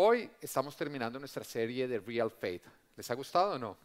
Hoy 0.00 0.30
estamos 0.40 0.76
terminando 0.76 1.18
nuestra 1.18 1.42
serie 1.42 1.88
de 1.88 1.98
Real 1.98 2.30
Faith. 2.30 2.62
¿Les 2.94 3.10
ha 3.10 3.14
gustado 3.14 3.54
o 3.54 3.58
no? 3.58 3.76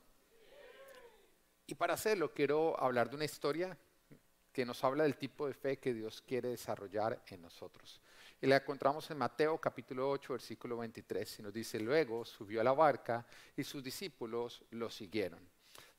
Y 1.65 1.73
para 1.73 1.95
hacerlo 1.95 2.31
quiero 2.31 2.79
hablar 2.79 3.09
de 3.09 3.15
una 3.15 3.25
historia 3.25 3.75
que 4.51 4.63
nos 4.63 4.83
habla 4.83 5.05
del 5.05 5.17
tipo 5.17 5.47
de 5.47 5.55
fe 5.55 5.79
que 5.79 5.91
Dios 5.91 6.21
quiere 6.21 6.49
desarrollar 6.49 7.19
en 7.29 7.41
nosotros. 7.41 7.99
Y 8.39 8.45
la 8.45 8.57
encontramos 8.57 9.09
en 9.09 9.17
Mateo 9.17 9.57
capítulo 9.57 10.07
8, 10.11 10.33
versículo 10.33 10.77
23, 10.77 11.39
y 11.39 11.41
nos 11.41 11.51
dice, 11.51 11.79
luego 11.79 12.23
subió 12.25 12.61
a 12.61 12.63
la 12.63 12.73
barca 12.73 13.25
y 13.57 13.63
sus 13.63 13.83
discípulos 13.83 14.61
lo 14.69 14.91
siguieron. 14.91 15.39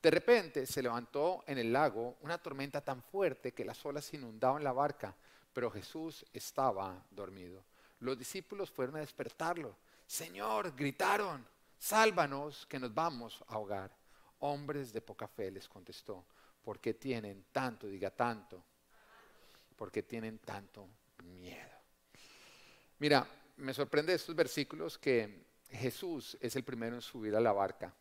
De 0.01 0.13
repente 0.13 0.65
se 0.65 0.81
levantó 0.81 1.43
en 1.45 1.59
el 1.59 1.73
lago 1.73 2.19
una 2.21 2.39
tormenta 2.39 2.81
tan 2.81 3.03
fuerte 3.03 3.51
que 3.51 3.65
las 3.65 3.85
olas 3.85 4.15
inundaban 4.15 4.63
la 4.63 4.73
barca, 4.73 5.13
pero 5.53 5.73
Jesús 5.73 6.25
estaba 6.33 7.05
dormido. 7.11 7.65
Los 7.99 8.17
discípulos 8.17 8.71
fueron 8.71 8.95
a 8.95 9.01
despertarlo 9.01 9.77
Señor, 10.07 10.75
gritaron, 10.77 11.47
sálvanos 11.79 12.67
que 12.67 12.79
nos 12.79 12.93
vamos 12.93 13.43
a 13.49 13.55
ahogar. 13.55 13.95
Hombres 14.41 14.93
de 14.93 15.01
poca 15.01 15.27
fe 15.27 15.51
les 15.51 15.69
contestó, 15.69 16.25
¿por 16.63 16.79
qué 16.81 16.95
tienen 16.95 17.47
tanto, 17.51 17.87
diga 17.87 18.11
tanto? 18.11 18.63
¿Por 19.77 19.91
qué 19.91 20.03
tienen 20.03 20.39
tanto 20.39 20.89
miedo? 21.25 21.75
Mira, 22.99 23.27
me 23.57 23.75
sorprende 23.75 24.15
estos 24.15 24.35
versículos 24.35 24.99
que 24.99 25.47
Jesús 25.71 26.37
es 26.41 26.55
el 26.57 26.65
primero 26.65 26.97
en 26.97 27.03
subir 27.03 27.35
a 27.35 27.41
la 27.41 27.53
barca. 27.53 27.95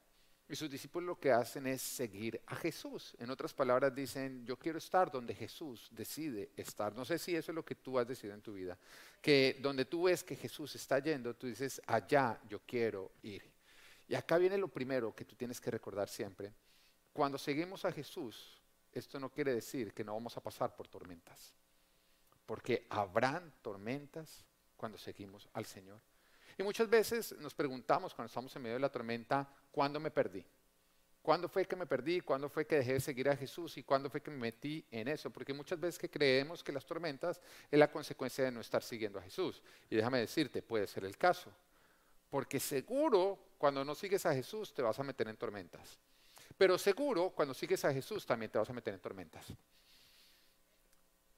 Y 0.49 0.55
sus 0.55 0.69
discípulos 0.69 1.07
lo 1.07 1.19
que 1.19 1.31
hacen 1.31 1.67
es 1.67 1.81
seguir 1.81 2.41
a 2.47 2.55
Jesús. 2.55 3.15
En 3.17 3.29
otras 3.29 3.53
palabras 3.53 3.95
dicen, 3.95 4.45
yo 4.45 4.57
quiero 4.57 4.77
estar 4.77 5.09
donde 5.09 5.33
Jesús 5.33 5.87
decide 5.91 6.51
estar. 6.57 6.93
No 6.93 7.05
sé 7.05 7.17
si 7.17 7.35
eso 7.35 7.51
es 7.51 7.55
lo 7.55 7.63
que 7.63 7.75
tú 7.75 7.97
has 7.97 8.07
decidido 8.07 8.35
en 8.35 8.41
tu 8.41 8.53
vida. 8.53 8.77
Que 9.21 9.57
donde 9.61 9.85
tú 9.85 10.03
ves 10.03 10.23
que 10.23 10.35
Jesús 10.35 10.75
está 10.75 10.99
yendo, 10.99 11.33
tú 11.35 11.47
dices, 11.47 11.81
allá 11.87 12.39
yo 12.47 12.59
quiero 12.65 13.11
ir. 13.23 13.43
Y 14.07 14.15
acá 14.15 14.37
viene 14.37 14.57
lo 14.57 14.67
primero 14.67 15.15
que 15.15 15.25
tú 15.25 15.35
tienes 15.35 15.61
que 15.61 15.71
recordar 15.71 16.09
siempre. 16.09 16.53
Cuando 17.13 17.37
seguimos 17.37 17.85
a 17.85 17.91
Jesús, 17.91 18.61
esto 18.91 19.19
no 19.19 19.31
quiere 19.31 19.53
decir 19.53 19.93
que 19.93 20.03
no 20.03 20.13
vamos 20.13 20.35
a 20.35 20.41
pasar 20.41 20.75
por 20.75 20.87
tormentas. 20.87 21.53
Porque 22.45 22.85
habrán 22.89 23.53
tormentas 23.61 24.43
cuando 24.75 24.97
seguimos 24.97 25.47
al 25.53 25.65
Señor. 25.65 26.01
Y 26.57 26.63
muchas 26.63 26.89
veces 26.89 27.35
nos 27.39 27.53
preguntamos 27.53 28.13
cuando 28.13 28.27
estamos 28.27 28.55
en 28.55 28.61
medio 28.61 28.75
de 28.75 28.81
la 28.81 28.89
tormenta, 28.89 29.47
¿cuándo 29.71 29.99
me 29.99 30.11
perdí? 30.11 30.45
¿Cuándo 31.23 31.47
fue 31.47 31.65
que 31.65 31.77
me 31.77 31.85
perdí? 31.85 32.19
¿Cuándo 32.19 32.49
fue 32.49 32.67
que 32.67 32.75
dejé 32.75 32.93
de 32.93 32.99
seguir 32.99 33.29
a 33.29 33.35
Jesús? 33.37 33.77
¿Y 33.77 33.83
cuándo 33.83 34.09
fue 34.09 34.21
que 34.21 34.29
me 34.29 34.37
metí 34.37 34.85
en 34.91 35.07
eso? 35.07 35.29
Porque 35.29 35.53
muchas 35.53 35.79
veces 35.79 35.97
que 35.97 36.09
creemos 36.09 36.61
que 36.61 36.73
las 36.73 36.85
tormentas 36.85 37.39
es 37.71 37.79
la 37.79 37.89
consecuencia 37.89 38.43
de 38.43 38.51
no 38.51 38.59
estar 38.59 38.83
siguiendo 38.83 39.19
a 39.19 39.21
Jesús. 39.21 39.63
Y 39.89 39.95
déjame 39.95 40.19
decirte, 40.19 40.61
puede 40.61 40.85
ser 40.85 41.05
el 41.05 41.17
caso. 41.17 41.49
Porque 42.29 42.59
seguro 42.59 43.39
cuando 43.57 43.85
no 43.85 43.95
sigues 43.95 44.25
a 44.25 44.33
Jesús 44.33 44.73
te 44.73 44.81
vas 44.81 44.99
a 44.99 45.03
meter 45.03 45.29
en 45.29 45.37
tormentas. 45.37 45.97
Pero 46.57 46.77
seguro 46.77 47.29
cuando 47.29 47.53
sigues 47.53 47.85
a 47.85 47.93
Jesús 47.93 48.25
también 48.25 48.51
te 48.51 48.57
vas 48.57 48.69
a 48.69 48.73
meter 48.73 48.93
en 48.93 48.99
tormentas. 48.99 49.45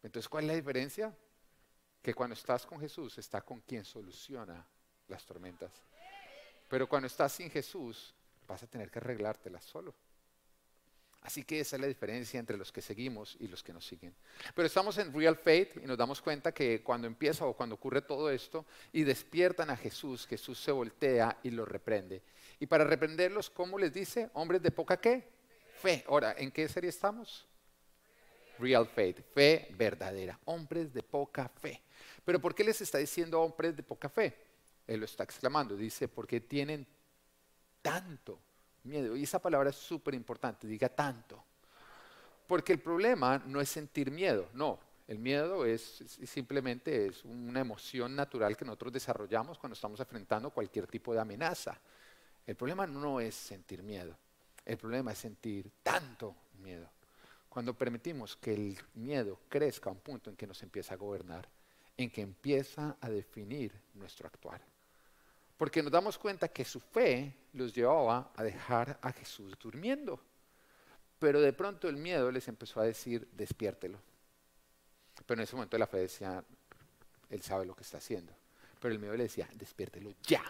Entonces, 0.02 0.28
¿cuál 0.28 0.46
es 0.46 0.48
la 0.48 0.56
diferencia? 0.56 1.16
Que 2.02 2.16
cuando 2.16 2.34
estás 2.34 2.66
con 2.66 2.80
Jesús 2.80 3.20
está 3.20 3.42
con 3.42 3.62
quien 3.62 3.86
soluciona 3.86 4.66
las 5.08 5.26
tormentas. 5.26 5.72
Pero 6.70 6.88
cuando 6.88 7.08
estás 7.08 7.34
sin 7.34 7.50
Jesús, 7.50 8.14
vas 8.48 8.64
a 8.64 8.68
tener 8.68 8.90
que 8.90 9.00
arreglártelas 9.00 9.64
solo. 9.64 9.94
Así 11.22 11.44
que 11.44 11.60
esa 11.60 11.76
es 11.76 11.82
la 11.82 11.88
diferencia 11.88 12.40
entre 12.40 12.56
los 12.56 12.72
que 12.72 12.82
seguimos 12.82 13.36
y 13.40 13.48
los 13.48 13.64
que 13.64 13.74
nos 13.74 13.84
siguen. 13.86 14.14
Pero 14.54 14.68
estamos 14.68 14.96
en 15.00 15.12
Real 15.12 15.36
Faith 15.36 15.78
y 15.78 15.88
nos 15.88 15.98
damos 15.98 16.22
cuenta 16.22 16.54
que 16.54 16.84
cuando 16.84 17.08
empieza 17.08 17.48
o 17.48 17.54
cuando 17.54 17.74
ocurre 17.76 18.04
todo 18.04 18.30
esto 18.30 18.64
y 18.94 19.04
despiertan 19.04 19.72
a 19.72 19.76
Jesús, 19.76 20.28
Jesús 20.28 20.60
se 20.60 20.72
voltea 20.72 21.40
y 21.42 21.50
los 21.50 21.68
reprende. 21.68 22.22
Y 22.60 22.68
para 22.68 22.84
reprenderlos, 22.84 23.50
¿cómo 23.50 23.80
les 23.80 23.92
dice? 23.92 24.30
Hombres 24.34 24.62
de 24.62 24.70
poca 24.70 24.98
qué? 24.98 25.28
Fe. 25.82 26.06
Ahora, 26.08 26.36
¿en 26.38 26.52
qué 26.52 26.70
serie 26.70 26.92
estamos? 26.92 27.48
Real 28.60 28.88
Faith, 28.88 29.22
fe 29.34 29.68
verdadera, 29.72 30.40
hombres 30.46 30.94
de 30.94 31.02
poca 31.02 31.50
fe. 31.50 31.82
Pero 32.24 32.40
¿por 32.40 32.54
qué 32.54 32.64
les 32.64 32.80
está 32.82 33.00
diciendo 33.00 33.42
hombres 33.42 33.76
de 33.76 33.82
poca 33.82 34.10
fe? 34.10 34.45
Él 34.88 35.00
lo 35.00 35.06
está 35.06 35.24
exclamando, 35.24 35.76
dice, 35.76 36.08
porque 36.08 36.42
tienen 36.42 36.86
tanto 37.82 38.40
miedo. 38.84 39.16
Y 39.16 39.24
esa 39.24 39.42
palabra 39.42 39.70
es 39.70 39.76
súper 39.76 40.14
importante, 40.14 40.68
diga 40.68 40.90
tanto. 40.90 41.44
Porque 42.48 42.74
el 42.74 42.80
problema 42.80 43.40
no 43.46 43.60
es 43.60 43.70
sentir 43.70 44.12
miedo, 44.12 44.50
no. 44.54 44.80
El 45.08 45.20
miedo 45.20 45.66
es, 45.66 46.04
simplemente 46.26 47.08
es 47.08 47.24
una 47.26 47.60
emoción 47.60 48.16
natural 48.16 48.58
que 48.58 48.66
nosotros 48.66 48.94
desarrollamos 48.94 49.60
cuando 49.60 49.76
estamos 49.76 50.00
enfrentando 50.00 50.50
cualquier 50.50 50.88
tipo 50.88 51.14
de 51.14 51.20
amenaza. 51.20 51.80
El 52.46 52.56
problema 52.56 52.88
no 52.88 53.20
es 53.20 53.36
sentir 53.36 53.84
miedo, 53.84 54.16
el 54.66 54.78
problema 54.78 55.12
es 55.12 55.20
sentir 55.20 55.72
tanto 55.84 56.36
miedo. 56.60 56.90
Cuando 57.50 57.74
permitimos 57.74 58.36
que 58.36 58.54
el 58.54 58.78
miedo 58.96 59.40
crezca 59.48 59.90
a 59.90 59.94
un 59.94 60.00
punto 60.00 60.30
en 60.30 60.36
que 60.36 60.48
nos 60.48 60.62
empieza 60.64 60.96
a 60.96 60.98
gobernar, 60.98 61.48
en 61.98 62.10
que 62.10 62.22
empieza 62.22 62.98
a 63.00 63.10
definir 63.10 63.72
nuestro 63.94 64.28
actuar. 64.28 64.62
Porque 65.58 65.82
nos 65.82 65.92
damos 65.92 66.18
cuenta 66.18 66.50
que 66.50 66.66
su 66.66 66.80
fe 66.80 67.34
los 67.54 67.74
llevaba 67.74 68.32
a 68.36 68.44
dejar 68.44 69.00
a 69.02 69.12
Jesús 69.12 69.58
durmiendo. 69.60 70.20
Pero 71.20 71.40
de 71.40 71.54
pronto 71.54 71.88
el 71.88 71.96
miedo 71.96 72.30
les 72.32 72.48
empezó 72.48 72.82
a 72.82 72.84
decir, 72.84 73.28
despiértelo. 73.32 74.00
Pero 75.26 75.40
en 75.40 75.44
ese 75.44 75.56
momento 75.56 75.78
la 75.78 75.88
fe 75.88 75.98
decía, 75.98 76.44
él 77.30 77.42
sabe 77.42 77.66
lo 77.66 77.76
que 77.76 77.84
está 77.84 77.98
haciendo. 77.98 78.34
Pero 78.80 78.94
el 78.94 79.00
miedo 79.00 79.16
le 79.16 79.24
decía, 79.24 79.48
despiértelo 79.54 80.14
ya. 80.24 80.44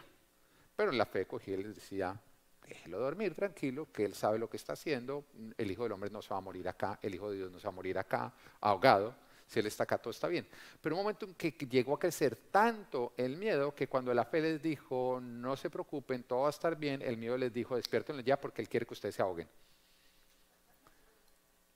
Pero 0.76 0.92
la 0.92 1.06
fe 1.06 1.26
cogía 1.28 1.54
y 1.54 1.64
les 1.64 1.76
decía, 1.76 2.20
déjelo 2.68 3.00
dormir 3.00 3.36
tranquilo, 3.36 3.88
que 3.92 4.06
él 4.06 4.14
sabe 4.14 4.40
lo 4.40 4.50
que 4.50 4.58
está 4.58 4.74
haciendo. 4.74 5.26
El 5.58 5.70
Hijo 5.70 5.84
del 5.84 5.92
Hombre 5.92 6.10
no 6.10 6.22
se 6.22 6.30
va 6.30 6.38
a 6.38 6.42
morir 6.42 6.68
acá, 6.68 7.00
el 7.02 7.14
Hijo 7.16 7.30
de 7.30 7.38
Dios 7.38 7.52
no 7.52 7.60
se 7.60 7.66
va 7.66 7.70
a 7.70 7.76
morir 7.76 7.98
acá, 7.98 8.34
ahogado. 8.60 9.16
Si 9.48 9.60
él 9.60 9.68
está 9.68 9.84
acá, 9.84 9.98
todo 9.98 10.12
está 10.12 10.28
bien. 10.28 10.48
Pero 10.82 10.96
un 10.96 11.02
momento 11.04 11.26
en 11.26 11.36
que 11.36 11.52
llegó 11.52 11.96
a 11.96 12.00
crecer 12.00 12.36
tanto 12.36 13.14
el 13.18 13.38
miedo 13.38 13.76
que 13.76 13.88
cuando 13.88 14.14
la 14.14 14.26
fe 14.26 14.42
les 14.42 14.62
dijo, 14.62 15.20
no 15.22 15.56
se 15.56 15.70
preocupen, 15.70 16.24
todo 16.24 16.42
va 16.42 16.48
a 16.48 16.50
estar 16.50 16.76
bien, 16.76 17.02
el 17.02 17.18
miedo 17.18 17.38
les 17.38 17.54
dijo, 17.54 17.76
despiértenlo 17.76 18.22
ya 18.22 18.40
porque 18.40 18.62
él 18.62 18.70
quiere 18.70 18.86
que 18.86 18.94
ustedes 18.94 19.16
se 19.16 19.22
ahoguen. 19.22 19.48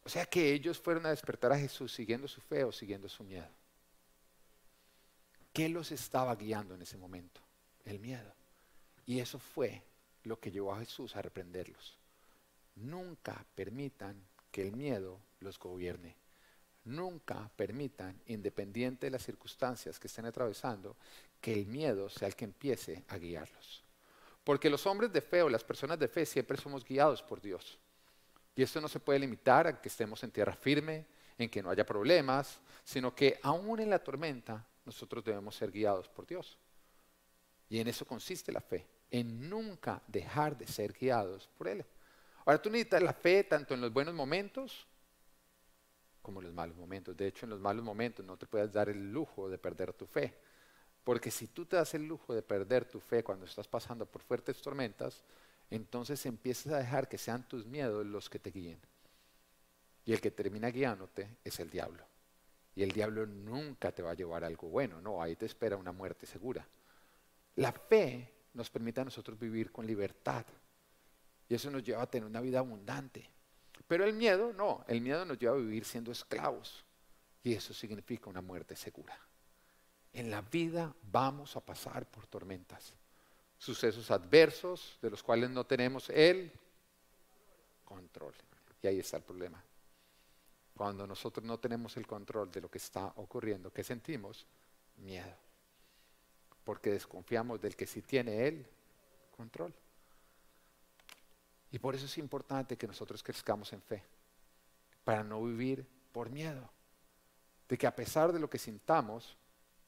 O 0.03 0.09
sea 0.09 0.25
que 0.25 0.51
ellos 0.53 0.79
fueron 0.79 1.05
a 1.05 1.09
despertar 1.09 1.51
a 1.51 1.59
Jesús 1.59 1.93
siguiendo 1.93 2.27
su 2.27 2.41
fe 2.41 2.63
o 2.63 2.71
siguiendo 2.71 3.07
su 3.07 3.23
miedo. 3.23 3.47
¿Qué 5.53 5.69
los 5.69 5.91
estaba 5.91 6.35
guiando 6.35 6.73
en 6.73 6.81
ese 6.81 6.97
momento? 6.97 7.41
El 7.85 7.99
miedo. 7.99 8.33
Y 9.05 9.19
eso 9.19 9.37
fue 9.37 9.83
lo 10.23 10.39
que 10.39 10.51
llevó 10.51 10.73
a 10.73 10.79
Jesús 10.79 11.15
a 11.15 11.21
reprenderlos. 11.21 11.97
Nunca 12.75 13.45
permitan 13.55 14.19
que 14.51 14.61
el 14.61 14.71
miedo 14.71 15.19
los 15.39 15.59
gobierne. 15.59 16.15
Nunca 16.89 17.51
permitan, 17.55 18.19
independiente 18.25 19.05
de 19.05 19.11
las 19.11 19.23
circunstancias 19.23 19.99
que 19.99 20.07
estén 20.07 20.25
atravesando, 20.25 20.97
que 21.39 21.53
el 21.53 21.67
miedo 21.67 22.09
sea 22.09 22.27
el 22.27 22.35
que 22.35 22.45
empiece 22.45 23.03
a 23.09 23.19
guiarlos. 23.19 23.83
Porque 24.43 24.71
los 24.71 24.87
hombres 24.87 25.13
de 25.13 25.21
fe 25.21 25.43
o 25.43 25.49
las 25.49 25.63
personas 25.63 25.99
de 25.99 26.07
fe 26.07 26.25
siempre 26.25 26.57
somos 26.57 26.83
guiados 26.83 27.21
por 27.21 27.39
Dios. 27.39 27.77
Y 28.55 28.63
esto 28.63 28.81
no 28.81 28.87
se 28.87 28.99
puede 28.99 29.19
limitar 29.19 29.67
a 29.67 29.79
que 29.79 29.87
estemos 29.87 30.23
en 30.23 30.31
tierra 30.31 30.55
firme, 30.55 31.05
en 31.37 31.47
que 31.47 31.61
no 31.61 31.69
haya 31.69 31.85
problemas, 31.85 32.59
sino 32.83 33.13
que 33.13 33.39
aún 33.43 33.79
en 33.79 33.91
la 33.91 34.03
tormenta 34.03 34.65
nosotros 34.83 35.23
debemos 35.23 35.55
ser 35.55 35.69
guiados 35.69 36.09
por 36.09 36.25
Dios. 36.25 36.57
Y 37.69 37.79
en 37.79 37.87
eso 37.87 38.03
consiste 38.03 38.51
la 38.51 38.61
fe, 38.61 38.87
en 39.11 39.47
nunca 39.47 40.01
dejar 40.07 40.57
de 40.57 40.65
ser 40.65 40.93
guiados 40.93 41.47
por 41.55 41.67
Él. 41.67 41.85
Ahora 42.45 42.59
tú 42.59 42.71
necesitas 42.71 43.03
la 43.03 43.13
fe 43.13 43.43
tanto 43.43 43.75
en 43.75 43.81
los 43.81 43.93
buenos 43.93 44.15
momentos 44.15 44.87
como 46.29 46.43
los 46.43 46.53
malos 46.53 46.77
momentos. 46.77 47.17
De 47.17 47.25
hecho, 47.25 47.47
en 47.47 47.49
los 47.49 47.59
malos 47.59 47.83
momentos 47.83 48.23
no 48.23 48.37
te 48.37 48.45
puedes 48.45 48.71
dar 48.71 48.87
el 48.87 49.11
lujo 49.11 49.49
de 49.49 49.57
perder 49.57 49.93
tu 49.93 50.05
fe. 50.05 50.35
Porque 51.03 51.31
si 51.31 51.47
tú 51.47 51.65
te 51.65 51.75
das 51.75 51.95
el 51.95 52.05
lujo 52.05 52.35
de 52.35 52.43
perder 52.43 52.85
tu 52.85 52.99
fe 52.99 53.23
cuando 53.23 53.45
estás 53.45 53.67
pasando 53.67 54.05
por 54.05 54.21
fuertes 54.21 54.61
tormentas, 54.61 55.23
entonces 55.71 56.23
empiezas 56.27 56.71
a 56.73 56.77
dejar 56.77 57.07
que 57.07 57.17
sean 57.17 57.47
tus 57.47 57.65
miedos 57.65 58.05
los 58.05 58.29
que 58.29 58.37
te 58.37 58.51
guíen. 58.51 58.77
Y 60.05 60.13
el 60.13 60.21
que 60.21 60.29
termina 60.29 60.69
guiándote 60.69 61.37
es 61.43 61.59
el 61.59 61.71
diablo. 61.71 62.03
Y 62.75 62.83
el 62.83 62.91
diablo 62.91 63.25
nunca 63.25 63.91
te 63.91 64.03
va 64.03 64.11
a 64.11 64.13
llevar 64.13 64.43
a 64.43 64.47
algo 64.47 64.67
bueno, 64.67 65.01
no, 65.01 65.23
ahí 65.23 65.35
te 65.35 65.47
espera 65.47 65.77
una 65.77 65.91
muerte 65.91 66.27
segura. 66.27 66.63
La 67.55 67.71
fe 67.71 68.31
nos 68.53 68.69
permite 68.69 69.01
a 69.01 69.05
nosotros 69.05 69.39
vivir 69.39 69.71
con 69.71 69.87
libertad. 69.87 70.45
Y 71.47 71.55
eso 71.55 71.71
nos 71.71 71.81
lleva 71.81 72.03
a 72.03 72.07
tener 72.07 72.29
una 72.29 72.39
vida 72.39 72.59
abundante. 72.59 73.27
Pero 73.89 74.05
el 74.05 74.13
miedo, 74.13 74.53
no, 74.53 74.85
el 74.87 75.01
miedo 75.01 75.25
nos 75.25 75.39
lleva 75.39 75.55
a 75.55 75.57
vivir 75.57 75.83
siendo 75.83 76.11
esclavos. 76.11 76.85
Y 77.41 77.55
eso 77.55 77.73
significa 77.73 78.29
una 78.29 78.39
muerte 78.39 78.75
segura. 78.75 79.17
En 80.13 80.29
la 80.29 80.41
vida 80.41 80.93
vamos 81.11 81.55
a 81.55 81.59
pasar 81.59 82.05
por 82.05 82.27
tormentas, 82.27 82.93
sucesos 83.57 84.11
adversos 84.11 84.99
de 85.01 85.09
los 85.09 85.23
cuales 85.23 85.49
no 85.49 85.65
tenemos 85.65 86.07
el 86.11 86.51
control. 87.83 88.35
Y 88.83 88.85
ahí 88.85 88.99
está 88.99 89.17
el 89.17 89.23
problema. 89.23 89.63
Cuando 90.75 91.07
nosotros 91.07 91.43
no 91.43 91.57
tenemos 91.57 91.97
el 91.97 92.05
control 92.05 92.51
de 92.51 92.61
lo 92.61 92.69
que 92.69 92.77
está 92.77 93.11
ocurriendo, 93.15 93.73
¿qué 93.73 93.83
sentimos? 93.83 94.45
Miedo. 94.97 95.35
porque 96.63 96.91
desconfiamos 96.91 97.59
del 97.59 97.75
que 97.75 97.87
sí 97.87 98.03
tiene 98.03 98.45
Él 98.47 98.67
control. 99.35 99.73
Y 101.71 101.79
por 101.79 101.95
eso 101.95 102.05
es 102.05 102.17
importante 102.17 102.77
que 102.77 102.87
nosotros 102.87 103.21
crezcamos 103.21 103.71
en 103.73 103.81
fe, 103.81 104.03
para 105.03 105.23
no 105.23 105.43
vivir 105.43 105.85
por 106.11 106.29
miedo, 106.29 106.69
de 107.67 107.77
que 107.77 107.87
a 107.87 107.95
pesar 107.95 108.33
de 108.33 108.39
lo 108.39 108.49
que 108.49 108.57
sintamos, 108.57 109.37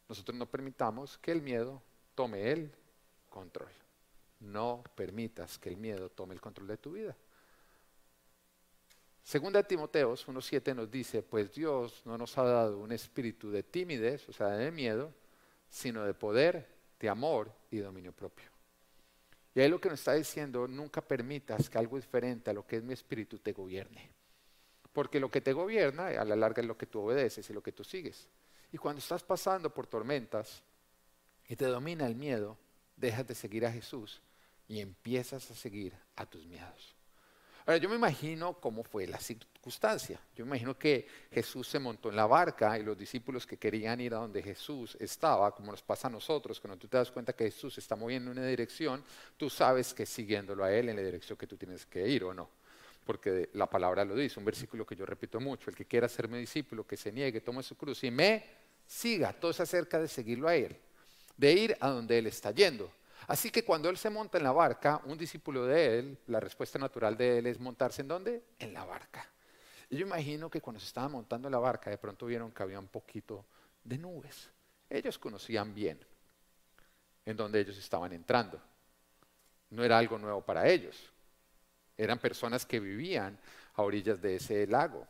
nosotros 0.07 0.38
no 0.38 0.45
permitamos 0.45 1.18
que 1.18 1.31
el 1.31 1.42
miedo 1.42 1.81
tome 2.16 2.51
el 2.51 2.72
control. 3.30 3.72
No 4.42 4.83
permitas 4.95 5.57
que 5.57 5.69
el 5.69 5.78
miedo 5.78 6.10
tome 6.10 6.33
el 6.33 6.42
control 6.42 6.68
de 6.68 6.78
tu 6.78 6.92
vida. 6.92 7.16
Segunda 9.24 9.62
de 9.62 9.68
Timoteos 9.68 10.28
1.7 10.28 10.75
nos 10.75 10.89
dice, 10.89 11.22
pues 11.24 11.54
Dios 11.54 12.01
no 12.06 12.18
nos 12.18 12.38
ha 12.38 12.44
dado 12.44 12.80
un 12.80 12.92
espíritu 12.92 13.51
de 13.51 13.63
timidez, 13.63 14.28
o 14.28 14.33
sea, 14.33 14.48
de 14.50 14.72
miedo, 14.72 15.13
sino 15.69 16.04
de 16.04 16.13
poder, 16.13 16.68
de 17.00 17.10
amor 17.10 17.51
y 17.69 17.78
dominio 17.78 18.12
propio. 18.12 18.50
Y 19.53 19.59
ahí 19.59 19.69
lo 19.69 19.81
que 19.81 19.89
nos 19.89 20.00
está 20.00 20.13
diciendo, 20.13 20.68
nunca 20.68 21.01
permitas 21.01 21.69
que 21.69 21.77
algo 21.77 21.98
diferente 21.98 22.50
a 22.50 22.53
lo 22.53 22.65
que 22.65 22.77
es 22.77 22.83
mi 22.83 22.94
espíritu 22.94 23.38
te 23.38 23.51
gobierne. 23.51 24.12
Porque 24.94 25.19
lo 25.19 25.30
que 25.30 25.42
te 25.42 25.53
gobierna 25.53 26.07
a 26.07 26.25
la 26.25 26.36
larga 26.36 26.62
es 26.62 26.68
lo 26.68 26.77
que 26.77 26.86
tú 26.86 27.01
obedeces 27.01 27.50
y 27.50 27.53
lo 27.53 27.62
que 27.62 27.71
tú 27.71 27.83
sigues. 27.83 28.27
Y 28.71 28.77
cuando 28.77 29.00
estás 29.00 29.24
pasando 29.24 29.74
por 29.74 29.88
tormentas 29.88 30.63
y 31.48 31.56
te 31.56 31.65
domina 31.65 32.07
el 32.07 32.15
miedo, 32.15 32.57
dejas 32.95 33.27
de 33.27 33.36
seguir 33.36 33.65
a 33.65 33.71
Jesús 33.71 34.21
y 34.68 34.80
empiezas 34.80 35.51
a 35.51 35.56
seguir 35.56 35.94
a 36.15 36.25
tus 36.25 36.45
miedos. 36.45 36.95
Ahora, 37.65 37.77
yo 37.77 37.89
me 37.89 37.95
imagino 37.95 38.54
cómo 38.54 38.83
fue 38.83 39.06
la 39.07 39.19
Yo 40.36 40.46
imagino 40.46 40.78
que 40.78 41.08
Jesús 41.31 41.68
se 41.68 41.80
montó 41.80 42.10
en 42.10 42.16
la 42.16 42.25
barca 42.25 42.78
y 42.80 42.84
los 42.84 42.98
discípulos 42.98 43.46
que 43.46 43.58
querían 43.58 44.02
ir 44.02 44.13
a 44.13 44.18
donde 44.18 44.42
Jesús 44.42 44.98
estaba, 45.00 45.54
como 45.54 45.72
nos 45.72 45.84
pasa 45.84 46.08
a 46.08 46.12
nosotros, 46.12 46.60
cuando 46.60 46.78
tú 46.78 46.88
te 46.88 46.98
das 46.98 47.12
cuenta 47.12 47.34
que 47.34 47.46
Jesús 47.46 47.78
está 47.78 47.96
moviendo 47.96 48.31
en 48.31 48.40
una 48.40 48.48
dirección, 48.48 49.04
tú 49.38 49.50
sabes 49.50 49.94
que 49.94 50.06
siguiéndolo 50.06 50.63
a 50.63 50.74
Él 50.74 50.90
en 50.90 50.96
la 50.96 51.04
dirección 51.04 51.38
que 51.38 51.48
tú 51.48 51.58
tienes 51.58 51.86
que 51.86 52.08
ir 52.08 52.24
o 52.24 52.34
no. 52.34 52.50
Porque 53.06 53.50
la 53.54 53.68
palabra 53.68 54.04
lo 54.04 54.16
dice, 54.16 54.40
un 54.40 54.46
versículo 54.46 54.86
que 54.86 54.96
yo 54.96 55.06
repito 55.06 55.40
mucho, 55.40 55.69
el 55.69 55.75
que 55.75 55.86
quiera 55.86 56.10
ser 56.10 56.28
mi 56.28 56.40
discípulo, 56.40 56.86
que 56.86 56.98
se 56.98 57.12
niegue, 57.12 57.42
tome 57.42 57.62
su 57.62 57.75
cruz 57.75 58.04
y 58.04 58.12
me 58.12 58.44
siga. 58.86 59.34
Todo 59.34 59.52
es 59.52 59.60
acerca 59.60 60.00
de 60.00 60.07
seguirlo 60.07 60.48
a 60.48 60.56
Él, 60.56 60.75
de 61.38 61.54
ir 61.54 61.78
a 61.80 61.90
donde 61.90 62.18
Él 62.18 62.28
está 62.28 62.52
yendo. 62.52 62.92
Así 63.28 63.52
que 63.52 63.64
cuando 63.64 63.90
él 63.90 63.98
se 63.98 64.10
monta 64.10 64.38
en 64.38 64.44
la 64.44 64.52
barca, 64.52 65.02
un 65.06 65.18
discípulo 65.18 65.66
de 65.66 66.00
él, 66.00 66.18
la 66.28 66.40
respuesta 66.40 66.80
natural 66.80 67.16
de 67.16 67.38
él 67.38 67.46
es 67.48 67.60
montarse 67.60 68.02
en 68.02 68.07
dónde? 68.07 68.44
En 68.60 68.74
la 68.74 68.84
barca. 68.84 69.25
Yo 69.92 70.00
imagino 70.00 70.50
que 70.50 70.62
cuando 70.62 70.80
se 70.80 70.88
estaba 70.88 71.10
montando 71.10 71.50
la 71.50 71.60
barca, 71.60 71.90
de 71.90 71.98
pronto 71.98 72.26
vieron 72.26 72.52
que 72.52 72.64
había 72.64 72.80
un 72.80 72.88
poquito 72.88 73.46
de 73.84 73.98
nubes. 73.98 74.50
Ellos 74.90 75.20
conocían 75.20 75.76
bien 75.76 76.00
en 77.26 77.36
dónde 77.36 77.60
ellos 77.60 77.78
estaban 77.78 78.14
entrando. 78.14 78.60
No 79.70 79.84
era 79.84 79.98
algo 79.98 80.18
nuevo 80.18 80.42
para 80.42 80.68
ellos. 80.70 81.12
Eran 81.98 82.20
personas 82.20 82.66
que 82.66 82.80
vivían 82.80 83.38
a 83.74 83.82
orillas 83.84 84.22
de 84.22 84.38
ese 84.38 84.66
lago. 84.66 85.06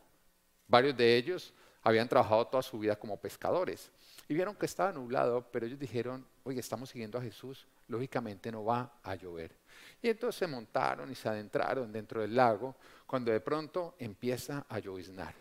Varios 0.66 0.96
de 0.96 1.16
ellos 1.16 1.54
habían 1.82 2.08
trabajado 2.08 2.48
toda 2.48 2.62
su 2.62 2.80
vida 2.80 2.96
como 2.96 3.20
pescadores 3.20 3.90
y 4.28 4.34
vieron 4.34 4.56
que 4.56 4.66
estaba 4.66 4.92
nublado, 4.92 5.46
pero 5.52 5.64
ellos 5.64 5.78
dijeron, 5.78 6.26
oye, 6.42 6.58
estamos 6.58 6.90
siguiendo 6.90 7.18
a 7.18 7.22
Jesús, 7.22 7.66
lógicamente 7.88 8.50
no 8.50 8.64
va 8.64 8.98
a 9.02 9.14
llover. 9.14 9.56
Y 10.00 10.08
entonces 10.08 10.38
se 10.38 10.46
montaron 10.46 11.10
y 11.10 11.14
se 11.14 11.28
adentraron 11.28 11.92
dentro 11.92 12.20
del 12.20 12.34
lago, 12.34 12.76
cuando 13.06 13.30
de 13.30 13.40
pronto 13.40 13.94
empieza 13.98 14.66
a 14.68 14.78
lloviznar. 14.78 15.34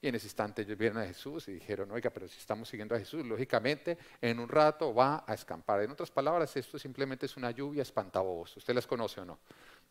Y 0.00 0.06
en 0.06 0.14
ese 0.14 0.26
instante 0.26 0.62
ellos 0.62 0.78
vieron 0.78 0.98
a 0.98 1.06
Jesús 1.06 1.48
y 1.48 1.52
dijeron, 1.54 1.90
oiga, 1.90 2.10
pero 2.10 2.28
si 2.28 2.38
estamos 2.38 2.68
siguiendo 2.68 2.94
a 2.94 2.98
Jesús, 2.98 3.26
lógicamente 3.26 3.98
en 4.20 4.38
un 4.38 4.48
rato 4.48 4.94
va 4.94 5.24
a 5.26 5.34
escampar. 5.34 5.82
En 5.82 5.90
otras 5.90 6.10
palabras, 6.10 6.56
esto 6.56 6.78
simplemente 6.78 7.26
es 7.26 7.36
una 7.36 7.50
lluvia 7.50 7.82
espantabobos. 7.82 8.56
¿Usted 8.56 8.74
las 8.74 8.86
conoce 8.86 9.20
o 9.20 9.24
no? 9.24 9.40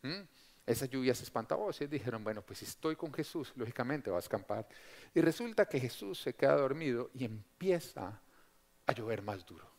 ¿Mm? 0.03 0.21
Esas 0.65 0.89
lluvias 0.89 1.21
espantabobos. 1.21 1.81
Y 1.81 1.87
dijeron, 1.87 2.23
bueno, 2.23 2.41
pues 2.41 2.59
si 2.59 2.65
estoy 2.65 2.95
con 2.95 3.13
Jesús, 3.13 3.51
lógicamente 3.57 4.09
va 4.09 4.17
a 4.17 4.21
escampar. 4.21 4.65
Y 5.13 5.19
resulta 5.19 5.65
que 5.65 5.79
Jesús 5.79 6.21
se 6.21 6.33
queda 6.33 6.55
dormido 6.55 7.09
y 7.13 7.25
empieza 7.25 8.21
a 8.85 8.93
llover 8.93 9.21
más 9.21 9.45
duro. 9.45 9.76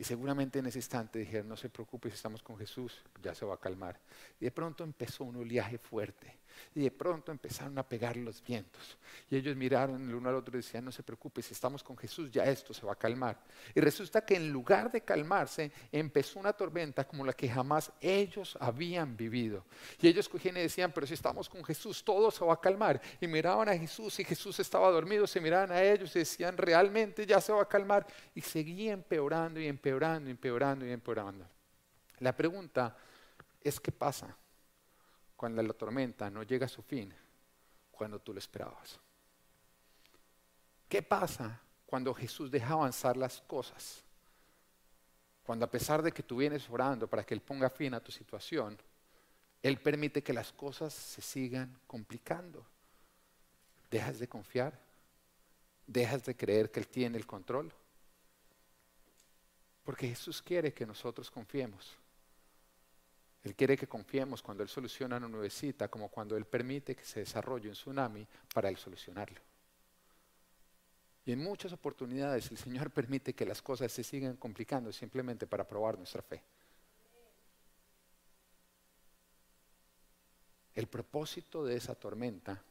Y 0.00 0.04
seguramente 0.04 0.60
en 0.60 0.64
ese 0.64 0.78
instante 0.78 1.18
dijeron, 1.18 1.46
no 1.46 1.58
se 1.58 1.68
preocupe, 1.68 2.08
si 2.08 2.14
estamos 2.14 2.42
con 2.42 2.56
Jesús, 2.56 3.02
ya 3.22 3.34
se 3.34 3.44
va 3.44 3.56
a 3.56 3.60
calmar. 3.60 4.00
Y 4.40 4.46
de 4.46 4.50
pronto 4.50 4.82
empezó 4.82 5.24
un 5.24 5.36
oleaje 5.36 5.76
fuerte. 5.76 6.38
Y 6.74 6.80
de 6.80 6.90
pronto 6.90 7.30
empezaron 7.30 7.78
a 7.78 7.82
pegar 7.82 8.16
los 8.16 8.42
vientos. 8.42 8.96
Y 9.30 9.36
ellos 9.36 9.56
miraron 9.56 10.08
el 10.08 10.14
uno 10.14 10.28
al 10.28 10.36
otro 10.36 10.56
y 10.56 10.62
decían, 10.62 10.84
no 10.84 10.92
se 10.92 11.02
preocupe, 11.02 11.42
si 11.42 11.52
estamos 11.52 11.82
con 11.82 11.96
Jesús, 11.96 12.30
ya 12.30 12.44
esto 12.44 12.72
se 12.72 12.86
va 12.86 12.92
a 12.92 12.96
calmar. 12.96 13.38
Y 13.74 13.80
resulta 13.80 14.24
que 14.24 14.36
en 14.36 14.50
lugar 14.50 14.90
de 14.90 15.02
calmarse, 15.02 15.70
empezó 15.92 16.38
una 16.38 16.52
tormenta 16.52 17.06
como 17.06 17.24
la 17.24 17.32
que 17.32 17.48
jamás 17.48 17.92
ellos 18.00 18.56
habían 18.60 19.16
vivido. 19.16 19.64
Y 20.00 20.08
ellos 20.08 20.28
cogían 20.28 20.56
y 20.56 20.60
decían, 20.60 20.92
pero 20.92 21.06
si 21.06 21.14
estamos 21.14 21.48
con 21.48 21.64
Jesús, 21.64 22.02
todo 22.04 22.30
se 22.30 22.44
va 22.44 22.54
a 22.54 22.60
calmar. 22.60 23.00
Y 23.20 23.26
miraban 23.26 23.68
a 23.68 23.76
Jesús 23.76 24.18
y 24.20 24.24
Jesús 24.24 24.58
estaba 24.60 24.90
dormido, 24.90 25.26
se 25.26 25.40
miraban 25.40 25.72
a 25.72 25.82
ellos 25.82 26.14
y 26.16 26.20
decían, 26.20 26.56
realmente 26.56 27.26
ya 27.26 27.40
se 27.40 27.52
va 27.52 27.62
a 27.62 27.68
calmar. 27.68 28.06
Y 28.34 28.40
seguía 28.40 28.92
empeorando 28.92 29.60
y 29.60 29.66
empeorando 29.66 30.30
empeorando, 30.30 30.86
y 30.86 30.90
empeorando. 30.90 31.46
La 32.18 32.36
pregunta 32.36 32.96
es 33.60 33.78
qué 33.80 33.92
pasa 33.92 34.36
cuando 35.40 35.62
la 35.62 35.72
tormenta 35.72 36.28
no 36.28 36.42
llega 36.42 36.66
a 36.66 36.68
su 36.68 36.82
fin 36.82 37.10
cuando 37.90 38.18
tú 38.18 38.34
lo 38.34 38.38
esperabas. 38.38 39.00
¿Qué 40.86 41.00
pasa 41.00 41.58
cuando 41.86 42.12
Jesús 42.12 42.50
deja 42.50 42.74
avanzar 42.74 43.16
las 43.16 43.40
cosas? 43.40 44.04
Cuando 45.42 45.64
a 45.64 45.70
pesar 45.70 46.02
de 46.02 46.12
que 46.12 46.22
tú 46.22 46.36
vienes 46.36 46.68
orando 46.68 47.08
para 47.08 47.24
que 47.24 47.32
Él 47.32 47.40
ponga 47.40 47.70
fin 47.70 47.94
a 47.94 48.00
tu 48.00 48.12
situación, 48.12 48.76
Él 49.62 49.80
permite 49.80 50.22
que 50.22 50.34
las 50.34 50.52
cosas 50.52 50.92
se 50.92 51.22
sigan 51.22 51.74
complicando. 51.86 52.66
¿Dejas 53.90 54.18
de 54.18 54.28
confiar? 54.28 54.78
¿Dejas 55.86 56.22
de 56.22 56.36
creer 56.36 56.70
que 56.70 56.80
Él 56.80 56.88
tiene 56.88 57.16
el 57.16 57.26
control? 57.26 57.72
Porque 59.84 60.06
Jesús 60.06 60.42
quiere 60.42 60.74
que 60.74 60.84
nosotros 60.84 61.30
confiemos. 61.30 61.96
Él 63.42 63.54
quiere 63.54 63.76
que 63.76 63.86
confiemos 63.86 64.42
cuando 64.42 64.62
Él 64.62 64.68
soluciona 64.68 65.16
una 65.16 65.28
nubecita, 65.28 65.88
como 65.88 66.08
cuando 66.08 66.36
Él 66.36 66.44
permite 66.44 66.94
que 66.94 67.04
se 67.04 67.20
desarrolle 67.20 67.68
un 67.68 67.74
tsunami 67.74 68.26
para 68.52 68.68
Él 68.68 68.76
solucionarlo. 68.76 69.40
Y 71.24 71.32
en 71.32 71.42
muchas 71.42 71.72
oportunidades 71.72 72.50
el 72.50 72.58
Señor 72.58 72.90
permite 72.92 73.34
que 73.34 73.46
las 73.46 73.62
cosas 73.62 73.90
se 73.92 74.04
sigan 74.04 74.36
complicando 74.36 74.92
simplemente 74.92 75.46
para 75.46 75.66
probar 75.66 75.96
nuestra 75.96 76.22
fe. 76.22 76.42
El 80.74 80.86
propósito 80.86 81.64
de 81.64 81.76
esa 81.76 81.94
tormenta 81.94 82.62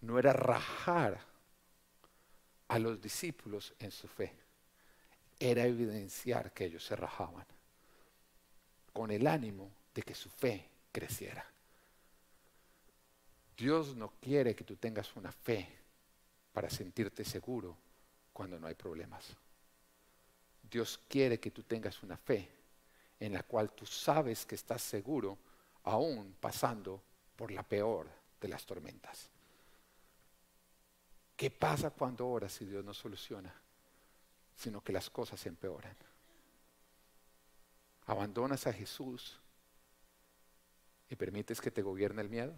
no 0.00 0.18
era 0.18 0.32
rajar 0.32 1.20
a 2.68 2.78
los 2.78 3.00
discípulos 3.00 3.74
en 3.78 3.90
su 3.90 4.08
fe 4.08 4.34
era 5.38 5.64
evidenciar 5.64 6.52
que 6.52 6.66
ellos 6.66 6.84
se 6.84 6.96
rajaban 6.96 7.44
con 8.92 9.10
el 9.10 9.26
ánimo 9.26 9.70
de 9.94 10.02
que 10.02 10.14
su 10.14 10.28
fe 10.28 10.68
creciera. 10.90 11.44
Dios 13.56 13.94
no 13.96 14.12
quiere 14.20 14.54
que 14.54 14.64
tú 14.64 14.76
tengas 14.76 15.14
una 15.16 15.30
fe 15.30 15.68
para 16.52 16.70
sentirte 16.70 17.24
seguro 17.24 17.76
cuando 18.32 18.58
no 18.58 18.66
hay 18.66 18.74
problemas. 18.74 19.36
Dios 20.70 20.98
quiere 21.08 21.38
que 21.38 21.50
tú 21.50 21.62
tengas 21.62 22.02
una 22.02 22.16
fe 22.16 22.48
en 23.20 23.32
la 23.32 23.42
cual 23.42 23.72
tú 23.72 23.86
sabes 23.86 24.46
que 24.46 24.54
estás 24.54 24.82
seguro 24.82 25.38
aún 25.84 26.34
pasando 26.40 27.02
por 27.36 27.52
la 27.52 27.62
peor 27.62 28.08
de 28.40 28.48
las 28.48 28.64
tormentas. 28.64 29.28
¿Qué 31.36 31.50
pasa 31.50 31.90
cuando 31.90 32.28
oras 32.28 32.52
si 32.52 32.64
Dios 32.64 32.84
no 32.84 32.94
soluciona? 32.94 33.62
sino 34.62 34.80
que 34.82 34.92
las 34.92 35.10
cosas 35.10 35.40
se 35.40 35.48
empeoran. 35.48 35.96
Abandonas 38.06 38.66
a 38.66 38.72
Jesús 38.72 39.38
y 41.08 41.16
permites 41.16 41.60
que 41.60 41.70
te 41.70 41.82
gobierne 41.82 42.22
el 42.22 42.28
miedo. 42.28 42.54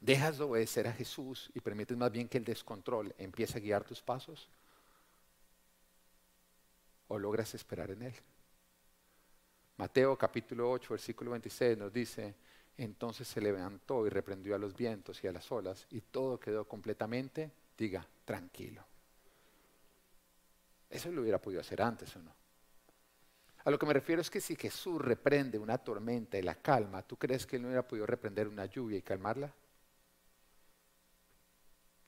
Dejas 0.00 0.38
de 0.38 0.44
obedecer 0.44 0.86
a 0.86 0.92
Jesús 0.92 1.50
y 1.54 1.60
permites 1.60 1.96
más 1.96 2.12
bien 2.12 2.28
que 2.28 2.38
el 2.38 2.44
descontrol 2.44 3.14
empiece 3.18 3.58
a 3.58 3.60
guiar 3.60 3.84
tus 3.84 4.02
pasos. 4.02 4.48
O 7.08 7.18
logras 7.18 7.54
esperar 7.54 7.90
en 7.90 8.02
Él. 8.02 8.14
Mateo 9.76 10.18
capítulo 10.18 10.70
8, 10.70 10.88
versículo 10.90 11.30
26 11.30 11.78
nos 11.78 11.92
dice, 11.92 12.34
entonces 12.76 13.26
se 13.26 13.40
levantó 13.40 14.06
y 14.06 14.10
reprendió 14.10 14.54
a 14.54 14.58
los 14.58 14.76
vientos 14.76 15.22
y 15.22 15.28
a 15.28 15.32
las 15.32 15.50
olas 15.50 15.86
y 15.90 16.00
todo 16.00 16.38
quedó 16.38 16.66
completamente, 16.66 17.50
diga, 17.76 18.06
tranquilo. 18.24 18.84
Eso 20.90 21.10
lo 21.10 21.22
hubiera 21.22 21.40
podido 21.40 21.60
hacer 21.60 21.82
antes 21.82 22.14
o 22.16 22.20
no. 22.20 22.32
A 23.68 23.70
lo 23.70 23.78
que 23.78 23.84
me 23.84 23.92
refiero 23.92 24.22
es 24.22 24.30
que 24.30 24.40
si 24.40 24.56
Jesús 24.56 24.98
reprende 24.98 25.58
una 25.58 25.76
tormenta 25.76 26.38
y 26.38 26.42
la 26.42 26.54
calma, 26.54 27.02
¿tú 27.02 27.18
crees 27.18 27.44
que 27.44 27.56
él 27.56 27.62
no 27.62 27.68
hubiera 27.68 27.86
podido 27.86 28.06
reprender 28.06 28.48
una 28.48 28.64
lluvia 28.64 28.96
y 28.96 29.02
calmarla? 29.02 29.52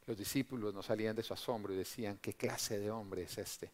Los 0.07 0.17
discípulos 0.17 0.73
no 0.73 0.83
salían 0.83 1.15
de 1.15 1.23
su 1.23 1.35
asombro 1.35 1.75
y 1.75 1.77
decían, 1.77 2.17
¿qué 2.17 2.33
clase 2.33 2.79
de 2.79 2.91
hombre 2.91 3.25
es 3.25 3.37
este? 3.37 3.71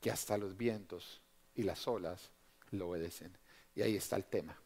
que 0.00 0.12
hasta 0.12 0.38
los 0.38 0.56
vientos 0.56 1.20
y 1.56 1.64
las 1.64 1.88
olas 1.88 2.30
lo 2.70 2.90
obedecen. 2.90 3.36
Y 3.74 3.82
ahí 3.82 3.96
está 3.96 4.14
el 4.14 4.26
tema. 4.26 4.56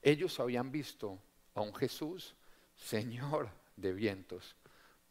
Ellos 0.00 0.38
habían 0.38 0.70
visto 0.70 1.18
a 1.54 1.60
un 1.60 1.74
Jesús, 1.74 2.36
Señor 2.76 3.48
de 3.74 3.92
vientos, 3.92 4.54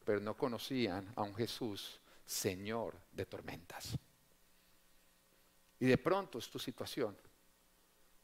pero 0.05 0.21
no 0.21 0.37
conocían 0.37 1.11
a 1.17 1.23
un 1.23 1.35
Jesús, 1.35 1.99
Señor 2.25 2.95
de 3.11 3.25
tormentas. 3.25 3.97
Y 5.83 5.85
de 5.85 5.97
pronto 5.97 6.39
es 6.39 6.49
tu 6.49 6.59
situación, 6.59 7.13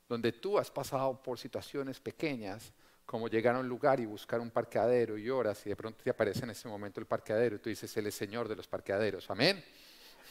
donde 0.07 0.31
tú 0.31 0.57
has 0.57 0.71
pasado 0.71 1.21
por 1.21 1.37
situaciones 1.37 1.99
pequeñas, 1.99 2.71
como 3.05 3.27
llegar 3.27 3.53
a 3.53 3.59
un 3.59 3.67
lugar 3.67 3.99
y 3.99 4.05
buscar 4.05 4.39
un 4.39 4.49
parqueadero 4.49 5.17
y 5.17 5.29
horas, 5.29 5.65
y 5.65 5.69
de 5.69 5.75
pronto 5.75 6.01
te 6.01 6.09
aparece 6.09 6.45
en 6.45 6.51
ese 6.51 6.69
momento 6.69 7.01
el 7.01 7.05
parqueadero 7.05 7.57
y 7.57 7.59
tú 7.59 7.67
dices, 7.67 7.97
Él 7.97 8.07
es 8.07 8.15
Señor 8.15 8.47
de 8.47 8.55
los 8.55 8.65
parqueaderos. 8.65 9.29
Amén. 9.29 9.61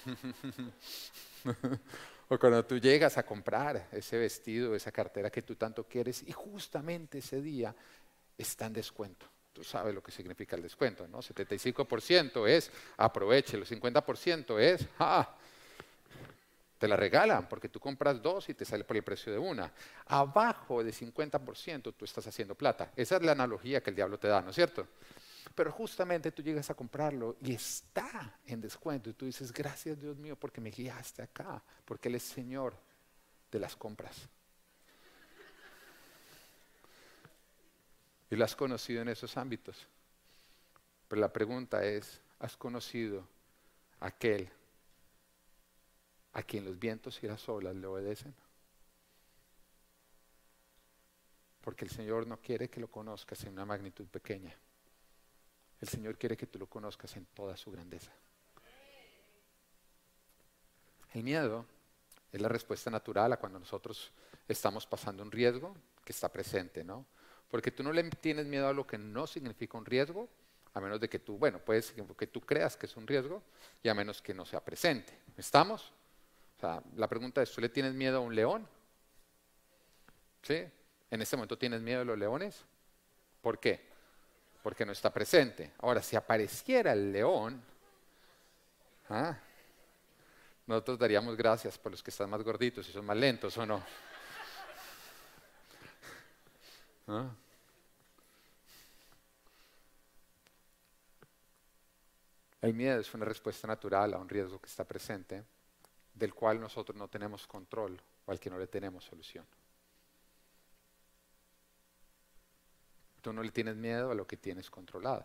o 2.31 2.39
cuando 2.39 2.65
tú 2.65 2.79
llegas 2.79 3.19
a 3.19 3.27
comprar 3.27 3.89
ese 3.93 4.17
vestido, 4.17 4.75
esa 4.75 4.91
cartera 4.91 5.29
que 5.29 5.43
tú 5.43 5.55
tanto 5.55 5.85
quieres, 5.85 6.23
y 6.27 6.33
justamente 6.33 7.19
ese 7.19 7.43
día 7.43 7.77
está 8.39 8.65
en 8.65 8.73
descuento. 8.73 9.27
Tú 9.53 9.63
sabes 9.63 9.95
lo 9.95 10.03
que 10.03 10.13
significa 10.13 10.57
el 10.57 10.63
descuento, 10.63 11.07
¿no? 11.07 11.19
75% 11.19 12.49
es 12.49 12.71
aproveche, 12.97 13.59
el 13.59 13.67
50% 13.67 14.59
es, 14.59 14.87
ah, 14.99 15.37
te 16.79 16.87
la 16.87 16.97
regalan 16.97 17.49
porque 17.49 17.69
tú 17.69 17.81
compras 17.81 18.23
dos 18.23 18.49
y 18.49 18.55
te 18.55 18.65
sale 18.65 18.85
por 18.85 18.97
el 18.97 19.03
precio 19.03 19.33
de 19.33 19.39
una. 19.39 19.73
Abajo 20.07 20.83
de 20.83 20.93
50% 20.93 21.95
tú 21.97 22.05
estás 22.05 22.27
haciendo 22.27 22.55
plata. 22.55 22.93
Esa 22.97 23.17
es 23.17 23.23
la 23.23 23.33
analogía 23.33 23.83
que 23.83 23.91
el 23.91 23.97
diablo 23.97 24.19
te 24.19 24.29
da, 24.29 24.41
¿no 24.41 24.51
es 24.51 24.57
cierto? 24.57 24.87
Pero 25.55 25.73
justamente 25.73 26.31
tú 26.31 26.43
llegas 26.43 26.71
a 26.71 26.75
comprarlo 26.75 27.37
y 27.41 27.53
está 27.53 28.39
en 28.47 28.61
descuento 28.61 29.11
y 29.11 29.15
tú 29.15 29.27
dices, 29.27 29.53
gracias 29.53 30.01
Dios 30.01 30.17
mío 30.17 30.37
porque 30.37 30.61
me 30.61 30.71
guiaste 30.71 31.23
acá, 31.23 31.61
porque 31.85 32.09
Él 32.09 32.15
es 32.15 32.23
Señor 32.23 32.75
de 33.51 33.59
las 33.59 33.75
compras. 33.75 34.29
Y 38.31 38.37
lo 38.37 38.45
has 38.45 38.55
conocido 38.55 39.03
en 39.03 39.09
esos 39.09 39.37
ámbitos. 39.37 39.87
Pero 41.09 41.21
la 41.21 41.33
pregunta 41.33 41.83
es, 41.85 42.21
¿has 42.39 42.57
conocido 42.57 43.27
aquel 44.01 44.49
a 46.39 46.43
quien 46.45 46.65
los 46.65 46.79
vientos 46.79 47.21
y 47.25 47.27
las 47.27 47.49
olas 47.49 47.75
le 47.75 47.85
obedecen? 47.89 48.33
Porque 51.61 51.85
el 51.85 51.91
Señor 51.91 52.29
no 52.29 52.41
quiere 52.41 52.71
que 52.71 52.79
lo 52.79 52.89
conozcas 52.89 53.43
en 53.43 53.55
una 53.55 53.65
magnitud 53.65 54.07
pequeña. 54.07 54.55
El 55.81 55.89
Señor 55.89 56.17
quiere 56.17 56.37
que 56.37 56.47
tú 56.47 56.61
lo 56.61 56.69
conozcas 56.69 57.17
en 57.17 57.27
toda 57.27 57.57
su 57.57 57.73
grandeza. 57.73 58.13
El 61.13 61.25
miedo 61.25 61.67
es 62.31 62.41
la 62.41 62.49
respuesta 62.49 62.89
natural 62.89 63.33
a 63.33 63.39
cuando 63.39 63.59
nosotros 63.59 64.13
estamos 64.47 64.87
pasando 64.87 65.25
un 65.25 65.33
riesgo 65.33 65.75
que 66.05 66.13
está 66.13 66.31
presente, 66.31 66.85
¿no? 66.85 67.05
Porque 67.51 67.73
tú 67.73 67.83
no 67.83 67.93
le 67.93 68.05
tienes 68.11 68.47
miedo 68.47 68.69
a 68.69 68.73
lo 68.73 68.87
que 68.87 68.97
no 68.97 69.27
significa 69.27 69.77
un 69.77 69.87
riesgo, 69.87 70.29
a 70.73 70.81
menos 70.81 71.01
de 71.01 71.09
que 71.09 71.19
tú, 71.19 71.37
bueno, 71.37 71.59
puedes 71.59 71.93
que 72.17 72.27
tú 72.29 72.41
creas 72.43 72.77
que 72.77 72.87
es 72.87 72.97
un 72.97 73.09
riesgo 73.09 73.43
y 73.83 73.89
a 73.89 73.95
menos 73.95 74.23
que 74.23 74.33
no 74.33 74.47
sea 74.47 74.65
presente. 74.65 75.19
¿Estamos? 75.37 75.98
O 76.59 76.61
sea, 76.61 76.83
la 76.97 77.07
pregunta 77.07 77.41
es, 77.41 77.53
¿tú 77.53 77.61
le 77.61 77.69
tienes 77.69 77.95
miedo 77.95 78.19
a 78.19 78.21
un 78.21 78.35
león? 78.35 78.67
¿Sí? 80.43 80.67
¿En 81.09 81.23
este 81.23 81.37
momento 81.37 81.57
tienes 81.57 81.81
miedo 81.81 82.01
a 82.01 82.05
los 82.05 82.19
leones? 82.19 82.65
¿Por 83.41 83.61
qué? 83.61 83.81
Porque 84.61 84.85
no 84.85 84.91
está 84.91 85.13
presente. 85.13 85.75
Ahora, 85.79 86.03
si 86.03 86.17
apareciera 86.17 86.93
el 86.93 87.13
león, 87.13 87.63
¿ah? 89.09 89.39
nosotros 90.67 90.99
daríamos 90.99 91.37
gracias 91.37 91.79
por 91.79 91.93
los 91.93 92.03
que 92.03 92.11
están 92.11 92.29
más 92.29 92.43
gorditos 92.43 92.89
y 92.89 92.93
son 92.93 93.07
más 93.07 93.17
lentos, 93.17 93.57
¿o 93.57 93.65
no? 93.65 93.81
¿Ah? 97.07 97.31
El 102.61 102.75
miedo 102.75 102.99
es 102.99 103.15
una 103.15 103.25
respuesta 103.25 103.69
natural 103.69 104.15
a 104.15 104.19
un 104.19 104.29
riesgo 104.29 104.61
que 104.61 104.67
está 104.67 104.83
presente, 104.83 105.45
del 106.19 106.35
cual 106.35 106.61
nosotros 106.61 106.97
no 106.97 107.09
tenemos 107.09 107.47
control 107.47 108.01
o 108.27 108.31
al 108.31 108.41
que 108.41 108.51
no 108.51 108.59
le 108.59 108.67
tenemos 108.67 109.05
solución. 109.05 109.47
Tú 113.23 113.33
no 113.33 113.43
le 113.43 113.51
tienes 113.51 113.77
miedo 113.77 114.11
a 114.11 114.15
lo 114.15 114.27
que 114.27 114.37
tienes 114.37 114.71
controlado. 114.71 115.25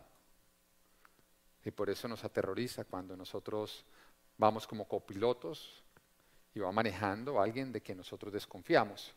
Y 1.65 1.71
por 1.71 1.89
eso 1.89 2.07
nos 2.07 2.23
aterroriza 2.23 2.83
cuando 2.83 3.15
nosotros 3.15 3.85
vamos 4.37 4.67
como 4.67 4.87
copilotos 4.87 5.83
y 6.53 6.59
va 6.59 6.71
manejando 6.71 7.39
a 7.39 7.43
alguien 7.43 7.71
de 7.71 7.81
quien 7.81 7.97
nosotros 7.97 8.33
desconfiamos 8.33 9.15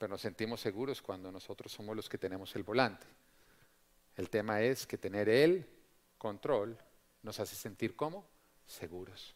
pero 0.00 0.12
nos 0.12 0.22
sentimos 0.22 0.62
seguros 0.62 1.02
cuando 1.02 1.30
nosotros 1.30 1.70
somos 1.70 1.94
los 1.94 2.08
que 2.08 2.16
tenemos 2.16 2.56
el 2.56 2.62
volante. 2.62 3.06
El 4.16 4.30
tema 4.30 4.62
es 4.62 4.86
que 4.86 4.96
tener 4.96 5.28
el 5.28 5.68
control 6.16 6.74
nos 7.22 7.38
hace 7.38 7.54
sentir 7.54 7.94
como 7.94 8.24
seguros. 8.66 9.34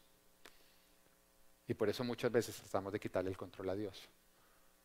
Y 1.66 1.75
por 1.75 1.88
eso 1.88 2.04
muchas 2.04 2.30
veces 2.30 2.56
tratamos 2.56 2.92
de 2.92 3.00
quitarle 3.00 3.30
el 3.30 3.37
control 3.37 3.71
a 3.71 3.75
Dios, 3.75 4.09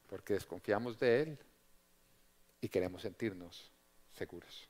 porque 0.07 0.33
desconfiamos 0.33 0.97
de 0.99 1.21
Él 1.21 1.37
y 2.61 2.69
queremos 2.69 3.01
sentirnos 3.01 3.69
seguros. 4.17 4.67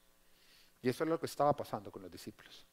Y 0.81 0.89
eso 0.89 1.03
es 1.03 1.09
lo 1.09 1.19
que 1.19 1.25
estaba 1.25 1.55
pasando 1.55 1.91
con 1.91 2.01
los 2.01 2.11
discípulos. 2.11 2.65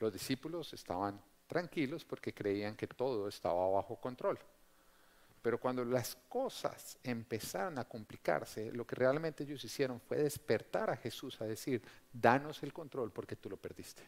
Los 0.00 0.12
discípulos 0.12 0.72
estaban 0.72 1.20
tranquilos 1.46 2.04
porque 2.04 2.32
creían 2.32 2.76
que 2.76 2.86
todo 2.86 3.28
estaba 3.28 3.68
bajo 3.68 3.96
control. 3.96 4.38
Pero 5.42 5.60
cuando 5.60 5.84
las 5.84 6.16
cosas 6.28 6.96
empezaron 7.02 7.78
a 7.78 7.84
complicarse, 7.84 8.72
lo 8.72 8.86
que 8.86 8.96
realmente 8.96 9.44
ellos 9.44 9.62
hicieron 9.62 10.00
fue 10.00 10.16
despertar 10.16 10.88
a 10.88 10.96
Jesús 10.96 11.38
a 11.40 11.44
decir, 11.44 11.82
danos 12.10 12.62
el 12.62 12.72
control 12.72 13.12
porque 13.12 13.36
tú 13.36 13.50
lo 13.50 13.58
perdiste. 13.58 14.02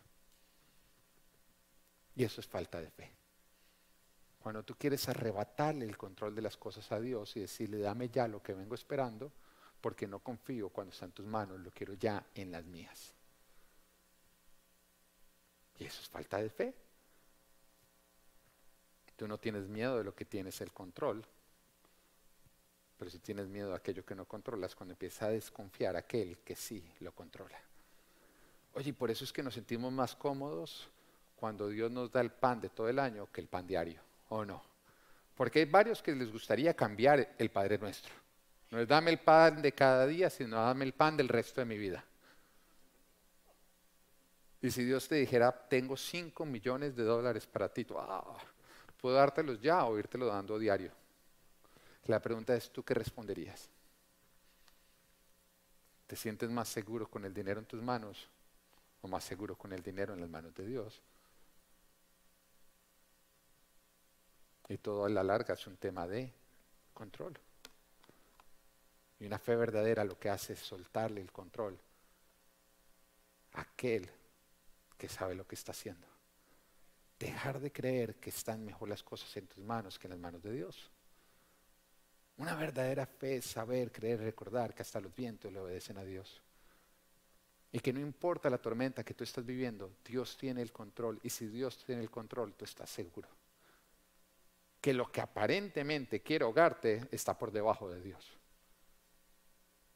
Y 2.16 2.24
eso 2.24 2.40
es 2.40 2.46
falta 2.46 2.80
de 2.80 2.90
fe. 2.90 3.12
Cuando 4.46 4.62
tú 4.62 4.76
quieres 4.76 5.08
arrebatarle 5.08 5.86
el 5.86 5.98
control 5.98 6.32
de 6.32 6.40
las 6.40 6.56
cosas 6.56 6.92
a 6.92 7.00
Dios 7.00 7.36
y 7.36 7.40
decirle, 7.40 7.78
dame 7.78 8.08
ya 8.10 8.28
lo 8.28 8.40
que 8.44 8.54
vengo 8.54 8.76
esperando, 8.76 9.32
porque 9.80 10.06
no 10.06 10.20
confío 10.20 10.68
cuando 10.68 10.92
está 10.92 11.04
en 11.06 11.10
tus 11.10 11.26
manos, 11.26 11.58
lo 11.58 11.72
quiero 11.72 11.94
ya 11.94 12.24
en 12.32 12.52
las 12.52 12.64
mías. 12.64 13.12
Y 15.80 15.84
eso 15.86 16.00
es 16.00 16.08
falta 16.08 16.40
de 16.40 16.48
fe. 16.48 16.72
Tú 19.16 19.26
no 19.26 19.36
tienes 19.36 19.66
miedo 19.66 19.98
de 19.98 20.04
lo 20.04 20.14
que 20.14 20.24
tienes 20.24 20.60
el 20.60 20.72
control, 20.72 21.26
pero 22.96 23.10
si 23.10 23.18
tienes 23.18 23.48
miedo 23.48 23.72
a 23.72 23.78
aquello 23.78 24.06
que 24.06 24.14
no 24.14 24.26
controlas, 24.26 24.76
cuando 24.76 24.92
empieza 24.92 25.26
a 25.26 25.30
desconfiar 25.30 25.96
aquel 25.96 26.38
que 26.44 26.54
sí 26.54 26.88
lo 27.00 27.10
controla. 27.10 27.60
Oye, 28.74 28.90
y 28.90 28.92
por 28.92 29.10
eso 29.10 29.24
es 29.24 29.32
que 29.32 29.42
nos 29.42 29.54
sentimos 29.54 29.92
más 29.92 30.14
cómodos 30.14 30.88
cuando 31.34 31.68
Dios 31.68 31.90
nos 31.90 32.12
da 32.12 32.20
el 32.20 32.30
pan 32.30 32.60
de 32.60 32.68
todo 32.68 32.88
el 32.88 33.00
año 33.00 33.26
que 33.32 33.40
el 33.40 33.48
pan 33.48 33.66
diario, 33.66 34.05
¿o 34.28 34.44
no? 34.44 34.62
Porque 35.34 35.60
hay 35.60 35.64
varios 35.66 36.02
que 36.02 36.14
les 36.14 36.32
gustaría 36.32 36.74
cambiar 36.74 37.34
el 37.38 37.50
Padre 37.50 37.78
Nuestro. 37.78 38.12
No 38.70 38.80
es 38.80 38.88
dame 38.88 39.10
el 39.10 39.18
pan 39.18 39.62
de 39.62 39.72
cada 39.72 40.06
día, 40.06 40.30
sino 40.30 40.56
dame 40.56 40.84
el 40.84 40.92
pan 40.92 41.16
del 41.16 41.28
resto 41.28 41.60
de 41.60 41.66
mi 41.66 41.78
vida. 41.78 42.04
Y 44.62 44.70
si 44.70 44.84
Dios 44.84 45.06
te 45.06 45.16
dijera, 45.16 45.52
tengo 45.52 45.96
5 45.96 46.44
millones 46.44 46.96
de 46.96 47.04
dólares 47.04 47.46
para 47.46 47.68
ti, 47.68 47.86
ah, 47.96 48.38
¿Puedo 49.00 49.14
dártelos 49.16 49.60
ya 49.60 49.84
o 49.84 49.96
lo 49.96 50.26
dando 50.26 50.58
diario? 50.58 50.90
La 52.06 52.20
pregunta 52.20 52.56
es, 52.56 52.70
¿tú 52.70 52.82
qué 52.82 52.94
responderías? 52.94 53.68
¿Te 56.06 56.16
sientes 56.16 56.50
más 56.50 56.68
seguro 56.68 57.08
con 57.08 57.24
el 57.24 57.34
dinero 57.34 57.60
en 57.60 57.66
tus 57.66 57.82
manos 57.82 58.28
o 59.02 59.08
más 59.08 59.24
seguro 59.24 59.56
con 59.56 59.72
el 59.72 59.82
dinero 59.82 60.14
en 60.14 60.20
las 60.20 60.30
manos 60.30 60.54
de 60.54 60.66
Dios? 60.66 61.02
Y 64.68 64.78
todo 64.78 65.04
a 65.04 65.08
la 65.08 65.22
larga 65.22 65.54
es 65.54 65.66
un 65.66 65.76
tema 65.76 66.06
de 66.06 66.32
control. 66.92 67.38
Y 69.20 69.26
una 69.26 69.38
fe 69.38 69.56
verdadera 69.56 70.04
lo 70.04 70.18
que 70.18 70.30
hace 70.30 70.54
es 70.54 70.60
soltarle 70.60 71.20
el 71.20 71.32
control 71.32 71.78
a 73.54 73.60
aquel 73.62 74.10
que 74.98 75.08
sabe 75.08 75.34
lo 75.34 75.46
que 75.46 75.54
está 75.54 75.72
haciendo 75.72 76.06
dejar 77.18 77.60
de 77.60 77.72
creer 77.72 78.16
que 78.16 78.30
están 78.30 78.64
mejor 78.64 78.88
las 78.88 79.02
cosas 79.02 79.34
en 79.36 79.46
tus 79.46 79.64
manos 79.64 79.98
que 79.98 80.06
en 80.06 80.12
las 80.12 80.20
manos 80.20 80.42
de 80.42 80.52
Dios. 80.52 80.90
Una 82.38 82.54
verdadera 82.54 83.06
fe 83.06 83.36
es 83.36 83.46
saber, 83.46 83.90
creer, 83.90 84.20
recordar 84.20 84.74
que 84.74 84.82
hasta 84.82 85.00
los 85.00 85.14
vientos 85.14 85.50
le 85.50 85.60
obedecen 85.60 85.96
a 85.96 86.04
Dios. 86.04 86.42
Y 87.72 87.80
que 87.80 87.92
no 87.92 88.00
importa 88.00 88.50
la 88.50 88.58
tormenta 88.58 89.04
que 89.04 89.14
tú 89.14 89.24
estás 89.24 89.44
viviendo, 89.44 89.90
Dios 90.04 90.36
tiene 90.36 90.60
el 90.60 90.72
control. 90.72 91.18
Y 91.22 91.30
si 91.30 91.46
Dios 91.46 91.82
tiene 91.84 92.02
el 92.02 92.10
control, 92.10 92.54
tú 92.54 92.64
estás 92.64 92.90
seguro. 92.90 93.28
Que 94.86 94.94
lo 94.94 95.10
que 95.10 95.20
aparentemente 95.20 96.22
quiere 96.22 96.44
ahogarte 96.44 97.08
está 97.10 97.36
por 97.36 97.50
debajo 97.50 97.90
de 97.90 98.00
Dios. 98.00 98.24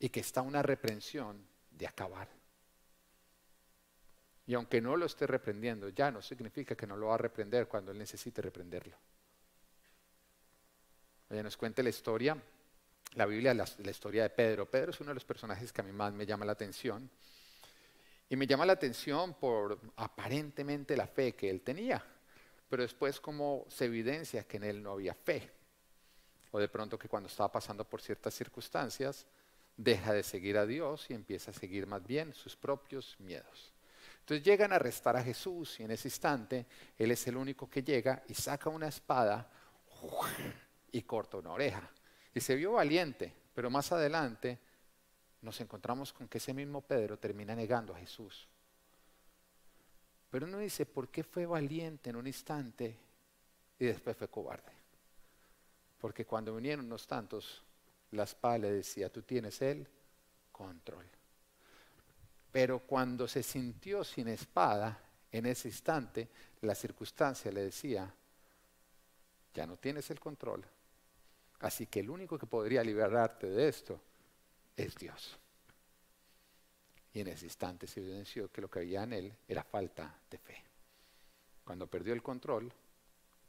Y 0.00 0.08
que 0.08 0.18
está 0.18 0.42
una 0.42 0.62
reprensión 0.62 1.46
de 1.70 1.86
acabar. 1.86 2.28
Y 4.48 4.54
aunque 4.54 4.80
no 4.80 4.96
lo 4.96 5.06
esté 5.06 5.28
reprendiendo, 5.28 5.90
ya 5.90 6.10
no 6.10 6.20
significa 6.20 6.74
que 6.74 6.88
no 6.88 6.96
lo 6.96 7.06
va 7.06 7.14
a 7.14 7.18
reprender 7.18 7.68
cuando 7.68 7.92
él 7.92 7.98
necesite 7.98 8.42
reprenderlo. 8.42 8.96
Oye, 11.28 11.40
nos 11.44 11.56
cuente 11.56 11.84
la 11.84 11.90
historia, 11.90 12.36
la 13.14 13.26
Biblia, 13.26 13.54
la, 13.54 13.68
la 13.78 13.90
historia 13.92 14.24
de 14.24 14.30
Pedro. 14.30 14.68
Pedro 14.68 14.90
es 14.90 14.98
uno 14.98 15.10
de 15.10 15.14
los 15.14 15.24
personajes 15.24 15.72
que 15.72 15.82
a 15.82 15.84
mí 15.84 15.92
más 15.92 16.12
me 16.12 16.26
llama 16.26 16.44
la 16.44 16.50
atención. 16.50 17.08
Y 18.28 18.34
me 18.34 18.44
llama 18.44 18.66
la 18.66 18.72
atención 18.72 19.34
por 19.34 19.78
aparentemente 19.94 20.96
la 20.96 21.06
fe 21.06 21.36
que 21.36 21.48
él 21.48 21.60
tenía, 21.60 22.04
pero 22.70 22.84
después 22.84 23.20
como 23.20 23.66
se 23.68 23.86
evidencia 23.86 24.44
que 24.44 24.56
en 24.56 24.64
él 24.64 24.82
no 24.82 24.92
había 24.92 25.12
fe. 25.12 25.50
O 26.52 26.58
de 26.58 26.68
pronto 26.68 26.96
que 26.98 27.08
cuando 27.08 27.28
estaba 27.28 27.50
pasando 27.50 27.84
por 27.84 28.00
ciertas 28.00 28.32
circunstancias, 28.32 29.26
deja 29.76 30.12
de 30.12 30.22
seguir 30.22 30.56
a 30.56 30.64
Dios 30.64 31.10
y 31.10 31.14
empieza 31.14 31.50
a 31.50 31.54
seguir 31.54 31.86
más 31.86 32.06
bien 32.06 32.32
sus 32.32 32.56
propios 32.56 33.16
miedos. 33.18 33.72
Entonces 34.20 34.44
llegan 34.44 34.72
a 34.72 34.76
arrestar 34.76 35.16
a 35.16 35.22
Jesús 35.22 35.80
y 35.80 35.82
en 35.82 35.90
ese 35.90 36.06
instante 36.08 36.66
Él 36.96 37.10
es 37.10 37.26
el 37.26 37.36
único 37.36 37.68
que 37.68 37.82
llega 37.82 38.22
y 38.28 38.34
saca 38.34 38.70
una 38.70 38.86
espada 38.86 39.50
y 40.92 41.02
corta 41.02 41.38
una 41.38 41.50
oreja. 41.50 41.90
Y 42.32 42.40
se 42.40 42.54
vio 42.54 42.72
valiente, 42.72 43.34
pero 43.52 43.68
más 43.68 43.90
adelante 43.90 44.58
nos 45.42 45.60
encontramos 45.60 46.12
con 46.12 46.28
que 46.28 46.38
ese 46.38 46.54
mismo 46.54 46.82
Pedro 46.82 47.18
termina 47.18 47.56
negando 47.56 47.94
a 47.94 47.98
Jesús. 47.98 48.46
Pero 50.30 50.46
uno 50.46 50.58
dice, 50.58 50.86
¿por 50.86 51.08
qué 51.08 51.24
fue 51.24 51.44
valiente 51.44 52.10
en 52.10 52.16
un 52.16 52.26
instante 52.26 52.96
y 53.78 53.84
después 53.84 54.16
fue 54.16 54.28
cobarde? 54.28 54.72
Porque 56.00 56.24
cuando 56.24 56.54
vinieron 56.54 56.86
unos 56.86 57.06
tantos, 57.06 57.62
la 58.12 58.22
espada 58.24 58.58
le 58.58 58.72
decía, 58.72 59.10
tú 59.10 59.22
tienes 59.22 59.60
el 59.60 59.86
control. 60.52 61.06
Pero 62.52 62.80
cuando 62.80 63.28
se 63.28 63.42
sintió 63.42 64.04
sin 64.04 64.28
espada, 64.28 64.98
en 65.32 65.46
ese 65.46 65.68
instante, 65.68 66.28
la 66.62 66.74
circunstancia 66.74 67.52
le 67.52 67.62
decía, 67.62 68.12
ya 69.54 69.66
no 69.66 69.76
tienes 69.76 70.10
el 70.10 70.18
control. 70.18 70.64
Así 71.60 71.86
que 71.86 72.00
el 72.00 72.10
único 72.10 72.38
que 72.38 72.46
podría 72.46 72.82
liberarte 72.82 73.48
de 73.48 73.68
esto 73.68 74.00
es 74.76 74.94
Dios. 74.96 75.38
Y 77.12 77.20
en 77.20 77.28
ese 77.28 77.46
instante 77.46 77.86
se 77.86 78.00
evidenció 78.00 78.50
que 78.50 78.60
lo 78.60 78.70
que 78.70 78.80
había 78.80 79.02
en 79.02 79.12
él 79.12 79.32
era 79.48 79.64
falta 79.64 80.14
de 80.30 80.38
fe. 80.38 80.62
Cuando 81.64 81.86
perdió 81.86 82.12
el 82.12 82.22
control, 82.22 82.72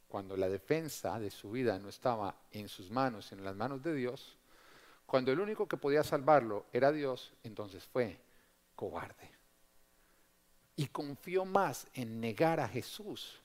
cuando 0.08 0.36
la 0.36 0.48
defensa 0.48 1.18
de 1.18 1.30
su 1.30 1.52
vida 1.52 1.78
no 1.78 1.88
estaba 1.88 2.34
en 2.50 2.68
sus 2.68 2.90
manos, 2.90 3.26
sino 3.26 3.40
en 3.40 3.46
las 3.46 3.56
manos 3.56 3.82
de 3.82 3.94
Dios, 3.94 4.36
cuando 5.06 5.32
el 5.32 5.40
único 5.40 5.66
que 5.66 5.76
podía 5.76 6.02
salvarlo 6.02 6.66
era 6.72 6.92
Dios, 6.92 7.32
entonces 7.44 7.84
fue 7.84 8.18
cobarde. 8.74 9.30
Y 10.76 10.86
confió 10.86 11.44
más 11.44 11.86
en 11.94 12.20
negar 12.20 12.60
a 12.60 12.68
Jesús 12.68 13.38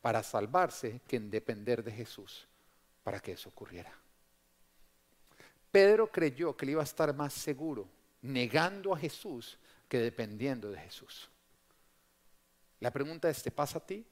para 0.00 0.22
salvarse 0.22 1.00
que 1.08 1.16
en 1.16 1.30
depender 1.30 1.82
de 1.82 1.92
Jesús 1.92 2.46
para 3.02 3.20
que 3.20 3.32
eso 3.32 3.48
ocurriera. 3.48 3.92
Pedro 5.70 6.10
creyó 6.10 6.56
que 6.56 6.66
le 6.66 6.72
iba 6.72 6.82
a 6.82 6.84
estar 6.84 7.14
más 7.14 7.32
seguro 7.32 7.88
negando 8.24 8.94
a 8.94 8.98
Jesús 8.98 9.58
que 9.88 9.98
dependiendo 9.98 10.70
de 10.70 10.78
Jesús. 10.78 11.28
La 12.80 12.90
pregunta 12.90 13.28
es, 13.28 13.42
¿te 13.42 13.50
pasa 13.50 13.78
a 13.78 13.86
ti? 13.86 14.04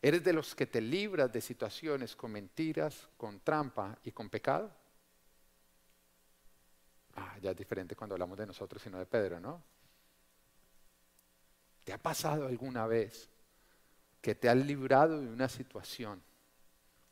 ¿Eres 0.00 0.24
de 0.24 0.32
los 0.32 0.54
que 0.54 0.66
te 0.66 0.80
libras 0.80 1.30
de 1.32 1.40
situaciones 1.40 2.16
con 2.16 2.32
mentiras, 2.32 3.08
con 3.16 3.40
trampa 3.40 3.98
y 4.04 4.12
con 4.12 4.30
pecado? 4.30 4.70
Ah, 7.16 7.36
ya 7.42 7.50
es 7.50 7.56
diferente 7.56 7.96
cuando 7.96 8.14
hablamos 8.14 8.38
de 8.38 8.46
nosotros 8.46 8.84
y 8.86 8.90
no 8.90 8.98
de 8.98 9.06
Pedro, 9.06 9.40
¿no? 9.40 9.62
¿Te 11.84 11.92
ha 11.92 11.98
pasado 11.98 12.46
alguna 12.46 12.86
vez 12.86 13.28
que 14.22 14.34
te 14.34 14.48
has 14.48 14.56
librado 14.56 15.20
de 15.20 15.26
una 15.26 15.48
situación 15.48 16.22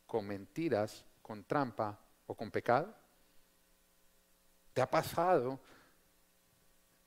con 0.06 0.26
mentiras, 0.26 1.04
con 1.22 1.44
trampa 1.44 1.98
o 2.26 2.34
con 2.34 2.50
pecado? 2.50 2.94
¿Te 4.76 4.82
ha 4.82 4.91
pasado 4.91 5.58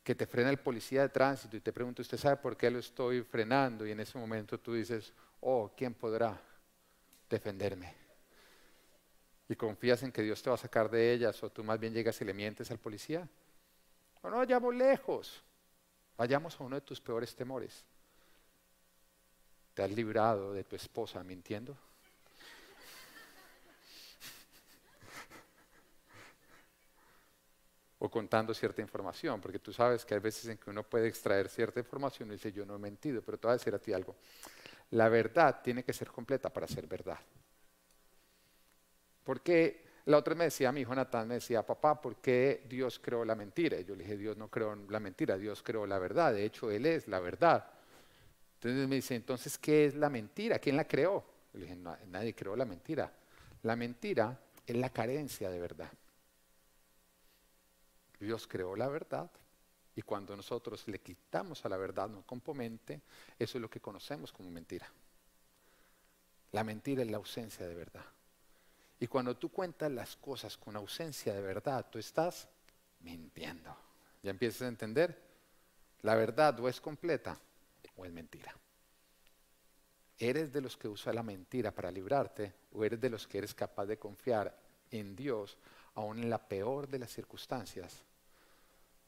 que 0.03 0.15
te 0.15 0.25
frena 0.25 0.49
el 0.49 0.57
policía 0.57 1.03
de 1.03 1.09
tránsito 1.09 1.55
y 1.55 1.61
te 1.61 1.71
pregunta, 1.71 2.01
¿usted 2.01 2.17
sabe 2.17 2.37
por 2.37 2.57
qué 2.57 2.71
lo 2.71 2.79
estoy 2.79 3.21
frenando? 3.21 3.85
Y 3.85 3.91
en 3.91 3.99
ese 3.99 4.17
momento 4.17 4.59
tú 4.59 4.73
dices, 4.73 5.13
oh, 5.41 5.71
¿quién 5.77 5.93
podrá 5.93 6.41
defenderme? 7.29 7.93
Y 9.47 9.55
confías 9.55 10.01
en 10.01 10.11
que 10.11 10.23
Dios 10.23 10.41
te 10.41 10.49
va 10.49 10.55
a 10.55 10.57
sacar 10.57 10.89
de 10.89 11.13
ellas 11.13 11.43
o 11.43 11.51
tú 11.51 11.63
más 11.63 11.79
bien 11.79 11.93
llegas 11.93 12.19
y 12.19 12.25
le 12.25 12.33
mientes 12.33 12.71
al 12.71 12.79
policía. 12.79 13.29
O 14.23 14.31
no 14.31 14.37
vayamos 14.37 14.73
lejos, 14.73 15.43
vayamos 16.17 16.59
a 16.59 16.63
uno 16.63 16.75
de 16.75 16.81
tus 16.81 16.99
peores 16.99 17.35
temores. 17.35 17.85
¿Te 19.75 19.83
has 19.83 19.91
librado 19.91 20.53
de 20.53 20.63
tu 20.63 20.75
esposa 20.75 21.23
mintiendo? 21.23 21.77
O 27.99 28.09
contando 28.09 28.53
cierta 28.53 28.81
información, 28.81 29.41
porque 29.41 29.59
tú 29.59 29.73
sabes 29.73 30.05
que 30.05 30.13
hay 30.13 30.21
veces 30.21 30.47
en 30.47 30.57
que 30.57 30.69
uno 30.69 30.83
puede 30.83 31.07
extraer 31.07 31.49
cierta 31.49 31.79
información 31.79 32.29
y 32.29 32.33
dice 32.33 32.51
yo 32.51 32.65
no 32.65 32.75
he 32.75 32.79
mentido, 32.79 33.21
pero 33.21 33.37
te 33.37 33.47
voy 33.47 33.53
a 33.53 33.57
decir 33.57 33.75
a 33.75 33.79
ti 33.79 33.91
algo. 33.91 34.15
La 34.91 35.09
verdad 35.09 35.61
tiene 35.61 35.83
que 35.83 35.93
ser 35.93 36.09
completa 36.09 36.51
para 36.51 36.67
ser 36.67 36.87
verdad. 36.87 37.19
Porque 39.23 39.85
la 40.05 40.17
otra 40.17 40.33
me 40.33 40.45
decía, 40.45 40.71
mi 40.71 40.81
hijo 40.81 40.95
Natán 40.95 41.27
me 41.27 41.35
decía, 41.35 41.63
papá, 41.63 42.01
¿por 42.01 42.15
qué 42.15 42.65
Dios 42.67 42.99
creó 42.99 43.23
la 43.25 43.35
mentira? 43.35 43.79
Y 43.79 43.83
yo 43.83 43.95
le 43.95 44.03
dije, 44.03 44.17
Dios 44.17 44.37
no 44.37 44.47
creó 44.47 44.75
la 44.75 44.99
mentira, 44.99 45.37
Dios 45.37 45.61
creó 45.61 45.85
la 45.85 45.99
verdad, 45.99 46.33
de 46.33 46.45
hecho 46.45 46.71
Él 46.71 46.85
es 46.85 47.07
la 47.07 47.19
verdad. 47.19 47.69
Entonces 48.55 48.87
me 48.87 48.95
dice, 48.95 49.15
entonces, 49.15 49.57
¿qué 49.57 49.85
es 49.85 49.95
la 49.95 50.09
mentira? 50.09 50.57
¿Quién 50.57 50.77
la 50.77 50.85
creó? 50.85 51.23
Le 51.53 51.61
dije, 51.61 51.75
nadie 51.75 52.33
creó 52.33 52.55
la 52.55 52.65
mentira. 52.65 53.11
La 53.63 53.75
mentira 53.75 54.39
es 54.65 54.75
la 54.75 54.89
carencia 54.89 55.49
de 55.49 55.59
verdad. 55.59 55.89
Dios 58.19 58.47
creó 58.47 58.75
la 58.75 58.87
verdad 58.87 59.29
y 59.95 60.01
cuando 60.01 60.35
nosotros 60.35 60.87
le 60.87 60.99
quitamos 60.99 61.65
a 61.65 61.69
la 61.69 61.77
verdad 61.77 62.07
no 62.07 62.25
componente, 62.25 63.01
eso 63.37 63.57
es 63.57 63.61
lo 63.61 63.69
que 63.69 63.79
conocemos 63.79 64.31
como 64.31 64.49
mentira. 64.49 64.89
La 66.51 66.63
mentira 66.63 67.01
es 67.01 67.11
la 67.11 67.17
ausencia 67.17 67.67
de 67.67 67.75
verdad. 67.75 68.05
Y 68.99 69.07
cuando 69.07 69.37
tú 69.37 69.49
cuentas 69.49 69.91
las 69.91 70.15
cosas 70.15 70.57
con 70.57 70.75
ausencia 70.75 71.33
de 71.33 71.41
verdad, 71.41 71.85
tú 71.89 71.99
estás 71.99 72.47
mintiendo. 73.01 73.75
¿Ya 74.23 74.31
empiezas 74.31 74.63
a 74.63 74.67
entender? 74.67 75.21
La 76.01 76.15
verdad 76.15 76.59
o 76.59 76.67
es 76.67 76.81
completa 76.81 77.37
o 77.95 78.05
es 78.05 78.11
mentira. 78.11 78.53
¿Eres 80.17 80.51
de 80.51 80.61
los 80.61 80.75
que 80.75 80.89
usa 80.89 81.13
la 81.13 81.23
mentira 81.23 81.71
para 81.71 81.91
librarte 81.91 82.53
o 82.73 82.83
eres 82.83 82.99
de 82.99 83.09
los 83.09 83.27
que 83.27 83.37
eres 83.37 83.53
capaz 83.53 83.85
de 83.85 83.97
confiar 83.97 84.57
en 84.91 85.15
Dios 85.15 85.57
aún 85.95 86.19
en 86.19 86.29
la 86.29 86.45
peor 86.45 86.87
de 86.87 86.99
las 86.99 87.11
circunstancias 87.11 88.03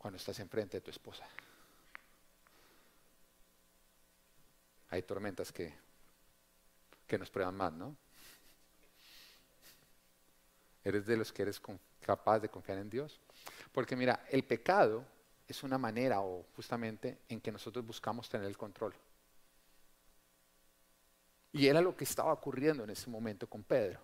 cuando 0.02 0.18
estás 0.18 0.40
enfrente 0.40 0.78
de 0.78 0.82
tu 0.82 0.90
esposa. 0.90 1.24
Hay 4.90 5.04
tormentas 5.04 5.52
que, 5.52 5.72
que 7.06 7.20
nos 7.20 7.30
prueban 7.30 7.56
más, 7.56 7.72
¿no? 7.72 7.96
¿Eres 10.84 11.06
de 11.06 11.18
los 11.18 11.32
que 11.32 11.44
eres 11.44 11.62
capaz 12.00 12.40
de 12.40 12.50
confiar 12.50 12.80
en 12.80 12.90
Dios? 12.90 13.22
Porque 13.72 13.96
mira, 13.96 14.26
el 14.32 14.44
pecado 14.44 15.06
es 15.48 15.62
una 15.62 15.78
manera 15.78 16.22
o 16.22 16.48
justamente 16.56 17.20
en 17.30 17.40
que 17.40 17.52
nosotros 17.52 17.86
buscamos 17.86 18.28
tener 18.28 18.48
el 18.48 18.58
control. 18.58 18.96
Y 21.54 21.68
era 21.68 21.80
lo 21.80 21.96
que 21.96 22.06
estaba 22.06 22.34
ocurriendo 22.34 22.84
en 22.84 22.90
ese 22.90 23.08
momento 23.08 23.48
con 23.48 23.62
Pedro. 23.62 24.00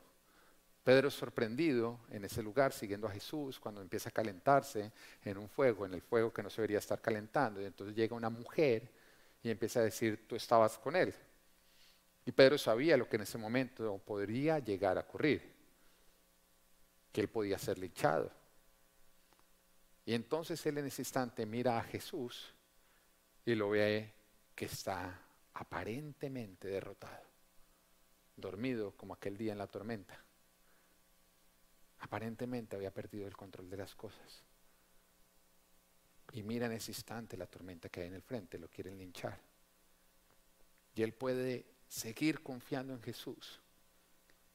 Pedro 0.87 1.11
sorprendido 1.11 1.99
en 2.11 2.23
ese 2.23 2.41
lugar, 2.41 2.71
siguiendo 2.71 3.07
a 3.07 3.11
Jesús, 3.11 3.59
cuando 3.59 3.81
empieza 3.81 4.07
a 4.07 4.13
calentarse 4.13 4.93
en 5.25 5.37
un 5.37 5.49
fuego, 5.49 5.85
en 5.85 5.93
el 5.93 6.01
fuego 6.01 6.31
que 6.31 6.41
no 6.41 6.49
se 6.49 6.61
debería 6.61 6.77
estar 6.77 7.01
calentando. 7.01 7.61
Y 7.61 7.65
entonces 7.65 7.93
llega 7.93 8.15
una 8.15 8.29
mujer 8.29 8.89
y 9.43 9.49
empieza 9.49 9.81
a 9.81 9.83
decir, 9.83 10.25
tú 10.25 10.37
estabas 10.37 10.77
con 10.77 10.95
él. 10.95 11.13
Y 12.25 12.31
Pedro 12.31 12.57
sabía 12.57 12.95
lo 12.95 13.09
que 13.09 13.17
en 13.17 13.23
ese 13.23 13.37
momento 13.37 13.97
podría 13.97 14.59
llegar 14.59 14.97
a 14.97 15.01
ocurrir, 15.01 15.41
que 17.11 17.19
él 17.19 17.27
podía 17.27 17.59
ser 17.59 17.77
linchado. 17.79 18.31
Y 20.05 20.13
entonces 20.13 20.65
él 20.67 20.77
en 20.77 20.85
ese 20.85 21.01
instante 21.01 21.45
mira 21.45 21.77
a 21.77 21.83
Jesús 21.83 22.53
y 23.45 23.55
lo 23.55 23.71
ve 23.71 24.13
que 24.55 24.63
está 24.63 25.19
aparentemente 25.53 26.69
derrotado, 26.69 27.25
dormido 28.37 28.93
como 28.95 29.15
aquel 29.15 29.35
día 29.35 29.51
en 29.51 29.57
la 29.57 29.67
tormenta. 29.67 30.23
Aparentemente 31.99 32.75
había 32.75 32.93
perdido 32.93 33.27
el 33.27 33.35
control 33.35 33.69
de 33.69 33.77
las 33.77 33.95
cosas. 33.95 34.43
Y 36.33 36.43
mira 36.43 36.65
en 36.65 36.73
ese 36.73 36.91
instante 36.91 37.37
la 37.37 37.47
tormenta 37.47 37.89
que 37.89 38.01
hay 38.01 38.07
en 38.07 38.13
el 38.13 38.21
frente, 38.21 38.59
lo 38.59 38.67
quieren 38.67 38.97
linchar. 38.97 39.39
Y 40.95 41.03
él 41.03 41.13
puede 41.13 41.65
seguir 41.87 42.41
confiando 42.41 42.93
en 42.93 43.01
Jesús. 43.01 43.59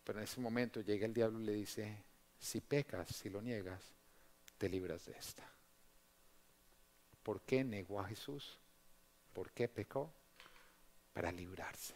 Pero 0.04 0.18
en 0.18 0.24
ese 0.24 0.40
momento 0.40 0.80
llega 0.80 1.06
el 1.06 1.14
diablo 1.14 1.40
y 1.40 1.44
le 1.44 1.52
dice, 1.52 1.96
si 2.38 2.60
pecas, 2.60 3.08
si 3.08 3.30
lo 3.30 3.40
niegas, 3.40 3.80
te 4.58 4.68
libras 4.68 5.06
de 5.06 5.12
esta. 5.12 5.48
¿Por 7.22 7.40
qué 7.42 7.64
negó 7.64 8.00
a 8.00 8.06
Jesús? 8.06 8.58
¿Por 9.32 9.52
qué 9.52 9.68
pecó? 9.68 10.12
Para 11.12 11.30
librarse. 11.30 11.94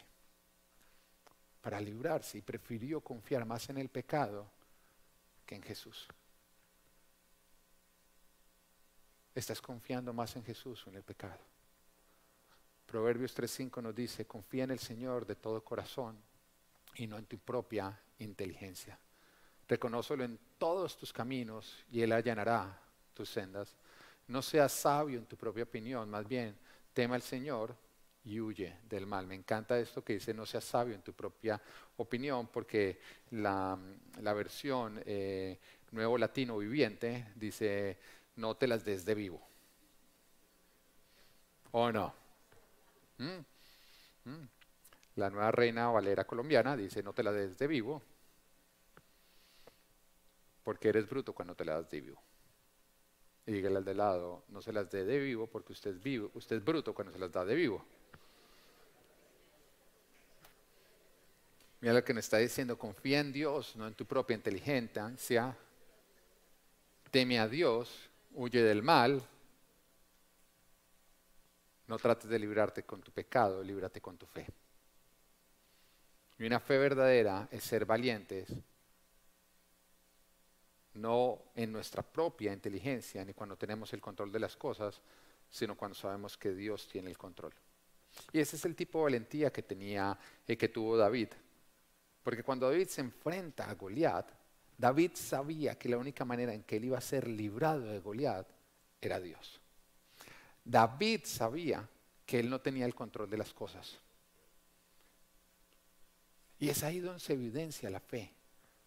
Para 1.61 1.81
librarse 1.81 2.39
y 2.39 2.43
prefirió 2.43 3.01
confiar 3.01 3.45
más 3.45 3.69
en 3.71 3.79
el 3.79 3.89
pecado 3.89 4.56
que 5.47 5.55
en 5.55 5.63
Jesús. 5.63 6.09
¿Estás 9.35 9.61
confiando 9.63 10.13
más 10.13 10.35
en 10.37 10.45
Jesús 10.45 10.87
o 10.87 10.91
en 10.91 10.97
el 10.97 11.03
pecado? 11.03 11.39
Proverbios 12.87 13.37
3.5 13.37 13.83
nos 13.83 13.95
dice, 13.95 14.27
confía 14.27 14.65
en 14.65 14.71
el 14.71 14.79
Señor 14.79 15.27
de 15.27 15.35
todo 15.35 15.63
corazón 15.63 16.17
y 16.97 17.07
no 17.07 17.19
en 17.19 17.27
tu 17.27 17.39
propia 17.39 17.99
inteligencia. 18.19 18.99
Reconócelo 19.69 20.25
en 20.25 20.39
todos 20.59 20.97
tus 20.97 21.13
caminos 21.13 21.85
y 21.91 22.01
Él 22.01 22.13
allanará 22.13 22.81
tus 23.13 23.29
sendas. 23.29 23.77
No 24.29 24.43
seas 24.43 24.73
sabio 24.73 25.19
en 25.19 25.27
tu 25.27 25.37
propia 25.37 25.65
opinión, 25.65 26.09
más 26.09 26.27
bien 26.27 26.57
tema 26.93 27.15
al 27.15 27.23
Señor 27.23 27.77
y 28.27 28.41
huye 28.41 28.79
del 28.89 29.07
mal. 29.07 29.27
Me 29.27 29.35
encanta 29.35 29.79
esto 29.79 30.05
que 30.05 30.15
dice 30.15 30.35
no 30.35 30.45
seas 30.45 30.65
sabio 30.65 30.95
en 30.95 31.03
tu 31.03 31.13
propia 31.13 31.61
opinión, 31.97 32.49
porque 32.49 32.99
la, 33.31 33.79
versión 34.21 35.01
eh, 35.07 35.59
Nuevo 35.93 36.19
Latino 36.19 36.59
Viviente 36.59 37.29
dice 37.37 37.99
no 38.37 38.57
te 38.57 38.67
las 38.67 38.85
des 38.85 39.05
de 39.05 39.15
vivo. 39.15 39.41
¿O 41.71 41.93
no? 41.93 42.13
¿Mm? 43.19 44.31
¿Mm? 44.31 44.49
La 45.17 45.31
nueva 45.31 45.51
reina 45.53 45.89
Valera 45.89 46.27
colombiana 46.27 46.77
dice 46.77 47.03
no 47.03 47.13
te 47.13 47.23
las 47.23 47.35
des 47.35 47.57
de 47.57 47.67
vivo, 47.67 48.03
porque 50.65 50.89
eres 50.89 51.09
bruto 51.09 51.33
cuando 51.33 51.55
te 51.55 51.65
las 51.65 51.83
das 51.83 51.91
de 51.91 52.01
vivo. 52.01 52.23
Y 53.47 53.53
dígale 53.53 53.77
al 53.77 53.85
de 53.85 53.95
lado, 53.95 54.43
no 54.49 54.61
se 54.61 54.73
las 54.73 54.91
dé 54.91 55.05
de 55.05 55.21
vivo 55.21 55.47
porque 55.47 55.73
usted 55.73 55.93
es 55.93 56.03
vivo, 56.03 56.33
usted 56.35 56.57
es 56.57 56.65
bruto 56.65 56.93
cuando 56.93 57.13
se 57.13 57.21
las 57.21 57.31
da 57.31 57.45
de 57.45 57.55
vivo. 57.55 57.85
Mira 61.81 61.95
lo 61.95 62.05
que 62.05 62.15
nos 62.15 62.25
está 62.25 62.39
diciendo, 62.39 62.79
confía 62.79 63.21
en 63.21 63.33
Dios, 63.33 63.77
no 63.77 63.87
en 63.87 63.95
tu 63.95 64.07
propia 64.07 64.35
inteligencia. 64.35 65.57
Teme 67.11 67.39
a 67.39 67.47
Dios, 67.49 68.11
huye 68.35 68.63
del 68.63 68.83
mal. 68.83 69.23
No 71.87 71.99
trates 71.99 72.29
de 72.29 72.39
librarte 72.39 72.83
con 72.83 73.01
tu 73.03 73.13
pecado, 73.13 73.63
líbrate 73.63 74.01
con 74.01 74.17
tu 74.17 74.27
fe. 74.27 74.47
Y 76.39 76.45
una 76.45 76.61
fe 76.61 76.79
verdadera 76.79 77.49
es 77.51 77.63
ser 77.63 77.85
valientes 77.85 78.49
no 80.97 81.43
en 81.55 81.73
nuestra 81.73 82.03
propia 82.03 82.53
inteligencia 82.53 83.25
ni 83.25 83.33
cuando 83.33 83.57
tenemos 83.57 83.93
el 83.93 84.01
control 84.01 84.33
de 84.33 84.41
las 84.41 84.57
cosas, 84.57 85.01
sino 85.51 85.77
cuando 85.77 85.95
sabemos 85.95 86.37
que 86.37 86.53
Dios 86.55 86.89
tiene 86.89 87.11
el 87.11 87.19
control. 87.19 87.53
Y 88.33 88.41
ese 88.41 88.57
es 88.57 88.65
el 88.65 88.75
tipo 88.75 88.99
de 88.99 89.05
valentía 89.05 89.53
que 89.53 89.63
tenía 89.63 90.19
y 90.47 90.53
eh, 90.53 90.57
que 90.57 90.69
tuvo 90.69 90.97
David. 90.97 91.29
Porque 92.27 92.43
cuando 92.43 92.69
David 92.69 92.89
se 92.89 93.03
enfrenta 93.03 93.71
a 93.71 93.75
Goliat, 93.75 94.29
David 94.77 95.13
sabía 95.15 95.79
que 95.79 95.89
la 95.89 95.97
única 95.97 96.25
manera 96.25 96.53
en 96.53 96.65
que 96.65 96.79
él 96.79 96.87
iba 96.87 96.99
a 96.99 97.01
ser 97.01 97.29
librado 97.29 97.83
de 97.83 98.01
Goliat 98.01 98.49
era 99.01 99.21
Dios. 99.21 99.61
David 100.65 101.21
sabía 101.23 101.89
que 102.27 102.41
él 102.41 102.51
no 102.51 102.61
tenía 102.61 102.85
el 102.85 102.97
control 102.97 103.31
de 103.31 103.39
las 103.39 103.55
cosas. 103.55 103.97
Y 106.59 106.69
es 106.69 106.83
ahí 106.83 106.99
donde 106.99 107.21
se 107.21 107.35
evidencia 107.35 107.89
la 107.91 108.01
fe. 108.01 108.33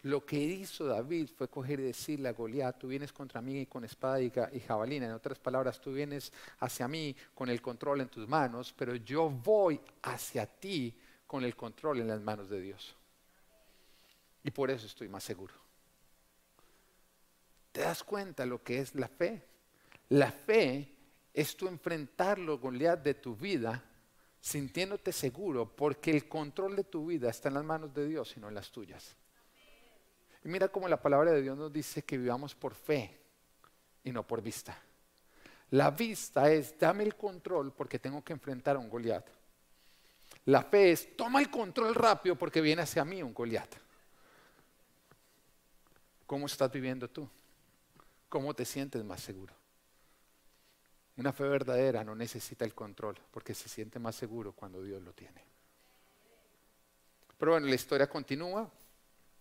Lo 0.02 0.26
que 0.26 0.38
hizo 0.38 0.84
David 0.88 1.30
fue 1.34 1.48
coger 1.48 1.80
y 1.80 1.84
decirle 1.84 2.28
a 2.28 2.34
Goliat, 2.34 2.78
tú 2.78 2.90
vienes 2.90 3.14
contra 3.14 3.42
mí 3.42 3.66
con 3.68 3.86
espada 3.86 4.20
y, 4.20 4.32
jabalina. 4.68 5.06
En 5.06 5.14
otras 5.14 5.40
palabras, 5.40 5.80
tú 5.80 5.94
vienes 5.94 6.34
hacia 6.60 6.90
mí 6.90 7.16
con 7.34 7.48
el 7.48 7.62
control 7.62 8.02
en 8.02 8.10
tus 8.10 8.28
manos, 8.28 8.76
pero 8.78 8.96
yo 8.96 9.30
voy 9.30 9.80
hacia 10.02 10.46
ti 10.46 10.94
con 11.26 11.46
el 11.46 11.56
control 11.56 12.02
en 12.02 12.10
las 12.10 12.20
manos 12.20 12.50
de 12.50 12.60
Dios. 12.60 12.99
Y 14.50 14.52
por 14.52 14.72
eso 14.72 14.88
estoy 14.88 15.08
más 15.08 15.24
seguro. 15.24 15.54
¿Te 17.72 17.82
das 17.82 18.04
cuenta 18.04 18.48
lo 18.48 18.64
que 18.64 18.80
es 18.80 18.96
la 18.96 19.08
fe? 19.08 19.46
La 20.10 20.32
fe 20.32 20.92
es 21.32 21.56
tu 21.56 21.68
enfrentarlo, 21.68 22.58
Goliat, 22.58 23.04
de 23.04 23.14
tu 23.14 23.36
vida, 23.36 23.84
sintiéndote 24.42 25.12
seguro, 25.12 25.76
porque 25.76 26.10
el 26.10 26.28
control 26.28 26.78
de 26.78 26.84
tu 26.84 27.06
vida 27.06 27.30
está 27.30 27.50
en 27.50 27.54
las 27.54 27.64
manos 27.64 27.94
de 27.94 28.08
Dios 28.08 28.36
y 28.36 28.40
no 28.40 28.48
en 28.48 28.56
las 28.56 28.72
tuyas. 28.72 29.16
Y 30.44 30.48
mira 30.48 30.68
cómo 30.70 30.88
la 30.88 31.00
palabra 31.00 31.30
de 31.30 31.44
Dios 31.44 31.56
nos 31.56 31.72
dice 31.72 32.02
que 32.02 32.18
vivamos 32.18 32.56
por 32.56 32.74
fe 32.74 33.20
y 34.04 34.12
no 34.12 34.26
por 34.26 34.42
vista. 34.42 34.76
La 35.70 35.92
vista 35.92 36.52
es, 36.52 36.74
dame 36.80 37.04
el 37.04 37.16
control 37.16 37.72
porque 37.72 38.00
tengo 38.00 38.24
que 38.24 38.34
enfrentar 38.34 38.78
a 38.78 38.80
un 38.80 38.90
Goliat. 38.90 39.28
La 40.46 40.64
fe 40.64 40.94
es, 40.94 41.16
toma 41.16 41.40
el 41.40 41.52
control 41.52 41.94
rápido 41.94 42.36
porque 42.36 42.62
viene 42.62 42.82
hacia 42.82 43.06
mí 43.06 43.22
un 43.22 43.36
Goliat. 43.36 43.89
¿Cómo 46.30 46.46
estás 46.46 46.72
viviendo 46.72 47.10
tú? 47.10 47.28
¿Cómo 48.30 48.54
te 48.54 48.64
sientes 48.64 49.04
más 49.04 49.20
seguro? 49.20 49.52
Una 51.18 51.34
fe 51.34 51.46
verdadera 51.46 52.04
no 52.04 52.14
necesita 52.14 52.66
el 52.66 52.76
control 52.76 53.18
porque 53.32 53.56
se 53.56 53.68
siente 53.68 53.98
más 53.98 54.16
seguro 54.16 54.52
cuando 54.52 54.84
Dios 54.84 55.02
lo 55.02 55.12
tiene. 55.12 55.44
Pero 57.36 57.54
bueno, 57.54 57.66
la 57.66 57.74
historia 57.74 58.08
continúa. 58.08 58.70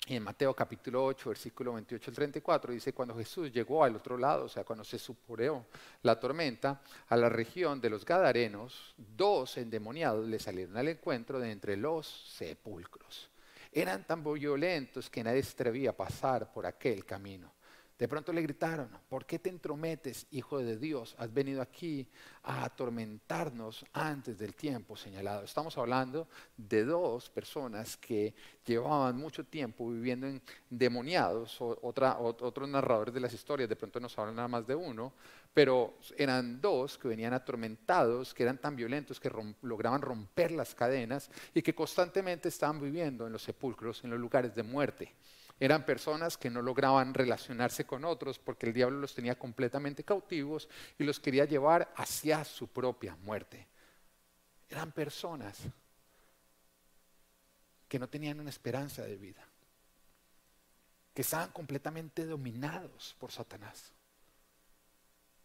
Y 0.07 0.16
en 0.16 0.22
Mateo 0.22 0.55
capítulo 0.55 1.05
8, 1.05 1.29
versículo 1.29 1.74
28 1.74 2.11
al 2.11 2.14
34, 2.14 2.72
dice, 2.72 2.94
cuando 2.94 3.14
Jesús 3.14 3.53
llegó 3.53 3.85
al 3.85 3.94
otro 3.94 4.16
lado, 4.16 4.46
o 4.46 4.48
sea, 4.48 4.64
cuando 4.64 4.83
se 4.83 4.98
supureó 4.98 5.66
la 6.05 6.18
tormenta, 6.18 6.81
a 7.09 7.16
la 7.18 7.29
región 7.29 7.83
de 7.83 7.90
los 7.90 8.07
Gadarenos, 8.07 8.94
dos 8.96 9.59
endemoniados 9.59 10.27
le 10.27 10.38
salieron 10.38 10.74
al 10.79 10.88
encuentro 10.88 11.38
de 11.38 11.53
entre 11.53 11.77
los 11.77 12.07
sepulcros. 12.07 13.29
Eran 13.72 14.07
tan 14.07 14.24
violentos 14.24 15.11
que 15.11 15.22
nadie 15.22 15.42
se 15.42 15.52
atrevía 15.52 15.90
a 15.90 15.96
pasar 15.96 16.52
por 16.52 16.66
aquel 16.66 17.04
camino. 17.04 17.58
De 17.99 18.07
pronto 18.07 18.33
le 18.33 18.43
gritaron, 18.43 18.89
¿por 19.09 19.27
qué 19.27 19.41
te 19.41 19.51
entrometes, 19.51 20.29
hijo 20.31 20.59
de 20.59 20.77
Dios? 20.77 21.17
Has 21.19 21.35
venido 21.35 21.61
aquí 21.61 22.07
a 22.45 22.65
atormentarnos 22.65 23.85
antes 23.93 24.39
del 24.39 24.55
tiempo 24.55 24.97
señalado. 24.97 25.43
Estamos 25.43 25.77
hablando 25.77 26.29
de 26.57 26.85
dos 26.85 27.29
personas 27.29 27.97
que 27.97 28.37
llevaban 28.65 29.17
mucho 29.17 29.43
tiempo 29.43 29.91
viviendo 29.91 30.29
en 30.29 30.41
demoniados. 30.71 31.57
Otra, 31.61 32.19
otros 32.21 32.69
narradores 32.69 33.13
de 33.13 33.19
las 33.19 33.33
historias, 33.33 33.69
de 33.69 33.75
pronto 33.75 33.99
nos 33.99 34.17
hablan 34.17 34.37
nada 34.37 34.47
más 34.47 34.65
de 34.65 34.77
uno, 34.77 35.13
pero 35.53 35.99
eran 36.17 36.61
dos 36.61 36.97
que 36.99 37.09
venían 37.09 37.33
atormentados, 37.33 38.33
que 38.33 38.45
eran 38.45 38.59
tan 38.59 38.77
violentos 38.77 39.19
que 39.19 39.33
lograban 39.63 40.03
romper 40.03 40.53
las 40.53 40.73
cadenas 40.73 41.33
y 41.53 41.63
que 41.63 41.75
constantemente 41.75 42.49
estaban 42.49 42.81
viviendo 42.81 43.27
en 43.27 43.33
los 43.33 43.43
sepulcros, 43.43 44.05
en 44.05 44.11
los 44.11 44.21
lugares 44.21 44.55
de 44.55 44.63
muerte. 44.63 45.17
Eran 45.61 45.85
personas 45.85 46.37
que 46.37 46.51
no 46.51 46.62
lograban 46.62 47.14
relacionarse 47.14 47.85
con 47.85 48.05
otros 48.05 48.38
porque 48.38 48.66
el 48.66 48.73
diablo 48.73 49.01
los 49.01 49.14
tenía 49.14 49.38
completamente 49.38 50.05
cautivos 50.05 50.68
y 50.99 51.05
los 51.05 51.18
quería 51.18 51.44
llevar 51.44 51.92
hacia 51.97 52.44
su 52.44 52.68
propia 52.68 53.16
muerte. 53.16 53.66
Eran 54.68 54.92
personas 54.92 55.59
que 57.88 57.99
no 57.99 58.09
tenían 58.09 58.38
una 58.38 58.51
esperanza 58.51 59.03
de 59.03 59.16
vida, 59.16 59.44
que 61.14 61.23
estaban 61.23 61.51
completamente 61.51 62.25
dominados 62.25 63.16
por 63.18 63.33
Satanás. 63.33 63.92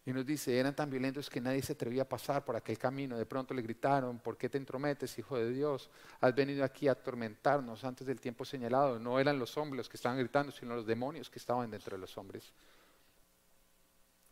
Y 0.06 0.12
nos 0.12 0.26
dice, 0.26 0.58
eran 0.58 0.76
tan 0.76 0.90
violentos 0.90 1.30
que 1.30 1.40
nadie 1.40 1.62
se 1.62 1.72
atrevía 1.72 2.02
a 2.02 2.08
pasar 2.08 2.44
por 2.44 2.56
aquel 2.56 2.76
camino. 2.76 3.16
De 3.16 3.24
pronto 3.24 3.54
le 3.54 3.62
gritaron, 3.62 4.18
¿por 4.18 4.36
qué 4.36 4.50
te 4.50 4.58
entrometes, 4.58 5.18
hijo 5.18 5.38
de 5.38 5.50
Dios? 5.50 5.88
Has 6.20 6.34
venido 6.34 6.62
aquí 6.62 6.88
a 6.88 6.92
atormentarnos 6.92 7.84
antes 7.84 8.06
del 8.06 8.20
tiempo 8.20 8.44
señalado. 8.44 8.98
No 8.98 9.18
eran 9.18 9.38
los 9.38 9.56
hombres 9.56 9.78
los 9.78 9.88
que 9.88 9.96
estaban 9.96 10.18
gritando, 10.18 10.52
sino 10.52 10.74
los 10.74 10.86
demonios 10.86 11.30
que 11.30 11.38
estaban 11.38 11.70
dentro 11.70 11.96
de 11.96 12.00
los 12.02 12.18
hombres. 12.18 12.52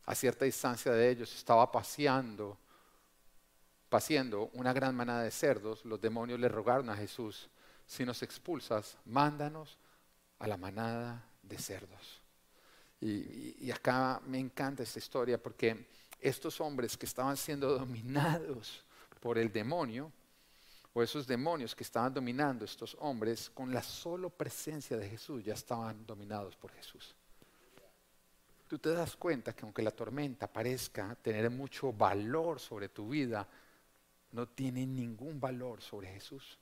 A 0.04 0.14
cierta 0.14 0.44
distancia 0.44 0.92
de 0.92 1.08
ellos 1.08 1.34
estaba 1.34 1.72
paseando, 1.72 2.58
paseando 3.88 4.50
una 4.52 4.74
gran 4.74 4.94
manada 4.94 5.22
de 5.22 5.30
cerdos. 5.30 5.86
Los 5.86 6.02
demonios 6.02 6.38
le 6.38 6.48
rogaron 6.48 6.90
a 6.90 6.96
Jesús, 6.96 7.48
si 7.86 8.04
nos 8.04 8.22
expulsas, 8.22 8.98
mándanos 9.06 9.78
a 10.38 10.46
la 10.46 10.58
manada 10.58 11.24
de 11.42 11.56
cerdos. 11.56 12.21
Y, 13.02 13.68
acá 13.72 14.20
me 14.26 14.38
encanta 14.38 14.84
esta 14.84 15.00
historia 15.00 15.36
porque 15.36 15.88
estos 16.20 16.60
hombres 16.60 16.96
que 16.96 17.06
estaban 17.06 17.36
siendo 17.36 17.76
dominados 17.76 18.84
por 19.20 19.38
el 19.38 19.52
demonio, 19.52 20.12
o 20.94 21.02
esos 21.02 21.26
demonios 21.26 21.74
que 21.74 21.82
estaban 21.82 22.14
dominando 22.14 22.64
estos 22.64 22.96
hombres, 23.00 23.50
con 23.50 23.72
la 23.72 23.82
solo 23.82 24.30
presencia 24.30 24.96
de 24.96 25.08
Jesús 25.08 25.42
ya 25.42 25.54
estaban 25.54 26.06
dominados 26.06 26.54
por 26.54 26.70
Jesús. 26.70 27.16
Tú 28.68 28.78
te 28.78 28.90
das 28.90 29.16
cuenta 29.16 29.52
que 29.52 29.64
aunque 29.64 29.82
la 29.82 29.90
tormenta 29.90 30.46
parezca 30.46 31.16
tener 31.16 31.50
mucho 31.50 31.92
valor 31.92 32.60
sobre 32.60 32.88
tu 32.88 33.08
vida, 33.08 33.48
no 34.30 34.46
tiene 34.48 34.86
ningún 34.86 35.40
valor 35.40 35.82
sobre 35.82 36.12
Jesús. 36.12 36.58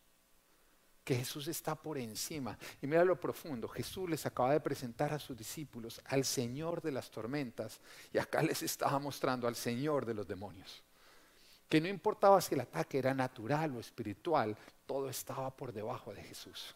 Que 1.05 1.17
Jesús 1.17 1.49
está 1.49 1.75
por 1.75 1.99
encima. 1.99 2.59
Y 2.81 2.87
mira 2.87 3.05
lo 3.05 3.19
profundo, 3.19 3.69
Jesús 3.69 4.09
les 4.09 4.27
acaba 4.27 4.53
de 4.53 4.61
presentar 4.61 5.13
a 5.13 5.19
sus 5.19 5.37
discípulos 5.37 6.01
al 6.07 6.25
Señor 6.25 6.83
de 6.83 6.93
las 6.93 7.11
tormentas 7.11 7.81
y 8.13 8.19
acá 8.19 8.43
les 8.43 8.63
estaba 8.63 8.99
mostrando 8.99 9.49
al 9.49 9.57
Señor 9.57 10.07
de 10.07 10.15
los 10.15 10.27
demonios. 10.27 10.83
Que 11.69 11.81
no 11.81 11.89
importaba 11.89 12.41
si 12.41 12.55
el 12.55 12.61
ataque 12.61 12.99
era 12.99 13.15
natural 13.15 13.77
o 13.77 13.81
espiritual, 13.81 14.57
todo 14.87 15.09
estaba 15.09 15.55
por 15.55 15.73
debajo 15.73 16.13
de 16.13 16.23
Jesús. 16.23 16.75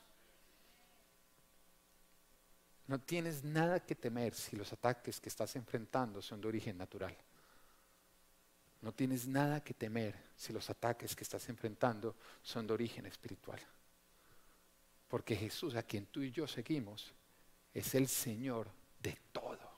No 2.86 3.00
tienes 3.00 3.42
nada 3.42 3.80
que 3.80 3.94
temer 3.94 4.34
si 4.34 4.56
los 4.56 4.72
ataques 4.72 5.20
que 5.20 5.28
estás 5.28 5.56
enfrentando 5.56 6.20
son 6.20 6.40
de 6.40 6.48
origen 6.48 6.76
natural. 6.76 7.16
No 8.82 8.92
tienes 8.92 9.26
nada 9.26 9.64
que 9.64 9.72
temer 9.72 10.14
si 10.36 10.52
los 10.52 10.68
ataques 10.68 11.16
que 11.16 11.24
estás 11.24 11.48
enfrentando 11.48 12.14
son 12.42 12.66
de 12.66 12.74
origen 12.74 13.06
espiritual. 13.06 13.58
Porque 15.14 15.36
Jesús, 15.36 15.76
a 15.76 15.84
quien 15.84 16.06
tú 16.06 16.22
y 16.22 16.32
yo 16.32 16.44
seguimos, 16.44 17.14
es 17.72 17.94
el 17.94 18.08
Señor 18.08 18.68
de 19.00 19.16
todo. 19.30 19.70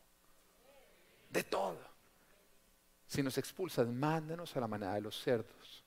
De 1.29 1.45
todo. 1.45 1.79
Si 3.07 3.23
nos 3.23 3.37
expulsan, 3.37 3.95
mándanos 4.01 4.57
a 4.57 4.61
la 4.61 4.67
manada 4.67 4.95
de 4.95 5.03
los 5.03 5.21
cerdos. 5.21 5.85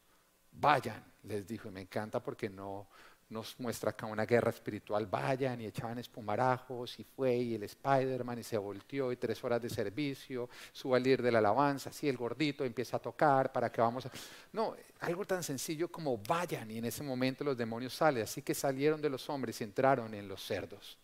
Vayan, 0.51 1.03
les 1.23 1.47
dijo, 1.47 1.67
y 1.67 1.71
me 1.71 1.81
encanta 1.81 2.21
porque 2.21 2.47
no, 2.47 2.89
nos 3.29 3.59
muestra 3.59 3.91
acá 3.91 4.07
una 4.07 4.25
guerra 4.25 4.49
espiritual, 4.49 5.05
vayan 5.05 5.61
y 5.61 5.65
echaban 5.65 5.99
espumarajos 5.99 6.99
y 6.99 7.03
fue 7.03 7.35
y 7.35 7.55
el 7.55 7.63
Spider-Man 7.63 8.39
y 8.39 8.43
se 8.43 8.57
volteó 8.57 9.11
y 9.11 9.17
tres 9.17 9.43
horas 9.43 9.61
de 9.61 9.69
servicio, 9.69 10.49
suba 10.71 10.97
al 10.97 11.03
líder 11.03 11.21
de 11.21 11.31
la 11.31 11.37
alabanza, 11.37 11.91
así 11.91 12.09
el 12.09 12.17
gordito 12.17 12.65
empieza 12.65 12.97
a 12.97 12.99
tocar 12.99 13.51
para 13.51 13.71
que 13.71 13.81
vamos 13.81 14.07
a... 14.07 14.11
No, 14.51 14.75
algo 15.01 15.25
tan 15.25 15.43
sencillo 15.43 15.91
como 15.91 16.17
vayan 16.17 16.71
y 16.71 16.79
en 16.79 16.85
ese 16.85 17.03
momento 17.03 17.43
los 17.43 17.55
demonios 17.55 17.93
salen, 17.93 18.23
así 18.23 18.41
que 18.41 18.55
salieron 18.55 18.99
de 18.99 19.09
los 19.09 19.29
hombres 19.29 19.61
y 19.61 19.63
entraron 19.63 20.13
en 20.15 20.27
los 20.27 20.43
cerdos. 20.43 20.97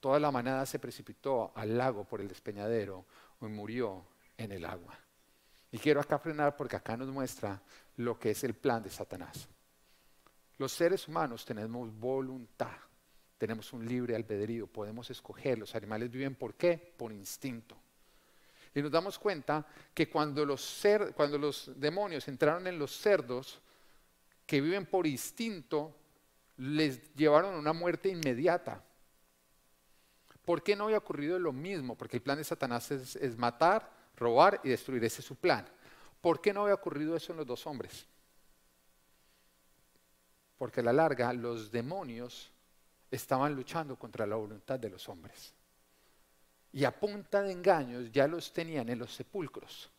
Toda 0.00 0.18
la 0.18 0.32
manada 0.32 0.66
se 0.66 0.80
precipitó 0.80 1.52
al 1.54 1.78
lago 1.78 2.04
por 2.04 2.20
el 2.20 2.28
despeñadero 2.28 3.04
y 3.40 3.46
murió 3.46 4.04
en 4.36 4.50
el 4.50 4.64
agua. 4.64 4.98
Y 5.70 5.78
quiero 5.78 6.00
acá 6.00 6.18
frenar 6.18 6.56
porque 6.56 6.76
acá 6.76 6.96
nos 6.96 7.08
muestra 7.08 7.60
lo 7.96 8.18
que 8.18 8.32
es 8.32 8.42
el 8.42 8.54
plan 8.54 8.82
de 8.82 8.90
Satanás. 8.90 9.48
Los 10.58 10.72
seres 10.72 11.06
humanos 11.06 11.44
tenemos 11.44 11.94
voluntad, 11.98 12.76
tenemos 13.36 13.72
un 13.72 13.86
libre 13.86 14.16
albedrío, 14.16 14.66
podemos 14.66 15.10
escoger. 15.10 15.58
Los 15.58 15.74
animales 15.74 16.10
viven 16.10 16.34
por 16.34 16.54
qué? 16.54 16.94
Por 16.96 17.12
instinto. 17.12 17.76
Y 18.74 18.80
nos 18.80 18.90
damos 18.90 19.18
cuenta 19.18 19.66
que 19.92 20.08
cuando 20.08 20.44
los, 20.44 21.70
demonios 21.76 22.28
entraron 22.28 22.66
en 22.66 22.78
los 22.78 22.92
cerdos, 22.96 23.60
que 24.46 24.60
viven 24.60 24.86
por 24.86 25.06
instinto, 25.06 25.94
les 26.58 27.14
llevaron 27.14 27.54
a 27.54 27.58
una 27.58 27.72
muerte 27.72 28.08
inmediata. 28.08 28.82
¿Por 30.44 30.62
qué 30.62 30.76
no 30.76 30.84
había 30.84 30.98
ocurrido 30.98 31.38
lo 31.38 31.52
mismo? 31.52 31.96
Porque 31.96 32.16
el 32.16 32.22
plan 32.22 32.38
de 32.38 32.44
Satanás 32.44 32.90
es, 32.90 33.16
es 33.16 33.36
matar, 33.36 33.90
robar 34.16 34.60
y 34.62 34.68
destruir. 34.68 35.04
Ese 35.04 35.20
es 35.20 35.26
su 35.26 35.36
plan. 35.36 35.66
¿Por 36.20 36.40
qué 36.40 36.52
no 36.52 36.62
había 36.62 36.74
ocurrido 36.74 37.16
eso 37.16 37.32
en 37.32 37.38
los 37.38 37.46
dos 37.46 37.66
hombres? 37.66 38.06
Porque 40.58 40.80
a 40.80 40.84
la 40.84 40.92
larga 40.92 41.32
los 41.32 41.70
demonios 41.70 42.50
estaban 43.10 43.54
luchando 43.54 43.96
contra 43.96 44.26
la 44.26 44.36
voluntad 44.36 44.78
de 44.78 44.90
los 44.90 45.08
hombres. 45.08 45.52
Y 46.72 46.84
a 46.84 46.98
punta 46.98 47.42
de 47.42 47.52
engaños 47.52 48.10
ya 48.12 48.26
los 48.26 48.52
tenían 48.52 48.88
en 48.88 48.98
los 48.98 49.14
sepulcros. 49.14 49.90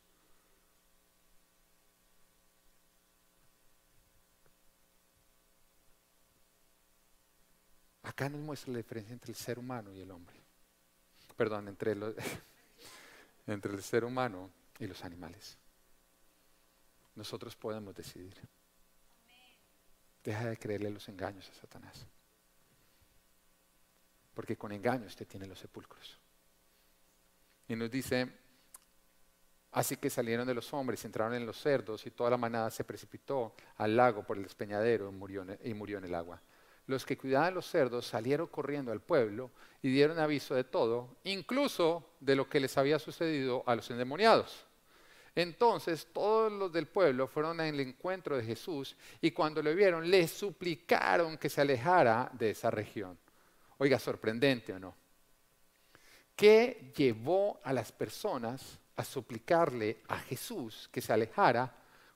Acá 8.03 8.29
nos 8.29 8.39
muestra 8.39 8.71
la 8.71 8.77
diferencia 8.77 9.13
entre 9.13 9.31
el 9.31 9.37
ser 9.37 9.59
humano 9.59 9.93
y 9.93 9.99
el 9.99 10.09
hombre. 10.11 10.35
Perdón, 11.35 11.67
entre, 11.67 11.91
entre 13.47 13.73
el 13.73 13.83
ser 13.83 14.05
humano 14.05 14.49
y 14.79 14.87
los 14.87 15.03
animales. 15.03 15.57
Nosotros 17.15 17.55
podemos 17.55 17.93
decidir. 17.93 18.35
Deja 20.27 20.49
de 20.49 20.57
creerle 20.57 20.89
los 20.89 21.07
engaños 21.07 21.49
a 21.49 21.53
Satanás. 21.53 22.05
Porque 24.33 24.57
con 24.57 24.73
engaños 24.73 25.15
te 25.15 25.25
tiene 25.25 25.47
los 25.47 25.57
sepulcros. 25.57 26.19
Y 27.69 27.77
nos 27.77 27.89
dice, 27.89 28.29
así 29.71 29.95
que 29.95 30.09
salieron 30.09 30.45
de 30.45 30.53
los 30.53 30.73
hombres, 30.73 31.05
entraron 31.05 31.33
en 31.33 31.45
los 31.45 31.61
cerdos 31.61 32.05
y 32.05 32.11
toda 32.11 32.31
la 32.31 32.35
manada 32.35 32.69
se 32.71 32.83
precipitó 32.83 33.55
al 33.77 33.95
lago 33.95 34.27
por 34.27 34.35
el 34.35 34.43
despeñadero 34.43 35.07
y 35.07 35.13
murió, 35.13 35.45
y 35.63 35.73
murió 35.73 35.97
en 35.99 36.03
el 36.03 36.13
agua. 36.13 36.41
Los 36.87 37.05
que 37.05 37.17
cuidaban 37.17 37.53
los 37.53 37.65
cerdos 37.65 38.05
salieron 38.05 38.47
corriendo 38.47 38.91
al 38.91 38.99
pueblo 38.99 39.51
y 39.81 39.89
dieron 39.89 40.19
aviso 40.19 40.55
de 40.55 40.65
todo, 40.65 41.15
incluso 41.23 42.17
de 42.19 42.35
lo 42.35 42.49
que 42.49 42.59
les 42.59 42.77
había 42.77 42.99
sucedido 42.99 43.63
a 43.65 43.77
los 43.77 43.89
endemoniados. 43.91 44.66
Entonces 45.38 46.08
todos 46.12 46.52
los 46.52 46.73
del 46.73 46.88
pueblo 46.88 47.28
fueron 47.28 47.60
al 47.60 47.80
encuentro 47.80 48.36
de 48.36 48.43
Jesús 48.43 48.95
y 49.21 49.30
cuando 49.30 49.62
lo 49.62 49.76
vieron 49.76 50.10
le 50.10 50.28
suplicaron 50.28 51.38
que 51.38 51.47
se 51.47 51.62
alejara 51.62 52.32
de 52.34 52.50
esa 52.50 52.71
región. 52.71 53.15
Oiga, 53.78 54.00
sorprendente 54.00 54.73
o 54.73 54.80
no. 54.80 54.95
¿Qué 56.36 56.91
llevó 56.97 57.60
a 57.63 57.71
las 57.71 57.91
personas 57.91 58.80
a 58.95 59.04
suplicarle 59.04 59.97
a 60.08 60.17
Jesús 60.17 60.89
que 60.91 61.02
se 61.02 61.13
alejara 61.13 61.71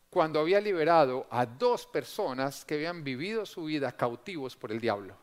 cuando 0.09 0.39
había 0.39 0.59
liberado 0.59 1.27
a 1.29 1.45
dos 1.45 1.85
personas 1.85 2.65
que 2.65 2.73
habían 2.73 3.03
vivido 3.03 3.45
su 3.45 3.65
vida 3.65 3.95
cautivos 3.95 4.55
por 4.55 4.71
el 4.71 4.81
diablo? 4.81 5.15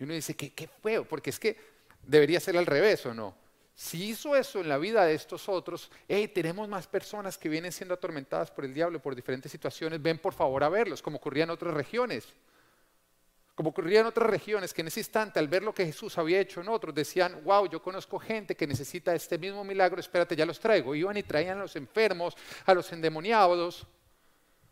Y 0.00 0.02
uno 0.02 0.12
dice, 0.12 0.34
qué, 0.34 0.52
qué 0.52 0.66
feo, 0.66 1.04
porque 1.04 1.30
es 1.30 1.38
que 1.38 1.56
debería 2.02 2.40
ser 2.40 2.56
al 2.56 2.66
revés 2.66 3.06
o 3.06 3.14
no 3.14 3.45
si 3.78 4.04
hizo 4.08 4.34
eso 4.34 4.60
en 4.60 4.70
la 4.70 4.78
vida 4.78 5.04
de 5.04 5.12
estos 5.12 5.50
otros, 5.50 5.90
hey, 6.08 6.28
tenemos 6.28 6.66
más 6.66 6.86
personas 6.86 7.36
que 7.36 7.50
vienen 7.50 7.70
siendo 7.70 7.92
atormentadas 7.92 8.50
por 8.50 8.64
el 8.64 8.72
diablo 8.72 9.02
por 9.02 9.14
diferentes 9.14 9.52
situaciones, 9.52 10.00
ven 10.00 10.18
por 10.18 10.32
favor 10.32 10.64
a 10.64 10.70
verlos, 10.70 11.02
como 11.02 11.18
ocurría 11.18 11.44
en 11.44 11.50
otras 11.50 11.74
regiones. 11.74 12.26
Como 13.54 13.70
ocurría 13.70 14.00
en 14.00 14.06
otras 14.06 14.30
regiones, 14.30 14.72
que 14.72 14.80
en 14.80 14.88
ese 14.88 15.00
instante, 15.00 15.38
al 15.38 15.48
ver 15.48 15.62
lo 15.62 15.74
que 15.74 15.84
Jesús 15.84 16.16
había 16.16 16.40
hecho 16.40 16.62
en 16.62 16.70
otros, 16.70 16.94
decían, 16.94 17.42
wow, 17.44 17.68
yo 17.68 17.82
conozco 17.82 18.18
gente 18.18 18.56
que 18.56 18.66
necesita 18.66 19.14
este 19.14 19.36
mismo 19.36 19.62
milagro, 19.62 20.00
espérate, 20.00 20.34
ya 20.34 20.46
los 20.46 20.58
traigo. 20.58 20.94
Iban 20.94 21.18
y 21.18 21.22
traían 21.22 21.58
a 21.58 21.62
los 21.62 21.76
enfermos, 21.76 22.34
a 22.64 22.72
los 22.72 22.90
endemoniados, 22.92 23.86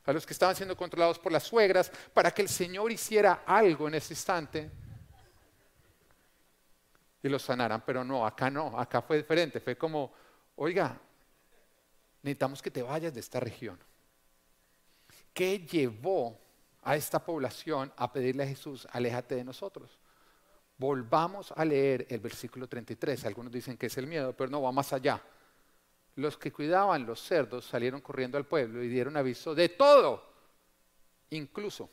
a 0.07 0.13
los 0.15 0.25
que 0.25 0.33
estaban 0.33 0.57
siendo 0.57 0.79
controlados 0.79 1.19
por 1.19 1.31
las 1.31 1.43
suegras, 1.43 1.93
para 2.15 2.31
que 2.31 2.41
el 2.41 2.49
Señor 2.49 2.91
hiciera 2.91 3.43
algo 3.45 3.87
en 3.87 3.97
ese 3.97 4.15
instante 4.15 4.71
y 7.25 7.29
los 7.31 7.43
sanaran, 7.43 7.83
pero 7.87 8.05
no, 8.05 8.27
acá 8.27 8.51
no, 8.51 8.79
acá 8.79 9.01
fue 9.01 9.17
diferente, 9.17 9.59
fue 9.59 9.79
como, 9.79 10.13
oiga, 10.57 11.01
necesitamos 12.23 12.61
que 12.61 12.71
te 12.71 12.83
vayas 12.83 13.15
de 13.15 13.21
esta 13.21 13.41
región. 13.41 13.79
¿Qué 15.33 15.61
llevó 15.61 16.39
a 16.83 16.97
esta 16.97 17.25
población 17.25 17.91
a 17.97 18.13
pedirle 18.13 18.43
a 18.43 18.47
Jesús, 18.47 18.87
aléjate 18.91 19.37
de 19.37 19.45
nosotros? 19.45 19.99
Volvamos 20.77 21.51
a 21.53 21.65
leer 21.65 22.07
el 22.11 22.21
versículo 22.21 22.69
33. 22.69 23.25
Algunos 23.25 23.51
dicen 23.51 23.79
que 23.79 23.87
es 23.87 23.97
el 23.97 24.07
miedo, 24.07 24.35
pero 24.37 24.51
no, 24.51 24.61
va 24.61 24.71
más 24.71 24.93
allá. 24.93 25.23
Los 26.17 26.37
que 26.37 26.53
cuidaban 26.53 27.07
los 27.07 27.23
cerdos 27.23 27.65
salieron 27.65 28.03
corriendo 28.03 28.37
al 28.37 28.45
pueblo 28.45 28.83
y 28.83 28.89
dieron 28.89 29.17
aviso 29.17 29.55
de 29.55 29.71
todo, 29.71 30.31
incluso 31.31 31.89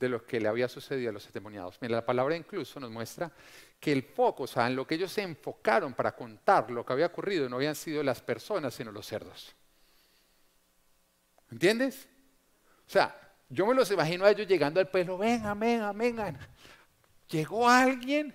de 0.00 0.08
lo 0.08 0.24
que 0.24 0.40
le 0.40 0.48
había 0.48 0.66
sucedido 0.66 1.10
a 1.10 1.12
los 1.12 1.26
endemoniados. 1.26 1.76
Mira, 1.82 1.96
la 1.96 2.04
palabra 2.04 2.34
incluso 2.34 2.80
nos 2.80 2.90
muestra 2.90 3.30
que 3.78 3.92
el 3.92 4.02
foco, 4.02 4.44
o 4.44 4.46
sea, 4.46 4.66
en 4.66 4.74
lo 4.74 4.86
que 4.86 4.94
ellos 4.94 5.12
se 5.12 5.20
enfocaron 5.20 5.92
para 5.92 6.16
contar 6.16 6.70
lo 6.70 6.84
que 6.84 6.92
había 6.94 7.06
ocurrido, 7.06 7.48
no 7.50 7.56
habían 7.56 7.74
sido 7.74 8.02
las 8.02 8.22
personas, 8.22 8.72
sino 8.72 8.90
los 8.90 9.06
cerdos. 9.06 9.54
¿Entiendes? 11.50 12.08
O 12.86 12.90
sea, 12.90 13.14
yo 13.50 13.66
me 13.66 13.74
los 13.74 13.90
imagino 13.90 14.24
a 14.24 14.30
ellos 14.30 14.48
llegando 14.48 14.80
al 14.80 14.88
pueblo, 14.88 15.18
vengan, 15.18 15.60
vengan, 15.60 15.96
vengan. 15.96 16.38
Llegó 17.28 17.68
alguien 17.68 18.34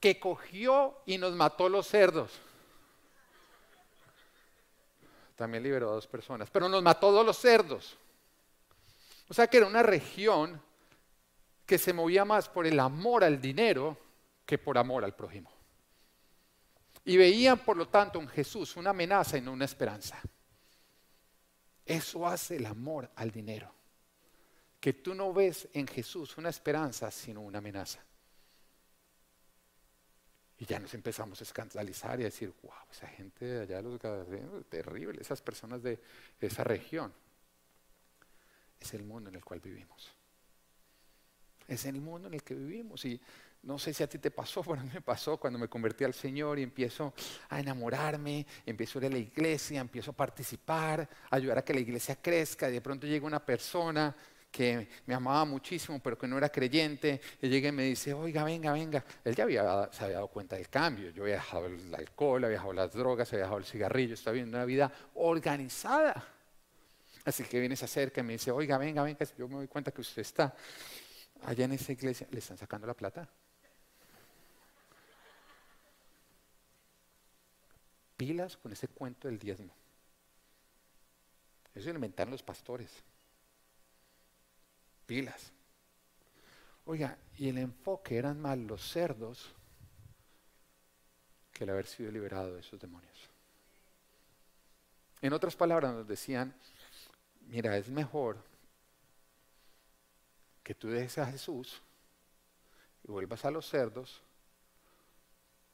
que 0.00 0.18
cogió 0.18 1.02
y 1.04 1.18
nos 1.18 1.34
mató 1.34 1.68
los 1.68 1.86
cerdos. 1.86 2.32
También 5.34 5.62
liberó 5.62 5.90
a 5.90 5.94
dos 5.94 6.06
personas, 6.06 6.48
pero 6.48 6.70
nos 6.70 6.82
mató 6.82 7.08
todos 7.08 7.26
los 7.26 7.36
cerdos. 7.36 7.98
O 9.28 9.34
sea 9.34 9.48
que 9.48 9.56
era 9.56 9.66
una 9.66 9.82
región 9.82 10.60
que 11.64 11.78
se 11.78 11.92
movía 11.92 12.24
más 12.24 12.48
por 12.48 12.66
el 12.66 12.78
amor 12.78 13.24
al 13.24 13.40
dinero 13.40 13.98
que 14.44 14.56
por 14.56 14.78
amor 14.78 15.04
al 15.04 15.14
prójimo. 15.14 15.50
Y 17.04 17.16
veían, 17.16 17.58
por 17.58 17.76
lo 17.76 17.88
tanto, 17.88 18.20
en 18.20 18.28
Jesús 18.28 18.76
una 18.76 18.90
amenaza 18.90 19.36
y 19.36 19.40
no 19.40 19.52
una 19.52 19.64
esperanza. 19.64 20.20
Eso 21.84 22.26
hace 22.26 22.56
el 22.56 22.66
amor 22.66 23.10
al 23.16 23.30
dinero. 23.30 23.72
Que 24.80 24.92
tú 24.92 25.14
no 25.14 25.32
ves 25.32 25.68
en 25.72 25.86
Jesús 25.86 26.36
una 26.36 26.48
esperanza, 26.48 27.10
sino 27.10 27.40
una 27.40 27.58
amenaza. 27.58 28.00
Y 30.58 30.64
ya 30.64 30.78
nos 30.78 30.94
empezamos 30.94 31.40
a 31.40 31.44
escandalizar 31.44 32.18
y 32.18 32.22
a 32.22 32.26
decir, 32.26 32.52
wow, 32.62 32.72
esa 32.90 33.06
gente 33.08 33.44
de 33.44 33.62
allá, 33.62 33.82
los 33.82 34.00
terrible, 34.68 35.20
esas 35.20 35.42
personas 35.42 35.82
de 35.82 36.00
esa 36.40 36.64
región. 36.64 37.12
Es 38.80 38.94
el 38.94 39.02
mundo 39.02 39.30
en 39.30 39.36
el 39.36 39.44
cual 39.44 39.60
vivimos. 39.60 40.12
Es 41.66 41.84
el 41.86 42.00
mundo 42.00 42.28
en 42.28 42.34
el 42.34 42.42
que 42.42 42.54
vivimos. 42.54 43.04
Y 43.04 43.20
no 43.62 43.78
sé 43.78 43.92
si 43.92 44.02
a 44.02 44.08
ti 44.08 44.18
te 44.18 44.30
pasó, 44.30 44.62
pero 44.62 44.80
a 44.80 44.84
mí 44.84 44.90
me 44.92 45.00
pasó 45.00 45.36
cuando 45.38 45.58
me 45.58 45.68
convertí 45.68 46.04
al 46.04 46.14
Señor 46.14 46.58
y 46.58 46.62
empiezo 46.62 47.12
a 47.48 47.58
enamorarme, 47.58 48.46
empiezo 48.64 48.98
a 48.98 49.02
ir 49.02 49.06
a 49.06 49.10
la 49.10 49.18
iglesia, 49.18 49.80
empiezo 49.80 50.12
a 50.12 50.14
participar, 50.14 51.08
a 51.30 51.36
ayudar 51.36 51.58
a 51.58 51.64
que 51.64 51.74
la 51.74 51.80
iglesia 51.80 52.16
crezca. 52.22 52.68
Y 52.68 52.72
de 52.72 52.80
pronto 52.80 53.06
llega 53.06 53.26
una 53.26 53.44
persona 53.44 54.14
que 54.56 54.88
me 55.04 55.14
amaba 55.14 55.44
muchísimo, 55.44 56.00
pero 56.00 56.16
que 56.16 56.26
no 56.26 56.38
era 56.38 56.48
creyente, 56.48 57.20
y 57.42 57.48
llega 57.48 57.68
y 57.68 57.72
me 57.72 57.82
dice, 57.82 58.14
oiga, 58.14 58.42
venga, 58.44 58.72
venga. 58.72 59.04
Él 59.24 59.34
ya 59.34 59.44
había, 59.44 59.90
se 59.92 60.04
había 60.04 60.16
dado 60.16 60.28
cuenta 60.28 60.56
del 60.56 60.68
cambio. 60.68 61.10
Yo 61.10 61.24
había 61.24 61.34
dejado 61.34 61.66
el 61.66 61.94
alcohol, 61.94 62.44
había 62.44 62.56
dejado 62.56 62.72
las 62.72 62.92
drogas, 62.92 63.30
había 63.32 63.44
dejado 63.44 63.58
el 63.58 63.66
cigarrillo, 63.66 64.14
estaba 64.14 64.32
viviendo 64.32 64.56
una 64.56 64.64
vida 64.64 64.90
organizada. 65.14 66.35
Así 67.26 67.42
que 67.42 67.58
viene, 67.58 67.74
se 67.74 67.84
acerca 67.84 68.20
y 68.20 68.24
me 68.24 68.34
dice, 68.34 68.52
oiga, 68.52 68.78
venga, 68.78 69.02
venga, 69.02 69.26
yo 69.36 69.48
me 69.48 69.56
doy 69.56 69.66
cuenta 69.66 69.90
que 69.90 70.00
usted 70.00 70.22
está 70.22 70.54
allá 71.42 71.64
en 71.64 71.72
esa 71.72 71.90
iglesia, 71.90 72.28
le 72.30 72.38
están 72.38 72.56
sacando 72.56 72.86
la 72.86 72.94
plata. 72.94 73.28
Pilas 78.16 78.56
con 78.56 78.72
ese 78.72 78.86
cuento 78.86 79.26
del 79.26 79.40
diezmo. 79.40 79.74
Eso 81.74 81.90
inventaron 81.90 82.30
los 82.30 82.44
pastores. 82.44 82.90
Pilas. 85.04 85.50
Oiga, 86.84 87.18
y 87.38 87.48
el 87.48 87.58
enfoque 87.58 88.18
eran 88.18 88.40
más 88.40 88.56
los 88.56 88.88
cerdos 88.88 89.52
que 91.52 91.64
el 91.64 91.70
haber 91.70 91.88
sido 91.88 92.12
liberado 92.12 92.54
de 92.54 92.60
esos 92.60 92.78
demonios. 92.78 93.30
En 95.20 95.32
otras 95.32 95.56
palabras 95.56 95.92
nos 95.92 96.06
decían, 96.06 96.54
mira, 97.46 97.76
es 97.76 97.88
mejor 97.88 98.36
que 100.62 100.74
tú 100.74 100.88
dejes 100.88 101.18
a 101.18 101.26
Jesús 101.26 101.80
y 103.04 103.08
vuelvas 103.10 103.44
a 103.44 103.50
los 103.50 103.68
cerdos 103.68 104.22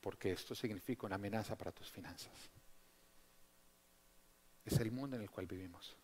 porque 0.00 0.32
esto 0.32 0.54
significa 0.54 1.06
una 1.06 1.14
amenaza 1.14 1.56
para 1.56 1.72
tus 1.72 1.90
finanzas. 1.90 2.32
Es 4.64 4.78
el 4.78 4.90
mundo 4.90 5.16
en 5.16 5.22
el 5.22 5.30
cual 5.30 5.46
vivimos. 5.46 5.96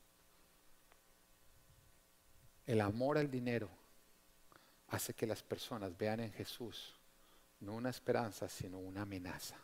El 2.66 2.81
amor 2.81 3.18
al 3.18 3.31
dinero 3.31 3.68
hace 4.88 5.14
que 5.14 5.26
las 5.26 5.42
personas 5.42 5.96
vean 5.96 6.20
en 6.20 6.33
Jesús 6.33 6.94
no 7.61 7.74
una 7.74 7.90
esperanza, 7.90 8.48
sino 8.48 8.78
una 8.78 9.02
amenaza. 9.02 9.57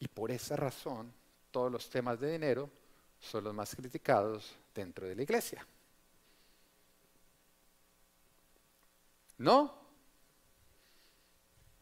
Y 0.00 0.08
por 0.08 0.30
esa 0.30 0.56
razón, 0.56 1.12
todos 1.50 1.70
los 1.70 1.90
temas 1.90 2.18
de 2.20 2.32
dinero 2.32 2.70
son 3.20 3.44
los 3.44 3.54
más 3.54 3.74
criticados 3.74 4.54
dentro 4.74 5.06
de 5.06 5.14
la 5.14 5.22
iglesia. 5.22 5.66
¿No? 9.38 9.74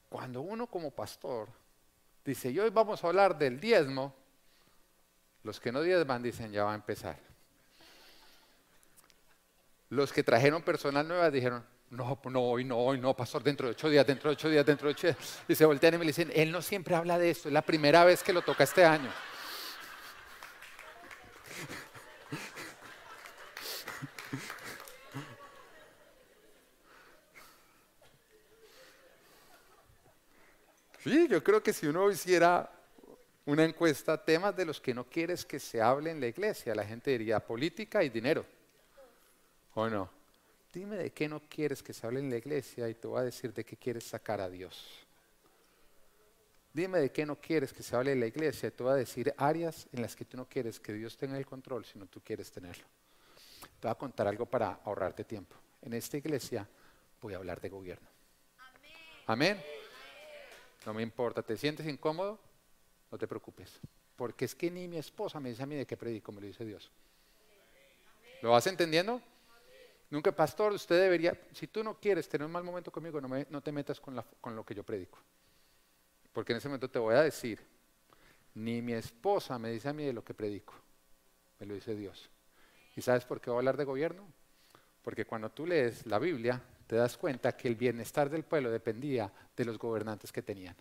Cuando 0.09 0.41
uno 0.41 0.67
como 0.67 0.91
pastor 0.91 1.49
dice, 2.25 2.51
y 2.51 2.59
hoy 2.59 2.71
vamos 2.71 3.03
a 3.03 3.07
hablar 3.07 3.37
del 3.37 3.61
diezmo, 3.61 4.15
los 5.43 5.61
que 5.61 5.73
no 5.73 5.81
diezman 5.81 6.23
dicen, 6.23 6.53
ya 6.53 6.65
va 6.65 6.73
a 6.73 6.77
empezar. 6.77 7.19
Los 9.91 10.13
que 10.13 10.23
trajeron 10.23 10.63
personal 10.63 11.07
nueva 11.07 11.31
dijeron, 11.31 11.65
no, 11.91 12.21
no, 12.25 12.43
hoy 12.43 12.65
no, 12.65 12.79
hoy 12.79 12.99
no, 12.99 13.15
pastor, 13.15 13.43
dentro 13.43 13.67
de 13.67 13.73
ocho 13.73 13.89
días, 13.89 14.07
dentro 14.07 14.31
de 14.31 14.35
ocho 14.35 14.49
días, 14.49 14.67
dentro 14.67 14.89
de 14.89 14.93
ocho 14.93 15.07
días. 15.07 15.43
Y 15.47 15.55
se 15.55 15.65
voltean 15.65 15.95
y 15.95 15.99
me 15.99 16.05
dicen, 16.05 16.33
él 16.35 16.51
no 16.51 16.61
siempre 16.61 16.97
habla 16.97 17.19
de 17.19 17.31
esto, 17.31 17.49
es 17.49 17.53
la 17.53 17.63
primera 17.63 18.05
vez 18.05 18.23
que 18.23 18.33
lo 18.33 18.43
toca 18.43 18.65
este 18.65 18.85
año. 18.85 19.11
Sí, 31.07 31.29
yo 31.29 31.41
creo 31.41 31.63
que 31.63 31.73
si 31.73 31.87
uno 31.87 32.11
hiciera 32.11 32.69
una 33.45 33.63
encuesta, 33.63 34.21
temas 34.25 34.57
de 34.57 34.65
los 34.65 34.81
que 34.81 34.93
no 34.93 35.05
quieres 35.05 35.45
que 35.45 35.61
se 35.61 35.81
hable 35.81 36.11
en 36.11 36.19
la 36.19 36.27
iglesia, 36.27 36.75
la 36.75 36.85
gente 36.85 37.13
diría 37.13 37.39
política 37.39 38.03
y 38.03 38.09
dinero. 38.09 38.45
¿O 39.75 39.89
no? 39.89 40.11
Dime 40.73 40.97
de 40.97 41.13
qué 41.13 41.29
no 41.29 41.41
quieres 41.49 41.81
que 41.81 41.93
se 41.93 42.05
hable 42.05 42.19
en 42.19 42.29
la 42.29 42.39
iglesia 42.39 42.89
y 42.89 42.95
te 42.95 43.07
voy 43.07 43.21
a 43.21 43.23
decir 43.23 43.55
de 43.55 43.65
qué 43.65 43.77
quieres 43.77 44.03
sacar 44.03 44.41
a 44.41 44.51
Dios. 44.51 45.07
Dime 46.73 46.99
de 46.99 47.13
qué 47.13 47.25
no 47.25 47.37
quieres 47.37 47.73
que 47.73 47.85
se 47.85 47.95
hable 47.95 48.11
en 48.11 48.19
la 48.19 48.27
iglesia 48.27 48.69
y 48.69 48.73
te 48.73 48.83
voy 48.83 48.95
a 48.95 48.97
decir 48.97 49.33
áreas 49.37 49.87
en 49.93 50.03
las 50.03 50.17
que 50.17 50.25
tú 50.25 50.37
no 50.37 50.49
quieres 50.49 50.81
que 50.81 50.93
Dios 50.93 51.17
tenga 51.17 51.39
el 51.39 51.47
control, 51.47 51.85
sino 51.85 52.07
tú 52.07 52.21
quieres 52.21 52.51
tenerlo. 52.51 52.85
Te 53.79 53.87
voy 53.87 53.93
a 53.93 53.95
contar 53.95 54.27
algo 54.27 54.47
para 54.47 54.81
ahorrarte 54.85 55.23
tiempo. 55.23 55.55
En 55.83 55.93
esta 55.93 56.17
iglesia 56.17 56.69
voy 57.23 57.35
a 57.35 57.37
hablar 57.37 57.61
de 57.61 57.69
gobierno. 57.69 58.09
Amén. 59.29 59.63
No 60.87 60.95
me 60.95 61.03
importa, 61.03 61.43
¿te 61.43 61.57
sientes 61.57 61.87
incómodo? 61.87 62.39
No 63.11 63.19
te 63.19 63.27
preocupes. 63.27 63.81
Porque 64.15 64.45
es 64.45 64.55
que 64.55 64.71
ni 64.71 64.87
mi 64.87 64.97
esposa 64.97 65.41
me 65.41 65.51
dice 65.51 65.65
a 65.65 65.67
mí 65.67 65.75
de 65.75 65.85
qué 65.85 65.97
predico, 65.97 66.33
me 66.33 66.41
lo 66.41 66.47
dice 66.47 66.65
Dios. 66.65 66.91
¿Lo 68.41 68.53
vas 68.53 68.67
entendiendo? 68.69 69.21
Nunca, 70.09 70.31
pastor, 70.31 70.73
usted 70.73 71.01
debería, 71.01 71.37
si 71.53 71.67
tú 71.67 71.83
no 71.83 71.99
quieres 71.99 72.29
tener 72.29 72.47
un 72.47 72.53
mal 72.53 72.63
momento 72.63 72.93
conmigo, 72.93 73.21
no, 73.21 73.61
te 73.61 73.73
metas 73.73 74.01
con 74.01 74.57
lo 74.57 74.65
que 74.65 74.75
yo 74.75 74.85
predico. 74.85 75.19
Porque 76.33 76.53
en 76.53 76.59
ese 76.59 76.69
momento 76.69 76.89
te 76.89 77.01
voy 77.01 77.17
a 77.17 77.23
decir, 77.23 77.59
ni 78.55 78.81
mi 78.81 78.93
esposa 78.93 79.59
me 79.59 79.71
dice 79.71 79.89
a 79.89 79.93
mí 79.93 80.05
de 80.05 80.13
lo 80.13 80.23
que 80.23 80.35
predico, 80.35 80.75
me 81.59 81.67
lo 81.67 81.75
dice 81.75 81.97
Dios. 81.97 82.31
¿Y 82.95 83.03
sabes 83.03 83.25
por 83.25 83.41
qué 83.41 83.51
voy 83.51 83.57
a 83.57 83.61
hablar 83.61 83.77
de 83.77 83.85
gobierno? 83.85 84.25
Porque 85.03 85.25
cuando 85.25 85.51
tú 85.51 85.67
lees 85.67 86.07
la 86.07 86.21
Biblia, 86.21 86.63
te 86.87 86.97
das 86.97 87.17
cuenta 87.17 87.57
que 87.57 87.69
el 87.69 87.75
bienestar 87.75 88.31
del 88.31 88.45
pueblo 88.45 88.71
dependía 88.71 89.31
de 89.57 89.65
los 89.65 89.79
gobernantes 89.79 90.31
que 90.31 90.43
tenían. 90.43 90.77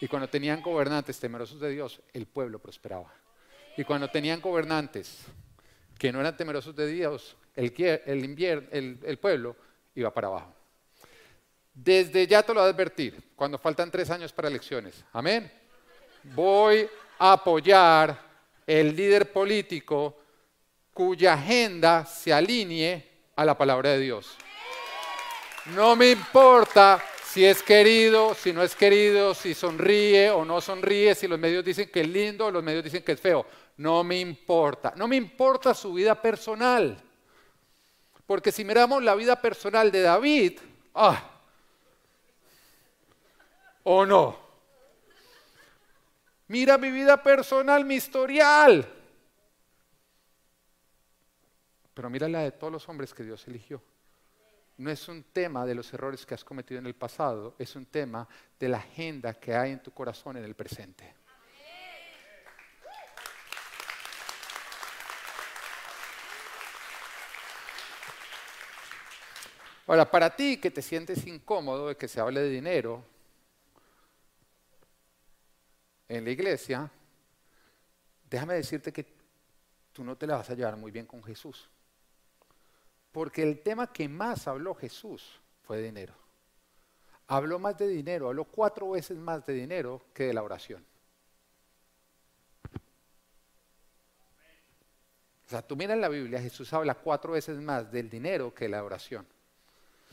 Y 0.00 0.08
cuando 0.08 0.28
tenían 0.28 0.62
gobernantes 0.62 1.18
temerosos 1.18 1.60
de 1.60 1.70
Dios, 1.70 2.00
el 2.12 2.26
pueblo 2.26 2.58
prosperaba. 2.58 3.12
Y 3.76 3.84
cuando 3.84 4.08
tenían 4.08 4.40
gobernantes 4.40 5.24
que 5.98 6.12
no 6.12 6.20
eran 6.20 6.36
temerosos 6.36 6.74
de 6.74 6.86
Dios, 6.86 7.36
el, 7.54 7.72
el, 9.04 9.18
pueblo 9.18 9.56
iba 9.94 10.12
para 10.12 10.28
abajo. 10.28 10.54
Desde 11.74 12.26
ya 12.26 12.42
te 12.42 12.54
lo 12.54 12.60
voy 12.60 12.68
a 12.68 12.72
advertir, 12.72 13.32
cuando 13.36 13.58
faltan 13.58 13.90
tres 13.90 14.10
años 14.10 14.32
para 14.32 14.48
elecciones, 14.48 15.04
amén, 15.12 15.50
voy 16.34 16.88
a 17.18 17.32
apoyar 17.32 18.18
el 18.66 18.94
líder 18.96 19.32
político 19.32 20.18
cuya 20.92 21.34
agenda 21.34 22.04
se 22.04 22.32
alinee 22.32 23.08
a 23.36 23.44
la 23.44 23.56
palabra 23.56 23.90
de 23.90 24.00
Dios. 24.00 24.36
No 25.66 25.94
me 25.94 26.10
importa 26.10 27.02
si 27.24 27.44
es 27.44 27.62
querido, 27.62 28.34
si 28.34 28.52
no 28.52 28.62
es 28.62 28.74
querido, 28.74 29.34
si 29.34 29.54
sonríe 29.54 30.30
o 30.30 30.44
no 30.44 30.60
sonríe, 30.60 31.14
si 31.14 31.28
los 31.28 31.38
medios 31.38 31.64
dicen 31.64 31.88
que 31.90 32.00
es 32.00 32.08
lindo 32.08 32.46
o 32.46 32.50
los 32.50 32.62
medios 32.62 32.82
dicen 32.82 33.02
que 33.02 33.12
es 33.12 33.20
feo. 33.20 33.46
No 33.76 34.02
me 34.02 34.18
importa. 34.18 34.94
No 34.96 35.06
me 35.06 35.16
importa 35.16 35.74
su 35.74 35.92
vida 35.92 36.20
personal. 36.20 37.00
Porque 38.26 38.50
si 38.50 38.64
miramos 38.64 39.02
la 39.02 39.14
vida 39.14 39.40
personal 39.40 39.92
de 39.92 40.02
David, 40.02 40.60
ah, 40.94 41.30
o 43.84 44.06
no. 44.06 44.38
Mira 46.48 46.78
mi 46.78 46.90
vida 46.90 47.22
personal, 47.22 47.84
mi 47.84 47.94
historial. 47.96 48.88
Pero 51.94 52.10
mira 52.10 52.28
la 52.28 52.40
de 52.40 52.52
todos 52.52 52.72
los 52.72 52.88
hombres 52.88 53.14
que 53.14 53.22
Dios 53.22 53.46
eligió 53.46 53.82
no 54.80 54.90
es 54.90 55.08
un 55.08 55.24
tema 55.24 55.66
de 55.66 55.74
los 55.74 55.92
errores 55.92 56.24
que 56.24 56.32
has 56.32 56.42
cometido 56.42 56.80
en 56.80 56.86
el 56.86 56.94
pasado, 56.94 57.54
es 57.58 57.76
un 57.76 57.84
tema 57.84 58.26
de 58.58 58.66
la 58.66 58.78
agenda 58.78 59.34
que 59.34 59.54
hay 59.54 59.72
en 59.72 59.82
tu 59.82 59.90
corazón 59.90 60.38
en 60.38 60.44
el 60.44 60.54
presente. 60.54 61.14
Ahora, 69.86 70.10
para 70.10 70.34
ti 70.34 70.56
que 70.56 70.70
te 70.70 70.80
sientes 70.80 71.26
incómodo 71.26 71.88
de 71.88 71.96
que 71.98 72.08
se 72.08 72.18
hable 72.18 72.40
de 72.40 72.48
dinero 72.48 73.04
en 76.08 76.24
la 76.24 76.30
iglesia, 76.30 76.90
déjame 78.30 78.54
decirte 78.54 78.94
que 78.94 79.04
tú 79.92 80.04
no 80.04 80.16
te 80.16 80.26
la 80.26 80.36
vas 80.36 80.48
a 80.48 80.54
llevar 80.54 80.78
muy 80.78 80.90
bien 80.90 81.04
con 81.04 81.22
Jesús. 81.22 81.68
Porque 83.12 83.42
el 83.42 83.60
tema 83.60 83.92
que 83.92 84.08
más 84.08 84.46
habló 84.46 84.74
Jesús 84.74 85.40
fue 85.62 85.82
dinero. 85.82 86.14
Habló 87.26 87.58
más 87.58 87.78
de 87.78 87.86
dinero, 87.86 88.28
habló 88.28 88.44
cuatro 88.44 88.90
veces 88.90 89.16
más 89.16 89.44
de 89.46 89.54
dinero 89.54 90.02
que 90.12 90.24
de 90.24 90.34
la 90.34 90.42
oración. 90.42 90.84
O 95.46 95.50
sea, 95.50 95.62
tú 95.62 95.74
miras 95.74 95.98
la 95.98 96.08
Biblia, 96.08 96.40
Jesús 96.40 96.72
habla 96.72 96.94
cuatro 96.94 97.32
veces 97.32 97.58
más 97.60 97.90
del 97.90 98.08
dinero 98.08 98.54
que 98.54 98.66
de 98.66 98.70
la 98.70 98.84
oración. 98.84 99.26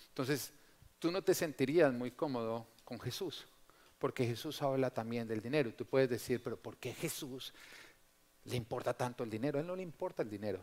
Entonces, 0.09 0.51
tú 0.97 1.11
no 1.11 1.21
te 1.21 1.35
sentirías 1.35 1.93
muy 1.93 2.09
cómodo 2.09 2.65
con 2.83 2.99
Jesús, 2.99 3.45
porque 3.99 4.25
Jesús 4.25 4.61
habla 4.63 4.89
también 4.89 5.27
del 5.27 5.41
dinero. 5.41 5.71
Tú 5.75 5.85
puedes 5.85 6.09
decir, 6.09 6.41
pero 6.43 6.57
¿por 6.57 6.77
qué 6.77 6.91
Jesús 6.91 7.53
le 8.45 8.55
importa 8.55 8.95
tanto 8.95 9.23
el 9.23 9.29
dinero? 9.29 9.59
A 9.59 9.61
él 9.61 9.67
no 9.67 9.75
le 9.75 9.83
importa 9.83 10.23
el 10.23 10.29
dinero. 10.31 10.59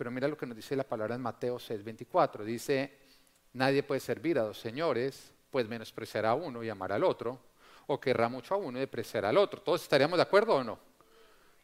Pero 0.00 0.10
mira 0.10 0.26
lo 0.28 0.34
que 0.38 0.46
nos 0.46 0.56
dice 0.56 0.74
la 0.74 0.84
palabra 0.84 1.14
en 1.14 1.20
Mateo 1.20 1.58
6:24. 1.58 2.42
Dice, 2.42 2.90
nadie 3.52 3.82
puede 3.82 4.00
servir 4.00 4.38
a 4.38 4.44
dos 4.44 4.58
señores, 4.58 5.30
pues 5.50 5.68
menospreciará 5.68 6.30
a 6.30 6.34
uno 6.34 6.64
y 6.64 6.70
amar 6.70 6.90
al 6.90 7.04
otro, 7.04 7.38
o 7.86 8.00
querrá 8.00 8.30
mucho 8.30 8.54
a 8.54 8.56
uno 8.56 8.78
y 8.78 8.80
despreciar 8.80 9.26
al 9.26 9.36
otro. 9.36 9.60
¿Todos 9.60 9.82
estaríamos 9.82 10.16
de 10.16 10.22
acuerdo 10.22 10.54
o 10.54 10.64
no? 10.64 10.78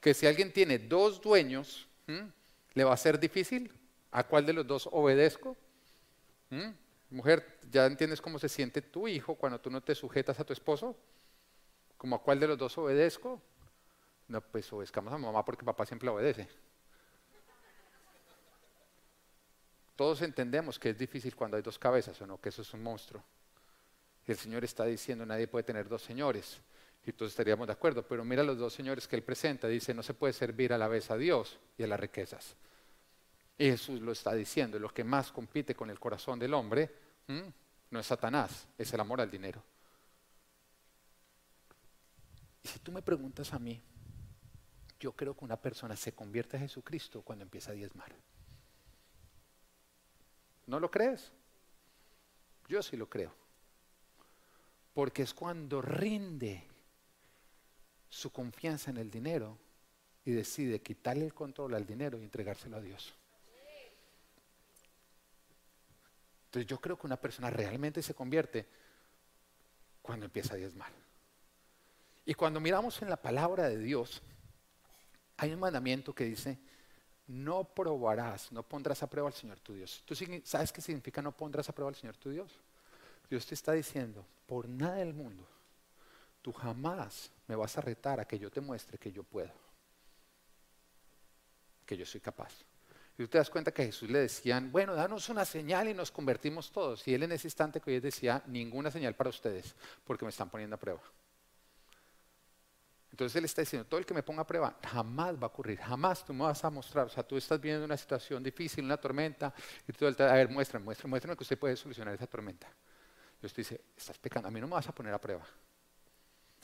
Que 0.03 0.12
si 0.12 0.26
alguien 0.26 0.53
tiene 0.53 0.78
dos 0.78 1.18
dueños, 1.18 1.89
¿le 2.74 2.84
va 2.84 2.93
a 2.93 2.97
ser 2.99 3.18
difícil? 3.18 3.72
¿A 4.11 4.24
cuál 4.24 4.45
de 4.45 4.53
los 4.53 4.66
dos 4.66 4.87
obedezco? 4.93 5.57
Mujer, 7.09 7.59
¿ya 7.70 7.87
entiendes 7.87 8.20
cómo 8.20 8.39
se 8.39 8.51
siente 8.51 8.82
tu 8.82 9.09
hijo 9.09 9.34
cuando 9.34 9.59
tú 9.59 9.70
no 9.70 9.82
te 9.82 9.95
sujetas 9.95 10.39
a 10.39 10.45
tu 10.45 10.53
esposo? 10.53 10.95
¿Como 11.97 12.16
a 12.16 12.22
cuál 12.22 12.39
de 12.39 12.49
los 12.49 12.59
dos 12.59 12.76
obedezco? 12.76 13.41
No, 14.28 14.43
pues 14.43 14.70
obedezcamos 14.74 15.11
a 15.14 15.16
mamá 15.16 15.43
porque 15.43 15.64
papá 15.64 15.87
siempre 15.87 16.11
obedece. 16.11 16.65
Todos 19.97 20.20
entendemos 20.22 20.78
que 20.78 20.90
es 20.90 20.99
difícil 20.99 21.34
cuando 21.34 21.57
hay 21.57 21.62
dos 21.62 21.78
cabezas 21.78 22.20
o 22.20 22.26
no, 22.26 22.38
que 22.38 22.51
eso 22.51 22.62
es 22.62 22.72
un 22.74 22.82
monstruo. 22.82 23.24
El 24.26 24.36
Señor 24.36 24.62
está 24.64 24.84
diciendo, 24.84 25.24
nadie 25.24 25.49
puede 25.49 25.64
tener 25.64 25.88
dos 25.88 26.03
señores. 26.03 26.61
Y 27.07 27.12
todos 27.12 27.32
estaríamos 27.32 27.66
de 27.66 27.72
acuerdo, 27.72 28.07
pero 28.07 28.24
mira 28.24 28.42
los 28.42 28.59
dos 28.59 28.74
señores 28.74 29.07
que 29.09 29.16
Él 29.16 29.22
presenta. 29.22 29.68
Dice, 29.68 29.94
no 29.94 30.03
se 30.03 30.12
puede 30.12 30.32
servir 30.32 30.72
a 30.72 30.78
la 30.78 30.88
vez 30.88 31.11
a 31.11 31.16
Dios 31.16 31.59
y 31.78 31.84
a 31.84 31.86
las 31.86 31.99
riquezas. 31.99 32.57
Y 33.57 33.70
Jesús 33.70 34.03
lo 34.03 34.12
está 34.12 34.34
diciendo, 34.34 34.78
lo 34.78 34.92
que 34.92 35.05
más 35.05 35.32
compite 35.32 35.74
con 35.74 35.88
el 35.88 35.99
corazón 35.99 36.38
del 36.38 36.53
hombre 36.53 36.90
no 37.90 38.01
es 38.01 38.07
Satanás, 38.07 38.66
es 38.76 38.92
el 38.92 39.01
amor 39.01 39.20
al 39.20 39.30
dinero. 39.30 39.62
Y 42.62 42.68
si 42.68 42.80
tú 42.80 42.92
me 42.92 43.01
preguntas 43.01 43.53
a 43.55 43.59
mí, 43.59 43.80
yo 44.99 45.12
creo 45.12 45.34
que 45.34 45.44
una 45.44 45.57
persona 45.57 45.97
se 45.97 46.12
convierte 46.12 46.57
a 46.57 46.61
Jesucristo 46.61 47.22
cuando 47.22 47.44
empieza 47.44 47.70
a 47.70 47.74
diezmar. 47.74 48.12
¿No 50.66 50.80
lo 50.80 50.90
crees? 50.90 51.32
Yo 52.68 52.82
sí 52.82 52.96
lo 52.96 53.08
creo. 53.08 53.32
Porque 54.94 55.22
es 55.22 55.32
cuando 55.32 55.80
rinde 55.80 56.64
su 58.08 58.30
confianza 58.30 58.90
en 58.90 58.96
el 58.96 59.10
dinero 59.10 59.58
y 60.24 60.32
decide 60.32 60.80
quitarle 60.80 61.24
el 61.24 61.34
control 61.34 61.74
al 61.74 61.86
dinero 61.86 62.18
y 62.18 62.22
entregárselo 62.22 62.76
a 62.76 62.80
Dios. 62.80 63.14
Entonces 66.46 66.66
yo 66.68 66.80
creo 66.80 66.98
que 66.98 67.06
una 67.06 67.20
persona 67.20 67.50
realmente 67.50 68.02
se 68.02 68.14
convierte 68.14 68.66
cuando 70.02 70.24
empieza 70.26 70.54
a 70.54 70.56
diezmar. 70.56 70.90
Y 72.24 72.34
cuando 72.34 72.60
miramos 72.60 73.00
en 73.02 73.10
la 73.10 73.16
palabra 73.16 73.68
de 73.68 73.78
Dios, 73.78 74.22
hay 75.36 75.52
un 75.52 75.60
mandamiento 75.60 76.14
que 76.14 76.24
dice, 76.24 76.58
no 77.28 77.64
probarás, 77.64 78.52
no 78.52 78.62
pondrás 78.62 79.02
a 79.02 79.10
prueba 79.10 79.28
al 79.28 79.34
Señor 79.34 79.58
tu 79.60 79.74
Dios. 79.74 80.02
¿Tú 80.04 80.14
sabes 80.44 80.72
qué 80.72 80.80
significa 80.80 81.20
no 81.20 81.32
pondrás 81.32 81.68
a 81.68 81.72
prueba 81.72 81.88
al 81.88 81.96
Señor 81.96 82.16
tu 82.16 82.30
Dios? 82.30 82.52
Dios 83.28 83.46
te 83.46 83.54
está 83.54 83.72
diciendo, 83.72 84.24
por 84.46 84.68
nada 84.68 84.96
del 84.96 85.12
mundo, 85.12 85.46
tú 86.42 86.52
jamás 86.52 87.30
me 87.48 87.56
vas 87.56 87.76
a 87.76 87.80
retar 87.80 88.20
a 88.20 88.24
que 88.24 88.38
yo 88.38 88.50
te 88.50 88.60
muestre 88.60 88.98
que 88.98 89.10
yo 89.10 89.24
puedo, 89.24 89.52
que 91.84 91.96
yo 91.96 92.06
soy 92.06 92.20
capaz. 92.20 92.52
Y 93.18 93.22
tú 93.22 93.28
te 93.28 93.38
das 93.38 93.50
cuenta 93.50 93.72
que 93.72 93.86
Jesús 93.86 94.10
le 94.10 94.20
decían, 94.20 94.70
bueno, 94.70 94.94
danos 94.94 95.28
una 95.28 95.44
señal 95.44 95.88
y 95.88 95.94
nos 95.94 96.10
convertimos 96.10 96.70
todos. 96.70 97.06
Y 97.08 97.14
él 97.14 97.22
en 97.22 97.32
ese 97.32 97.46
instante 97.46 97.80
que 97.80 97.90
hoy 97.90 98.00
decía, 98.00 98.42
ninguna 98.46 98.90
señal 98.90 99.14
para 99.14 99.30
ustedes, 99.30 99.74
porque 100.04 100.24
me 100.24 100.30
están 100.30 100.50
poniendo 100.50 100.76
a 100.76 100.78
prueba. 100.78 101.00
Entonces 103.16 103.36
él 103.36 103.46
está 103.46 103.62
diciendo, 103.62 103.88
todo 103.88 103.98
el 103.98 104.04
que 104.04 104.12
me 104.12 104.22
ponga 104.22 104.42
a 104.42 104.46
prueba 104.46 104.76
jamás 104.86 105.36
va 105.36 105.44
a 105.44 105.46
ocurrir, 105.46 105.78
jamás 105.78 106.22
tú 106.22 106.34
me 106.34 106.44
vas 106.44 106.62
a 106.62 106.68
mostrar, 106.68 107.06
o 107.06 107.08
sea, 107.08 107.22
tú 107.22 107.38
estás 107.38 107.58
viendo 107.58 107.82
una 107.82 107.96
situación 107.96 108.42
difícil, 108.42 108.84
una 108.84 108.98
tormenta, 108.98 109.54
y 109.88 109.92
tú, 109.94 110.04
a 110.06 110.10
ver, 110.10 110.50
muéstrame, 110.50 110.84
muéstrame, 110.84 111.08
muéstrame 111.08 111.34
que 111.34 111.42
usted 111.42 111.58
puede 111.58 111.78
solucionar 111.78 112.12
esa 112.12 112.26
tormenta. 112.26 112.68
Dios 113.40 113.54
te 113.54 113.62
dice, 113.62 113.80
estás 113.96 114.18
pecando, 114.18 114.48
a 114.48 114.50
mí 114.50 114.60
no 114.60 114.66
me 114.66 114.74
vas 114.74 114.86
a 114.86 114.94
poner 114.94 115.14
a 115.14 115.18
prueba, 115.18 115.46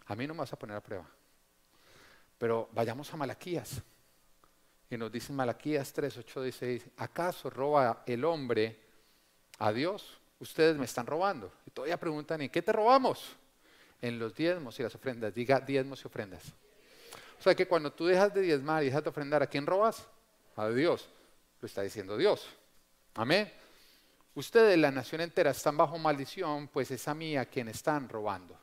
a 0.04 0.14
mí 0.14 0.26
no 0.26 0.34
me 0.34 0.40
vas 0.40 0.52
a 0.52 0.58
poner 0.58 0.76
a 0.76 0.82
prueba. 0.82 1.08
Pero 2.36 2.68
vayamos 2.72 3.10
a 3.14 3.16
Malaquías, 3.16 3.80
y 4.90 4.98
nos 4.98 5.10
dice 5.10 5.32
Malaquías 5.32 5.90
3, 5.90 6.18
8, 6.18 6.42
dice, 6.42 6.92
¿acaso 6.98 7.48
roba 7.48 8.02
el 8.04 8.26
hombre 8.26 8.78
a 9.58 9.72
Dios? 9.72 10.20
Ustedes 10.38 10.76
me 10.76 10.84
están 10.84 11.06
robando. 11.06 11.50
Y 11.64 11.70
todavía 11.70 11.98
preguntan, 11.98 12.42
¿y 12.42 12.50
qué 12.50 12.60
te 12.60 12.72
robamos? 12.72 13.38
En 14.02 14.18
los 14.18 14.34
diezmos 14.34 14.78
y 14.78 14.82
las 14.82 14.94
ofrendas. 14.94 15.32
Diga 15.32 15.60
diezmos 15.60 16.02
y 16.02 16.06
ofrendas. 16.06 16.52
O 17.38 17.42
sea 17.42 17.54
que 17.54 17.66
cuando 17.66 17.92
tú 17.92 18.06
dejas 18.06 18.34
de 18.34 18.42
diezmar 18.42 18.82
y 18.82 18.86
dejas 18.86 19.02
de 19.02 19.10
ofrendar, 19.10 19.42
¿a 19.42 19.46
quién 19.46 19.66
robas? 19.66 20.06
A 20.56 20.68
Dios. 20.68 21.08
Lo 21.60 21.66
está 21.66 21.82
diciendo 21.82 22.16
Dios. 22.16 22.46
Amén. 23.14 23.50
Ustedes, 24.34 24.78
la 24.78 24.90
nación 24.90 25.20
entera, 25.20 25.50
están 25.50 25.76
bajo 25.76 25.98
maldición, 25.98 26.68
pues 26.68 26.90
es 26.90 27.06
a 27.08 27.14
mí 27.14 27.36
a 27.36 27.44
quien 27.46 27.68
están 27.68 28.08
robando. 28.08 28.58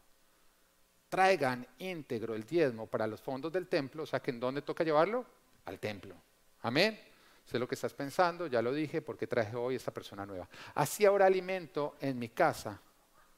Traigan 1.10 1.66
íntegro 1.80 2.36
el 2.36 2.44
diezmo 2.44 2.88
para 2.88 3.08
los 3.08 3.22
fondos 3.22 3.52
del 3.52 3.68
templo, 3.68 4.04
o 4.04 4.06
sea 4.06 4.20
que 4.20 4.32
en 4.32 4.40
dónde 4.40 4.62
toca 4.62 4.84
llevarlo? 4.84 5.26
Al 5.66 5.80
templo. 5.80 6.16
Amén. 6.62 7.00
Sé 7.46 7.58
lo 7.58 7.68
que 7.68 7.76
estás 7.76 7.94
pensando, 7.94 8.48
ya 8.48 8.62
lo 8.62 8.74
dije, 8.74 9.02
porque 9.02 9.26
traje 9.28 9.56
hoy 9.56 9.76
esta 9.76 9.92
persona 9.92 10.26
nueva. 10.26 10.48
Así 10.76 11.06
habrá 11.06 11.26
alimento 11.26 11.96
en 12.00 12.18
mi 12.18 12.30
casa. 12.30 12.80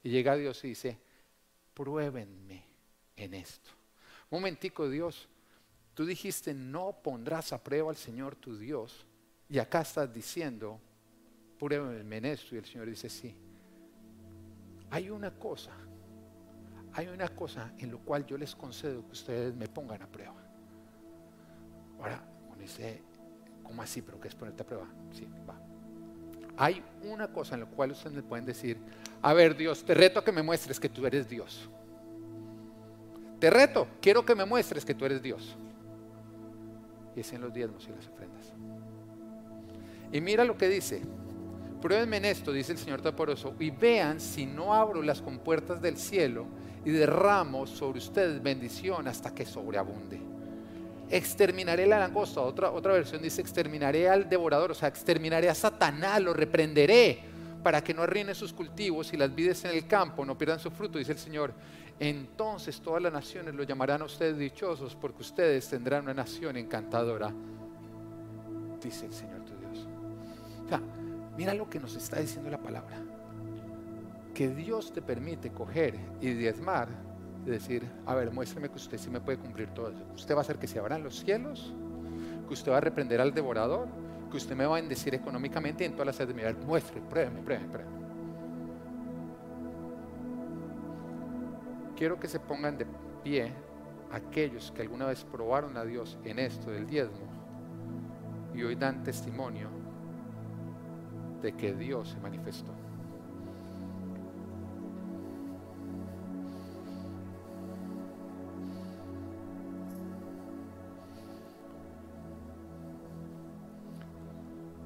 Y 0.04 0.10
llega 0.10 0.36
Dios 0.36 0.64
y 0.66 0.70
dice, 0.70 0.98
pruébenme 1.82 2.64
en 3.16 3.34
esto. 3.34 3.72
Momentico, 4.30 4.88
Dios, 4.88 5.28
tú 5.96 6.06
dijiste, 6.06 6.54
no 6.54 6.96
pondrás 7.02 7.54
a 7.54 7.64
prueba 7.64 7.90
al 7.90 7.96
Señor 7.96 8.36
tu 8.36 8.56
Dios. 8.56 9.08
Y 9.50 9.58
acá 9.58 9.82
estás 9.82 10.14
diciendo, 10.14 10.80
pruébenme 11.58 12.18
en 12.18 12.26
esto. 12.26 12.54
Y 12.54 12.60
el 12.60 12.66
Señor 12.66 12.88
dice, 12.88 13.10
sí. 13.10 13.36
Hay 14.92 15.10
una 15.10 15.32
cosa, 15.32 15.72
hay 16.94 17.08
una 17.08 17.30
cosa 17.30 17.74
en 17.80 17.90
lo 17.90 17.98
cual 17.98 18.28
yo 18.28 18.38
les 18.38 18.54
concedo 18.54 19.04
que 19.08 19.14
ustedes 19.14 19.56
me 19.56 19.68
pongan 19.68 20.04
a 20.04 20.08
prueba. 20.08 20.36
Ahora, 21.98 22.24
uno 22.48 22.64
¿cómo 23.64 23.82
así? 23.82 24.04
¿Pero 24.04 24.20
qué 24.20 24.28
es 24.28 24.36
ponerte 24.36 24.62
a 24.62 24.66
prueba? 24.68 24.88
Sí, 25.12 25.28
va. 25.50 25.71
Hay 26.62 26.84
una 27.02 27.28
cosa 27.28 27.56
en 27.56 27.62
la 27.62 27.66
cual 27.66 27.90
ustedes 27.90 28.16
me 28.16 28.22
pueden 28.22 28.46
decir, 28.46 28.78
a 29.24 29.34
ver 29.34 29.58
Dios, 29.58 29.84
te 29.84 29.96
reto 29.96 30.24
que 30.24 30.32
me 30.32 30.44
muestres 30.44 30.80
que 30.80 30.90
tú 30.90 31.08
eres 31.08 31.28
Dios. 31.28 31.68
Te 33.40 33.50
reto, 33.50 33.88
quiero 34.00 34.24
que 34.24 34.36
me 34.36 34.46
muestres 34.46 34.86
que 34.86 34.94
tú 34.94 35.04
eres 35.06 35.24
Dios. 35.24 35.56
Y 37.16 37.22
es 37.22 37.34
en 37.34 37.42
los 37.42 37.52
diezmos 37.52 37.88
y 37.88 37.96
las 37.96 38.08
ofrendas. 38.08 38.54
Y 40.12 40.22
mira 40.22 40.46
lo 40.46 40.56
que 40.56 40.70
dice. 40.70 41.02
Pruébenme 41.82 42.18
en 42.18 42.26
esto, 42.26 42.52
dice 42.52 42.74
el 42.74 42.78
Señor 42.78 43.02
Toporoso, 43.02 43.56
y 43.60 43.72
vean 43.72 44.20
si 44.20 44.46
no 44.46 44.76
abro 44.76 45.02
las 45.02 45.20
compuertas 45.20 45.82
del 45.82 45.98
cielo 45.98 46.46
y 46.86 46.92
derramo 46.92 47.66
sobre 47.66 47.98
ustedes 47.98 48.40
bendición 48.44 49.08
hasta 49.08 49.34
que 49.34 49.48
sobreabunde 49.48 50.31
exterminaré 51.12 51.86
la 51.86 52.00
langosta. 52.00 52.42
Otra, 52.42 52.72
otra 52.72 52.94
versión 52.94 53.22
dice, 53.22 53.42
exterminaré 53.42 54.10
al 54.10 54.30
devorador, 54.30 54.72
o 54.72 54.74
sea, 54.74 54.88
exterminaré 54.88 55.50
a 55.50 55.56
Satanás, 55.56 56.22
lo 56.22 56.34
reprenderé 56.34 57.32
para 57.62 57.84
que 57.84 57.94
no 57.94 58.02
arruine 58.02 58.34
sus 58.34 58.54
cultivos 58.54 59.14
y 59.14 59.18
las 59.18 59.34
vides 59.34 59.64
en 59.66 59.72
el 59.72 59.86
campo 59.86 60.26
no 60.26 60.38
pierdan 60.38 60.60
su 60.60 60.72
fruto, 60.72 60.98
dice 60.98 61.12
el 61.12 61.18
Señor. 61.18 61.54
Entonces 62.00 62.82
todas 62.82 63.02
las 63.02 63.14
naciones 63.14 63.54
lo 63.54 63.64
llamarán 63.64 64.02
a 64.02 64.06
ustedes 64.06 64.38
dichosos 64.38 64.96
porque 64.96 65.22
ustedes 65.22 65.70
tendrán 65.70 66.04
una 66.04 66.14
nación 66.14 66.58
encantadora, 66.58 67.32
dice 68.82 69.06
el 69.06 69.14
Señor 69.14 69.42
tu 69.42 69.54
Dios. 69.58 69.88
O 70.66 70.70
sea, 70.70 70.82
mira 71.38 71.54
lo 71.54 71.70
que 71.70 71.80
nos 71.80 71.96
está 71.96 72.20
diciendo 72.20 72.50
la 72.50 72.58
palabra. 72.58 72.98
Que 74.34 74.48
Dios 74.50 74.92
te 74.94 75.02
permite 75.02 75.52
coger 75.52 76.00
y 76.22 76.32
diezmar 76.32 76.88
de 77.46 77.52
decir, 77.52 77.90
a 78.06 78.16
ver, 78.16 78.32
muéstrame 78.32 78.70
que 78.70 78.76
usted 78.76 78.98
sí 78.98 79.10
me 79.10 79.20
puede 79.20 79.38
cumplir 79.38 79.70
todo 79.70 79.90
eso. 79.90 80.06
Usted 80.16 80.36
va 80.36 80.40
a 80.40 80.42
hacer 80.42 80.58
que 80.58 80.68
se 80.68 80.80
abran 80.80 81.04
los 81.04 81.20
cielos, 81.20 81.74
que 82.48 82.54
usted 82.54 82.72
va 82.72 82.78
a 82.78 82.82
reprender 82.82 83.20
al 83.20 83.34
devorador, 83.34 83.88
que 84.30 84.38
usted 84.38 84.56
me 84.56 84.66
va 84.66 84.78
a 84.78 84.82
bendecir 84.82 85.16
económicamente 85.16 85.84
y 85.84 85.88
en 85.88 85.94
todas 85.94 86.08
las 86.08 86.16
áreas 86.18 86.30
de 86.30 86.34
mi 86.34 86.42
vida. 86.42 86.66
Muestre, 86.66 87.02
pruébeme, 87.02 87.42
pruébeme, 87.42 87.70
pruébeme. 87.70 88.02
Quiero 91.96 92.20
que 92.20 92.28
se 92.28 92.40
pongan 92.40 92.78
de 92.78 92.86
pie 93.24 93.52
aquellos 94.12 94.72
que 94.72 94.82
alguna 94.82 95.06
vez 95.06 95.24
probaron 95.24 95.78
a 95.78 95.86
Dios 95.86 96.18
en 96.24 96.40
esto 96.40 96.72
del 96.72 96.88
diezmo 96.88 97.28
y 98.54 98.64
hoy 98.64 98.76
dan 98.76 99.04
testimonio 99.04 99.70
de 101.42 101.54
que 101.54 101.74
Dios 101.74 102.10
se 102.10 102.20
manifestó. 102.20 102.81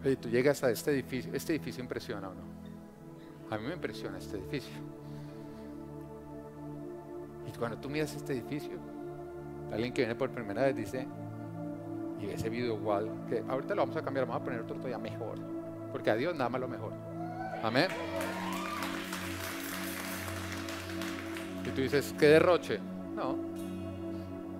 Y 0.06 0.16
tú 0.18 0.30
llegas 0.30 0.64
a 0.64 0.70
este 0.70 0.92
edificio, 0.92 1.34
este 1.34 1.54
edificio 1.54 1.82
impresiona 1.82 2.30
o 2.30 2.34
no. 2.34 2.42
A 3.50 3.58
mí 3.58 3.68
me 3.68 3.74
impresiona 3.74 4.20
este 4.20 4.38
edificio. 4.38 4.76
Y 7.48 7.58
cuando 7.58 7.78
tú 7.78 7.90
miras 7.90 8.16
este 8.16 8.34
edificio, 8.34 8.78
alguien 9.72 9.92
que 9.94 10.02
viene 10.02 10.16
por 10.16 10.30
primera 10.30 10.64
vez 10.64 10.76
dice, 10.76 11.08
y 12.22 12.28
ese 12.28 12.50
video 12.50 12.76
igual, 12.76 13.10
que 13.28 13.44
ahorita 13.48 13.74
lo 13.74 13.82
vamos 13.82 13.98
a 13.98 14.04
cambiar, 14.04 14.28
vamos 14.28 14.42
a 14.42 14.46
poner 14.46 14.62
otro 14.62 14.76
todavía 14.76 15.00
mejor, 15.00 15.40
porque 15.92 16.12
a 16.12 16.16
Dios 16.16 16.36
nada 16.36 16.50
más 16.50 16.62
lo 16.62 16.68
mejor. 16.68 16.94
Amén. 17.64 17.88
Y 21.66 21.70
tú 21.70 21.82
dices, 21.82 22.14
¿qué 22.20 22.28
derroche? 22.28 22.80
No, 23.16 23.38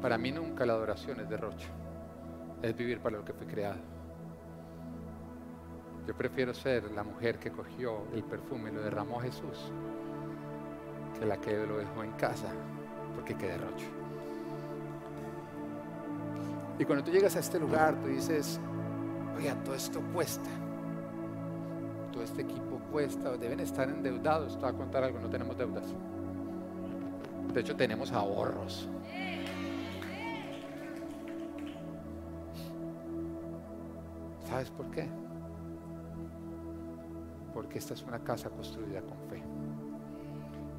para 0.02 0.18
mí 0.18 0.32
nunca 0.32 0.66
la 0.66 0.74
adoración 0.74 1.20
es 1.20 1.30
derroche, 1.30 1.68
es 2.64 2.76
vivir 2.76 3.00
para 3.00 3.18
lo 3.18 3.26
que 3.26 3.34
fue 3.34 3.46
creado. 3.46 3.95
Yo 6.08 6.16
prefiero 6.16 6.54
ser 6.54 6.92
la 6.92 7.04
mujer 7.04 7.40
que 7.40 7.52
cogió 7.52 8.04
el 8.14 8.24
perfume 8.24 8.70
y 8.70 8.74
lo 8.74 8.82
derramó 8.82 9.20
a 9.20 9.24
Jesús 9.24 9.72
que 11.20 11.26
la 11.26 11.38
que 11.38 11.66
lo 11.66 11.78
dejó 11.78 12.04
en 12.04 12.12
casa, 12.14 12.48
porque 13.16 13.36
qué 13.36 13.48
derroche. 13.48 13.88
Y 16.78 16.86
cuando 16.86 17.04
tú 17.04 17.12
llegas 17.12 17.36
a 17.36 17.40
este 17.40 17.60
lugar, 17.60 17.96
tú 18.02 18.08
dices, 18.08 18.60
oiga, 19.38 19.56
todo 19.64 19.76
esto 19.76 20.02
cuesta. 20.14 20.50
Todo 22.12 22.24
este 22.24 22.42
equipo 22.42 22.80
cuesta, 22.92 23.32
deben 23.38 23.62
estar 23.62 23.88
endeudados. 23.88 24.56
Te 24.56 24.62
voy 24.62 24.70
a 24.70 24.74
contar 24.74 25.04
algo, 25.04 25.20
no 25.20 25.30
tenemos 25.30 25.58
deudas. 25.58 25.86
De 27.54 27.62
hecho, 27.62 27.76
tenemos 27.76 28.12
ahorros. 28.12 28.90
¿Sabes 34.50 34.70
por 34.70 34.92
qué? 34.92 35.10
Porque 37.66 37.80
esta 37.80 37.96
es 37.96 38.04
una 38.04 38.20
casa 38.20 38.52
construida 38.52 39.02
con 39.02 39.18
fe. 39.28 39.42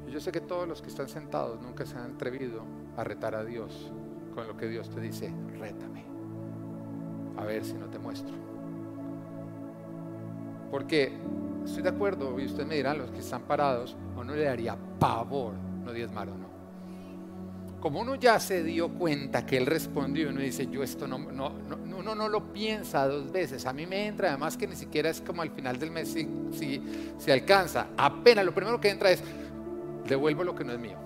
Y 0.07 0.11
yo 0.11 0.21
sé 0.21 0.31
que 0.31 0.39
todos 0.39 0.65
los 0.65 0.81
que 0.81 0.87
están 0.87 1.09
sentados 1.09 1.61
nunca 1.61 1.85
se 1.85 1.97
han 1.97 2.13
atrevido 2.13 2.61
a 2.95 3.03
retar 3.03 3.35
a 3.35 3.43
Dios 3.43 3.91
con 4.33 4.47
lo 4.47 4.55
que 4.55 4.69
Dios 4.69 4.89
te 4.89 5.01
dice, 5.01 5.33
rétame. 5.59 6.05
A 7.35 7.43
ver 7.43 7.65
si 7.65 7.73
no 7.73 7.87
te 7.87 7.99
muestro. 7.99 8.33
Porque 10.71 11.11
estoy 11.65 11.83
de 11.83 11.89
acuerdo, 11.89 12.39
y 12.39 12.45
usted 12.45 12.65
me 12.65 12.75
dirá, 12.75 12.93
los 12.93 13.11
que 13.11 13.19
están 13.19 13.41
parados, 13.41 13.97
o 14.15 14.23
no 14.23 14.33
le 14.33 14.45
daría 14.45 14.77
pavor 14.97 15.55
no 15.83 15.91
diezmar 15.91 16.29
o 16.29 16.37
no. 16.37 16.47
Como 17.79 18.01
uno 18.01 18.15
ya 18.15 18.39
se 18.39 18.63
dio 18.63 18.89
cuenta 18.89 19.45
que 19.45 19.57
él 19.57 19.65
respondió, 19.65 20.29
uno 20.29 20.41
dice, 20.41 20.67
yo 20.67 20.81
esto 20.81 21.07
no, 21.07 21.19
no, 21.19 21.51
no, 21.51 21.77
uno 21.97 22.15
no 22.15 22.27
lo 22.27 22.51
piensa 22.51 23.07
dos 23.07 23.31
veces. 23.31 23.65
A 23.65 23.73
mí 23.73 23.85
me 23.85 24.07
entra, 24.07 24.29
además 24.29 24.57
que 24.57 24.67
ni 24.67 24.75
siquiera 24.75 25.09
es 25.09 25.21
como 25.21 25.43
al 25.43 25.51
final 25.51 25.77
del 25.77 25.91
mes 25.91 26.09
si, 26.09 26.27
si, 26.51 26.81
si 27.19 27.31
alcanza. 27.31 27.87
Apenas 27.95 28.45
lo 28.45 28.53
primero 28.53 28.79
que 28.81 28.89
entra 28.89 29.11
es, 29.11 29.21
devuelvo 30.07 30.43
lo 30.43 30.55
que 30.55 30.63
no 30.63 30.73
es 30.73 30.79
mío. 30.79 30.97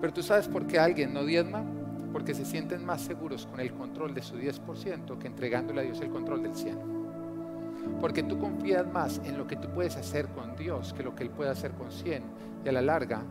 Pero 0.00 0.12
tú 0.12 0.22
sabes 0.22 0.48
por 0.48 0.66
qué 0.66 0.78
alguien 0.78 1.14
no 1.14 1.24
diezma, 1.24 1.64
porque 2.12 2.34
se 2.34 2.44
sienten 2.44 2.84
más 2.84 3.00
seguros 3.00 3.46
con 3.46 3.60
el 3.60 3.72
control 3.72 4.12
de 4.14 4.22
su 4.22 4.36
10% 4.36 5.18
que 5.18 5.26
entregándole 5.26 5.80
a 5.80 5.84
Dios 5.84 6.00
el 6.00 6.10
control 6.10 6.42
del 6.42 6.52
100%. 6.52 8.00
Porque 8.00 8.22
tú 8.22 8.38
confías 8.38 8.86
más 8.86 9.20
en 9.24 9.38
lo 9.38 9.46
que 9.46 9.56
tú 9.56 9.68
puedes 9.70 9.96
hacer 9.96 10.28
con 10.28 10.56
Dios 10.56 10.92
que 10.92 11.02
lo 11.02 11.14
que 11.14 11.22
Él 11.22 11.30
puede 11.30 11.50
hacer 11.50 11.72
con 11.72 11.90
100. 11.90 12.22
Y 12.64 12.68
a 12.68 12.72
la 12.72 12.82
larga 12.82 13.22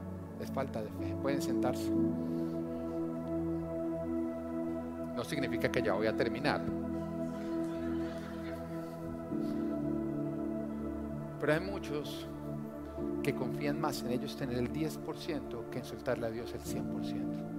es 0.42 0.52
falta 0.52 0.82
de 0.82 0.90
fe. 0.90 1.16
Pueden 1.22 1.42
sentarse. 1.42 1.90
No 5.16 5.24
significa 5.24 5.72
que 5.72 5.82
ya 5.82 5.94
voy 5.94 6.08
a 6.08 6.16
terminar. 6.16 6.62
Pero 11.40 11.54
hay 11.54 11.60
muchos 11.60 12.28
que 13.22 13.34
confían 13.36 13.80
más 13.80 14.02
en 14.04 14.12
ellos 14.12 14.36
tener 14.36 14.58
el 14.58 14.72
10% 14.72 15.70
que 15.70 15.80
en 15.80 15.86
soltarle 15.86 16.28
a 16.28 16.30
Dios 16.30 16.54
el 16.54 16.62
100%. 16.62 17.54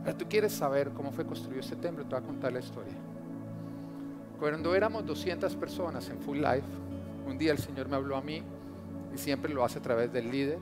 Ahora 0.00 0.16
tú 0.16 0.24
quieres 0.28 0.52
saber 0.52 0.90
cómo 0.90 1.12
fue 1.12 1.26
construido 1.26 1.60
este 1.60 1.76
templo, 1.76 2.04
te 2.04 2.14
voy 2.14 2.24
a 2.24 2.26
contar 2.26 2.52
la 2.52 2.60
historia. 2.60 2.94
Cuando 4.38 4.74
éramos 4.74 5.04
200 5.04 5.54
personas 5.56 6.08
en 6.08 6.18
Full 6.18 6.38
Life, 6.38 6.66
un 7.26 7.36
día 7.36 7.52
el 7.52 7.58
Señor 7.58 7.88
me 7.88 7.96
habló 7.96 8.16
a 8.16 8.22
mí 8.22 8.42
y 9.14 9.18
siempre 9.18 9.52
lo 9.52 9.64
hace 9.64 9.78
a 9.78 9.82
través 9.82 10.12
del 10.12 10.30
líder. 10.30 10.58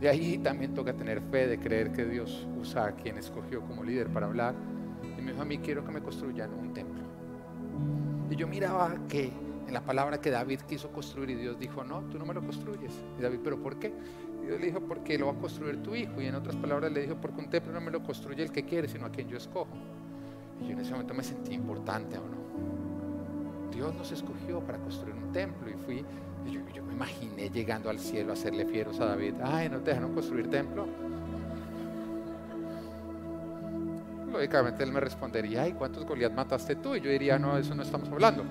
De 0.00 0.08
ahí 0.08 0.38
también 0.38 0.74
toca 0.74 0.92
tener 0.94 1.20
fe 1.20 1.46
de 1.46 1.58
creer 1.58 1.92
que 1.92 2.04
Dios 2.04 2.46
usa 2.60 2.86
a 2.86 2.92
quien 2.92 3.18
escogió 3.18 3.60
como 3.62 3.84
líder 3.84 4.08
para 4.08 4.26
hablar. 4.26 4.54
Y 5.16 5.22
me 5.22 5.30
dijo 5.30 5.42
a 5.42 5.44
mí, 5.44 5.58
quiero 5.58 5.84
que 5.84 5.92
me 5.92 6.00
construyan 6.00 6.52
un 6.52 6.72
templo. 6.72 7.02
Y 8.30 8.36
yo 8.36 8.48
miraba 8.48 8.96
que 9.08 9.30
en 9.66 9.72
la 9.72 9.84
palabra 9.84 10.20
que 10.20 10.30
David 10.30 10.60
quiso 10.68 10.90
construir 10.90 11.30
y 11.30 11.34
Dios 11.36 11.58
dijo, 11.58 11.84
no, 11.84 12.00
tú 12.02 12.18
no 12.18 12.26
me 12.26 12.34
lo 12.34 12.40
construyes. 12.42 12.92
Y 13.18 13.22
David, 13.22 13.38
pero 13.44 13.62
¿por 13.62 13.78
qué? 13.78 13.92
Y 14.42 14.46
Dios 14.46 14.60
le 14.60 14.66
dijo, 14.66 14.80
porque 14.80 15.16
lo 15.18 15.26
va 15.26 15.32
a 15.32 15.36
construir 15.36 15.82
tu 15.82 15.94
hijo. 15.94 16.20
Y 16.20 16.26
en 16.26 16.34
otras 16.34 16.56
palabras 16.56 16.90
le 16.90 17.02
dijo, 17.02 17.16
porque 17.20 17.40
un 17.40 17.48
templo 17.48 17.72
no 17.72 17.80
me 17.80 17.90
lo 17.90 18.02
construye 18.02 18.42
el 18.42 18.50
que 18.50 18.64
quiere, 18.64 18.88
sino 18.88 19.06
a 19.06 19.10
quien 19.10 19.28
yo 19.28 19.36
escojo. 19.36 19.72
Y 20.60 20.66
yo 20.66 20.72
en 20.72 20.80
ese 20.80 20.92
momento 20.92 21.14
me 21.14 21.22
sentí 21.22 21.54
importante 21.54 22.18
o 22.18 22.22
no. 22.22 22.81
Dios 23.72 23.94
nos 23.94 24.12
escogió 24.12 24.60
para 24.60 24.78
construir 24.78 25.14
un 25.14 25.32
templo 25.32 25.70
y 25.70 25.74
fui, 25.74 26.04
y 26.46 26.50
yo, 26.52 26.82
me 26.84 26.92
imaginé 26.92 27.50
llegando 27.50 27.90
al 27.90 27.98
cielo 27.98 28.30
a 28.30 28.32
hacerle 28.34 28.66
fieros 28.66 29.00
a 29.00 29.06
David. 29.06 29.34
Ay, 29.42 29.68
¿no 29.68 29.80
te 29.80 29.90
dejaron 29.90 30.14
construir 30.14 30.48
templo? 30.48 30.86
Lógicamente 34.32 34.82
él 34.82 34.92
me 34.92 35.00
respondería, 35.00 35.62
ay, 35.62 35.72
¿cuántos 35.72 36.04
Goliat 36.06 36.32
mataste 36.32 36.76
tú? 36.76 36.94
Y 36.94 37.00
yo 37.00 37.10
diría, 37.10 37.38
no, 37.38 37.56
eso 37.58 37.74
no 37.74 37.82
estamos 37.82 38.08
hablando. 38.08 38.44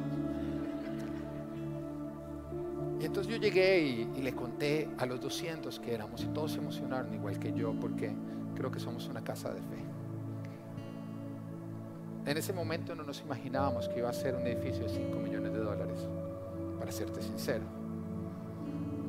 Y 3.01 3.05
entonces 3.05 3.33
yo 3.33 3.39
llegué 3.39 3.79
y, 3.79 4.21
le 4.21 4.33
conté 4.33 4.87
a 4.99 5.07
los 5.07 5.19
200 5.19 5.79
que 5.79 5.93
éramos 5.93 6.23
y 6.23 6.27
todos 6.27 6.51
se 6.51 6.59
emocionaron 6.59 7.11
igual 7.13 7.39
que 7.39 7.51
yo 7.51 7.73
porque 7.73 8.13
creo 8.55 8.69
que 8.69 8.79
somos 8.79 9.07
una 9.07 9.23
casa 9.23 9.49
de 9.49 9.59
fe. 9.59 9.90
En 12.25 12.37
ese 12.37 12.53
momento 12.53 12.95
no 12.95 13.03
nos 13.03 13.21
imaginábamos 13.21 13.89
que 13.89 13.99
iba 13.99 14.09
a 14.09 14.13
ser 14.13 14.35
un 14.35 14.45
edificio 14.45 14.83
de 14.83 14.89
5 14.89 15.19
millones 15.19 15.53
de 15.53 15.59
dólares, 15.59 15.99
para 16.79 16.91
serte 16.91 17.21
sincero. 17.21 17.63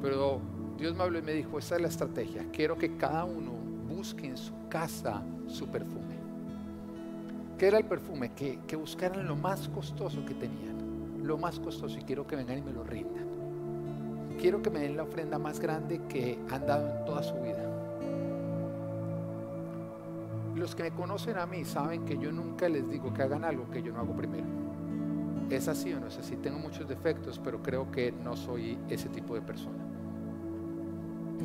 Pero 0.00 0.40
Dios 0.78 0.96
me 0.96 1.02
habló 1.02 1.18
y 1.18 1.22
me 1.22 1.32
dijo, 1.32 1.58
esta 1.58 1.76
es 1.76 1.82
la 1.82 1.88
estrategia, 1.88 2.46
quiero 2.52 2.76
que 2.76 2.96
cada 2.96 3.24
uno 3.24 3.52
busque 3.88 4.26
en 4.26 4.36
su 4.36 4.52
casa 4.68 5.22
su 5.46 5.68
perfume. 5.68 6.16
¿Qué 7.58 7.68
era 7.68 7.78
el 7.78 7.84
perfume? 7.84 8.32
Que, 8.32 8.58
que 8.66 8.76
buscaran 8.76 9.26
lo 9.26 9.36
más 9.36 9.68
costoso 9.68 10.24
que 10.24 10.34
tenían, 10.34 11.22
lo 11.22 11.38
más 11.38 11.60
costoso 11.60 11.98
y 11.98 12.02
quiero 12.02 12.26
que 12.26 12.36
vengan 12.36 12.58
y 12.58 12.62
me 12.62 12.72
lo 12.72 12.82
rindan 12.82 13.32
quiero 14.42 14.60
que 14.60 14.70
me 14.70 14.80
den 14.80 14.96
la 14.96 15.04
ofrenda 15.04 15.38
más 15.38 15.60
grande 15.60 16.00
que 16.08 16.36
han 16.50 16.66
dado 16.66 16.98
en 16.98 17.04
toda 17.04 17.22
su 17.22 17.34
vida. 17.34 17.62
Los 20.62 20.76
que 20.76 20.84
me 20.84 20.92
conocen 20.92 21.38
a 21.38 21.44
mí 21.44 21.64
saben 21.64 22.04
que 22.04 22.16
yo 22.16 22.30
nunca 22.30 22.68
les 22.68 22.88
digo 22.88 23.12
que 23.12 23.20
hagan 23.20 23.44
algo 23.44 23.68
que 23.68 23.82
yo 23.82 23.92
no 23.92 23.98
hago 23.98 24.14
primero. 24.14 24.46
Es 25.50 25.66
así 25.66 25.92
o 25.92 25.98
no 25.98 26.06
es 26.06 26.16
así. 26.18 26.36
Tengo 26.36 26.60
muchos 26.60 26.88
defectos, 26.88 27.40
pero 27.42 27.60
creo 27.60 27.90
que 27.90 28.12
no 28.12 28.36
soy 28.36 28.78
ese 28.88 29.08
tipo 29.08 29.34
de 29.34 29.42
persona. 29.42 29.82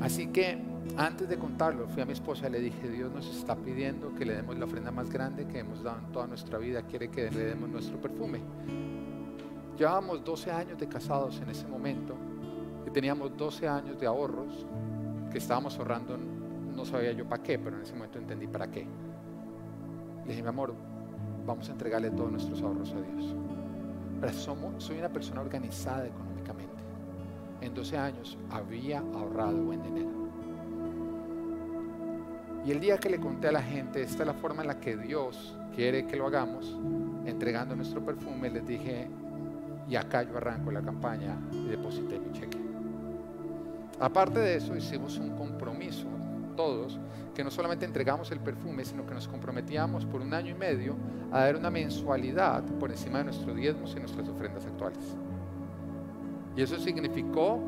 Así 0.01 0.27
que 0.27 0.59
antes 0.97 1.27
de 1.27 1.35
contarlo, 1.39 1.87
fui 1.87 2.03
a 2.03 2.05
mi 2.05 2.13
esposa 2.13 2.47
y 2.47 2.51
le 2.51 2.59
dije, 2.59 2.87
Dios 2.89 3.11
nos 3.11 3.27
está 3.35 3.55
pidiendo 3.55 4.13
que 4.13 4.23
le 4.23 4.35
demos 4.35 4.55
la 4.55 4.65
ofrenda 4.65 4.91
más 4.91 5.09
grande 5.09 5.47
que 5.47 5.57
hemos 5.57 5.81
dado 5.81 5.97
en 5.97 6.11
toda 6.11 6.27
nuestra 6.27 6.59
vida, 6.59 6.83
quiere 6.83 7.09
que 7.09 7.31
le 7.31 7.45
demos 7.45 7.69
nuestro 7.69 7.99
perfume. 7.99 8.39
Llevábamos 9.79 10.23
12 10.23 10.51
años 10.51 10.77
de 10.77 10.87
casados 10.87 11.41
en 11.41 11.49
ese 11.49 11.65
momento 11.65 12.13
y 12.85 12.91
teníamos 12.91 13.35
12 13.35 13.67
años 13.67 13.99
de 13.99 14.05
ahorros 14.05 14.67
que 15.31 15.39
estábamos 15.39 15.75
ahorrando, 15.79 16.15
no 16.75 16.85
sabía 16.85 17.13
yo 17.13 17.27
para 17.27 17.41
qué, 17.41 17.57
pero 17.57 17.77
en 17.77 17.81
ese 17.81 17.93
momento 17.93 18.19
entendí 18.19 18.45
para 18.45 18.69
qué. 18.69 18.85
Le 20.27 20.33
dije, 20.33 20.43
mi 20.43 20.49
amor, 20.49 20.73
vamos 21.45 21.69
a 21.69 21.71
entregarle 21.71 22.11
todos 22.11 22.29
nuestros 22.29 22.61
ahorros 22.61 22.91
a 22.91 22.99
Dios. 22.99 23.33
Pero 24.19 24.33
somos, 24.33 24.83
soy 24.83 24.99
una 24.99 25.07
persona 25.07 25.39
organizada 25.39 26.05
económicamente. 26.05 26.75
En 27.61 27.73
12 27.73 27.97
años 27.97 28.37
había 28.49 28.99
ahorrado 28.99 29.63
buen 29.63 29.81
dinero. 29.81 30.09
Y 32.65 32.71
el 32.71 32.81
día 32.81 32.97
que 32.97 33.09
le 33.09 33.19
conté 33.21 33.47
a 33.47 33.53
la 33.53 33.61
gente, 33.61 34.01
esta 34.01 34.23
es 34.23 34.27
la 34.27 34.33
forma 34.33 34.63
en 34.63 34.67
la 34.67 34.79
que 34.81 34.97
Dios 34.97 35.55
quiere 35.73 36.05
que 36.05 36.17
lo 36.17 36.27
hagamos, 36.27 36.77
entregando 37.25 37.77
nuestro 37.77 38.03
perfume, 38.03 38.49
les 38.49 38.67
dije, 38.67 39.07
y 39.87 39.95
acá 39.95 40.23
yo 40.23 40.35
arranco 40.35 40.71
la 40.71 40.81
campaña 40.81 41.37
y 41.53 41.69
deposité 41.69 42.19
mi 42.19 42.33
cheque. 42.33 42.57
Aparte 44.01 44.39
de 44.39 44.57
eso, 44.57 44.75
hicimos 44.75 45.17
un 45.17 45.37
compromiso, 45.37 46.07
todos, 46.57 46.99
que 47.33 47.45
no 47.45 47.49
solamente 47.49 47.85
entregamos 47.85 48.29
el 48.31 48.41
perfume, 48.41 48.83
sino 48.83 49.05
que 49.05 49.13
nos 49.13 49.29
comprometíamos 49.29 50.05
por 50.05 50.19
un 50.19 50.33
año 50.33 50.51
y 50.51 50.55
medio 50.55 50.97
a 51.31 51.45
dar 51.45 51.55
una 51.55 51.69
mensualidad 51.69 52.63
por 52.79 52.91
encima 52.91 53.19
de 53.19 53.25
nuestros 53.25 53.55
diezmos 53.55 53.95
y 53.95 53.99
nuestras 54.01 54.27
ofrendas 54.27 54.65
actuales. 54.65 55.15
Y 56.57 56.61
eso 56.61 56.77
significó 56.77 57.61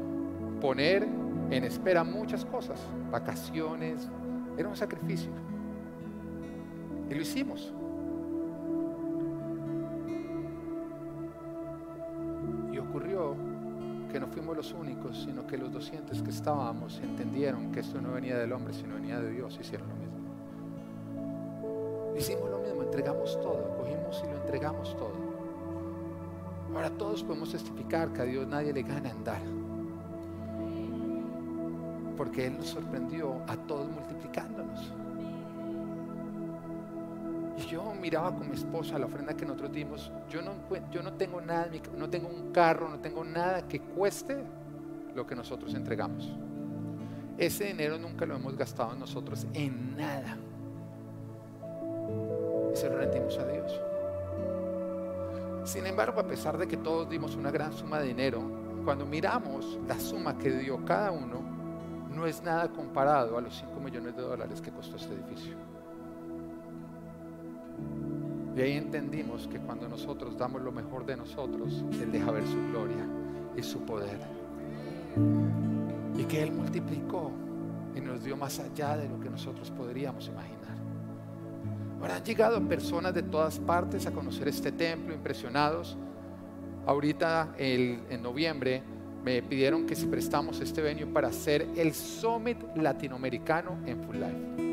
poner 0.59 1.07
en 1.51 1.63
espera 1.63 2.03
muchas 2.03 2.43
cosas, 2.43 2.79
vacaciones, 3.09 4.09
era 4.57 4.67
un 4.67 4.75
sacrificio. 4.75 5.31
Y 7.09 7.13
lo 7.13 7.21
hicimos. 7.21 7.73
Los 14.55 14.73
únicos, 14.73 15.23
sino 15.23 15.45
que 15.45 15.57
los 15.57 15.71
200 15.71 16.21
que 16.21 16.29
estábamos 16.29 16.99
entendieron 16.99 17.71
que 17.71 17.79
esto 17.81 18.01
no 18.01 18.13
venía 18.13 18.37
del 18.37 18.51
hombre, 18.53 18.73
sino 18.73 18.95
venía 18.95 19.19
de 19.19 19.31
Dios, 19.31 19.57
hicieron 19.59 19.87
lo 19.89 19.95
mismo. 19.95 20.19
Hicimos 22.17 22.49
lo 22.49 22.59
mismo. 22.59 22.83
dimos 22.83 23.39
todo, 23.41 23.77
cogimos 23.77 24.23
y 24.23 24.27
lo 24.31 24.41
entregamos 24.41 24.95
todo. 24.97 25.13
Ahora 26.75 26.89
todos 26.91 27.23
podemos 27.23 27.51
testificar 27.51 28.11
que 28.13 28.21
a 28.21 28.25
Dios 28.25 28.47
nadie 28.47 28.73
le 28.73 28.83
gana 28.83 29.09
andar. 29.11 29.41
Porque 32.17 32.47
Él 32.47 32.57
nos 32.57 32.67
sorprendió 32.67 33.41
a 33.47 33.55
todos 33.55 33.89
multiplicándonos. 33.89 34.91
Yo 37.69 37.93
miraba 37.93 38.33
con 38.35 38.49
mi 38.49 38.55
esposa 38.55 38.97
la 38.97 39.05
ofrenda 39.05 39.35
que 39.35 39.45
nosotros 39.45 39.71
dimos. 39.71 40.11
Yo 40.27 40.41
no, 40.41 40.53
yo 40.91 41.03
no 41.03 41.13
tengo 41.13 41.39
nada, 41.39 41.69
no 41.95 42.09
tengo 42.09 42.27
un 42.27 42.51
carro, 42.51 42.89
no 42.89 42.99
tengo 42.99 43.23
nada 43.23 43.67
que 43.67 43.79
cueste 43.79 44.37
lo 45.13 45.27
que 45.27 45.35
nosotros 45.35 45.75
entregamos. 45.75 46.35
Ese 47.37 47.65
dinero 47.65 47.99
nunca 47.99 48.25
lo 48.25 48.35
hemos 48.35 48.57
gastado 48.57 48.95
nosotros 48.95 49.45
en 49.53 49.95
nada. 49.95 50.35
Y 52.73 52.75
se 52.75 52.89
lo 52.89 52.97
rendimos 52.97 53.37
a 53.37 53.45
Dios. 53.45 53.81
Sin 55.63 55.85
embargo, 55.85 56.19
a 56.19 56.27
pesar 56.27 56.57
de 56.57 56.67
que 56.67 56.77
todos 56.77 57.07
dimos 57.07 57.35
una 57.35 57.51
gran 57.51 57.71
suma 57.71 57.99
de 57.99 58.07
dinero, 58.07 58.41
cuando 58.83 59.05
miramos 59.05 59.77
la 59.87 59.99
suma 59.99 60.39
que 60.39 60.49
dio 60.49 60.83
cada 60.83 61.11
uno, 61.11 61.41
no 62.09 62.25
es 62.25 62.41
nada 62.41 62.67
comparado 62.69 63.37
a 63.37 63.41
los 63.41 63.55
5 63.55 63.79
millones 63.79 64.15
de 64.15 64.23
dólares 64.23 64.59
que 64.59 64.71
costó 64.71 64.95
este 64.95 65.13
edificio. 65.13 65.68
Y 68.59 68.61
ahí 68.61 68.73
entendimos 68.73 69.47
que 69.47 69.57
cuando 69.57 69.87
nosotros 69.87 70.37
damos 70.37 70.61
lo 70.61 70.73
mejor 70.73 71.05
de 71.05 71.15
nosotros, 71.15 71.81
Él 71.93 72.11
deja 72.11 72.29
ver 72.29 72.45
su 72.45 72.57
gloria 72.73 73.07
y 73.55 73.63
su 73.63 73.79
poder 73.85 74.19
y 76.17 76.25
que 76.25 76.43
Él 76.43 76.51
multiplicó 76.51 77.31
y 77.95 78.01
nos 78.01 78.21
dio 78.21 78.35
más 78.35 78.59
allá 78.59 78.97
de 78.97 79.07
lo 79.07 79.17
que 79.17 79.29
nosotros 79.29 79.71
podríamos 79.71 80.27
imaginar. 80.27 80.75
Ahora 82.01 82.17
han 82.17 82.23
llegado 82.25 82.61
personas 82.67 83.13
de 83.13 83.23
todas 83.23 83.59
partes 83.59 84.05
a 84.07 84.11
conocer 84.11 84.49
este 84.49 84.73
templo, 84.73 85.15
impresionados. 85.15 85.97
Ahorita 86.85 87.53
en 87.57 88.21
noviembre 88.21 88.83
me 89.23 89.41
pidieron 89.41 89.85
que 89.85 89.95
si 89.95 90.05
prestamos 90.07 90.59
este 90.59 90.81
venue 90.81 91.05
para 91.05 91.29
hacer 91.29 91.65
el 91.77 91.93
Summit 91.93 92.57
Latinoamericano 92.75 93.77
en 93.85 94.03
Full 94.03 94.17
Life. 94.17 94.68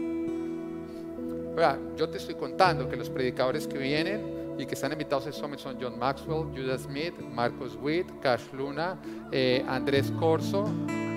Yo 1.96 2.08
te 2.10 2.18
estoy 2.18 2.34
contando 2.34 2.86
que 2.86 2.96
los 2.96 3.08
predicadores 3.08 3.66
que 3.66 3.78
vienen 3.78 4.54
y 4.58 4.66
que 4.66 4.74
están 4.74 4.92
invitados 4.92 5.26
a 5.26 5.32
Summit 5.32 5.58
son 5.58 5.78
John 5.80 5.98
Maxwell, 5.98 6.48
Judas 6.54 6.82
Smith, 6.82 7.18
Marcos 7.18 7.78
Witt, 7.80 8.06
Cash 8.20 8.52
Luna, 8.52 8.98
eh, 9.32 9.64
Andrés 9.66 10.12
Corso, 10.18 10.66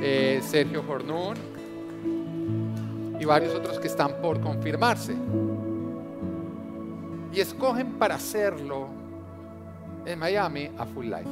eh, 0.01 0.39
Sergio 0.41 0.83
Hornún 0.87 1.35
y 3.19 3.25
varios 3.25 3.53
otros 3.53 3.79
que 3.79 3.87
están 3.87 4.21
por 4.21 4.39
confirmarse. 4.39 5.13
Y 7.33 7.39
escogen 7.41 7.99
para 7.99 8.15
hacerlo 8.15 8.87
en 10.05 10.19
Miami 10.19 10.71
a 10.77 10.85
Full 10.85 11.05
Life. 11.05 11.29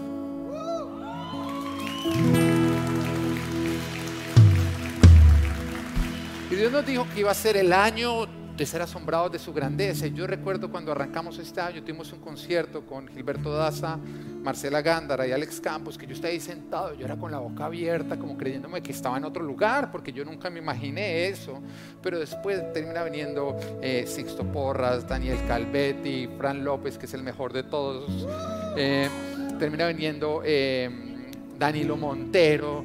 Y 6.51 6.55
Dios 6.55 6.71
nos 6.71 6.85
dijo 6.85 7.07
que 7.13 7.21
iba 7.21 7.31
a 7.31 7.33
ser 7.33 7.55
el 7.55 7.71
año 7.71 8.36
de 8.57 8.65
ser 8.65 8.81
asombrados 8.81 9.31
de 9.31 9.37
su 9.37 9.53
grandeza. 9.53 10.07
Yo 10.07 10.25
recuerdo 10.25 10.71
cuando 10.71 10.91
arrancamos 10.91 11.37
este 11.37 11.61
año, 11.61 11.83
tuvimos 11.83 12.11
un 12.11 12.19
concierto 12.19 12.81
con 12.87 13.07
Gilberto 13.07 13.53
Daza, 13.53 13.99
Marcela 14.41 14.81
Gándara 14.81 15.27
y 15.27 15.31
Alex 15.31 15.61
Campos, 15.61 15.95
que 15.95 16.07
yo 16.07 16.13
estaba 16.13 16.31
ahí 16.31 16.39
sentado, 16.39 16.95
yo 16.95 17.05
era 17.05 17.15
con 17.17 17.31
la 17.31 17.37
boca 17.37 17.65
abierta, 17.65 18.17
como 18.17 18.35
creyéndome 18.35 18.81
que 18.81 18.91
estaba 18.91 19.15
en 19.17 19.25
otro 19.25 19.43
lugar, 19.43 19.91
porque 19.91 20.11
yo 20.11 20.25
nunca 20.25 20.49
me 20.49 20.59
imaginé 20.59 21.27
eso. 21.27 21.61
Pero 22.01 22.17
después 22.17 22.73
termina 22.73 23.03
viniendo 23.03 23.55
eh, 23.79 24.05
Sixto 24.07 24.43
Porras, 24.43 25.07
Daniel 25.07 25.37
Calvetti, 25.47 26.27
Fran 26.35 26.63
López, 26.63 26.97
que 26.97 27.05
es 27.05 27.13
el 27.13 27.21
mejor 27.21 27.53
de 27.53 27.61
todos. 27.61 28.27
Eh, 28.75 29.07
termina 29.59 29.87
viniendo 29.87 30.41
eh, 30.43 30.89
Danilo 31.59 31.95
Montero, 31.95 32.83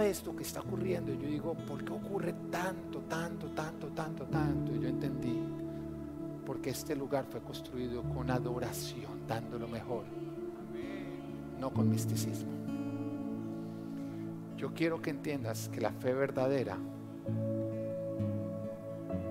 esto 0.00 0.34
que 0.34 0.42
está 0.42 0.60
ocurriendo, 0.60 1.12
yo 1.12 1.28
digo, 1.28 1.54
¿por 1.54 1.84
qué 1.84 1.92
ocurre 1.92 2.34
tanto, 2.50 3.00
tanto, 3.00 3.48
tanto, 3.48 3.88
tanto, 3.88 4.24
tanto? 4.24 4.74
Y 4.74 4.80
yo 4.80 4.88
entendí, 4.88 5.38
porque 6.46 6.70
este 6.70 6.94
lugar 6.94 7.24
fue 7.24 7.40
construido 7.40 8.02
con 8.02 8.30
adoración, 8.30 9.26
dando 9.26 9.58
lo 9.58 9.68
mejor, 9.68 10.04
no 11.58 11.70
con 11.72 11.88
misticismo. 11.88 12.52
Yo 14.56 14.72
quiero 14.72 15.02
que 15.02 15.10
entiendas 15.10 15.68
que 15.68 15.80
la 15.80 15.92
fe 15.92 16.14
verdadera 16.14 16.78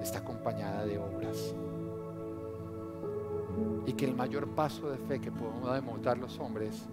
está 0.01 0.19
acompañada 0.19 0.85
de 0.85 0.97
obras. 0.97 1.55
Y 3.85 3.93
que 3.93 4.05
el 4.05 4.15
mayor 4.15 4.47
paso 4.49 4.89
de 4.89 4.97
fe 4.97 5.19
que 5.19 5.31
podemos 5.31 5.73
demostrar 5.73 6.17
los 6.17 6.39
hombres 6.39 6.87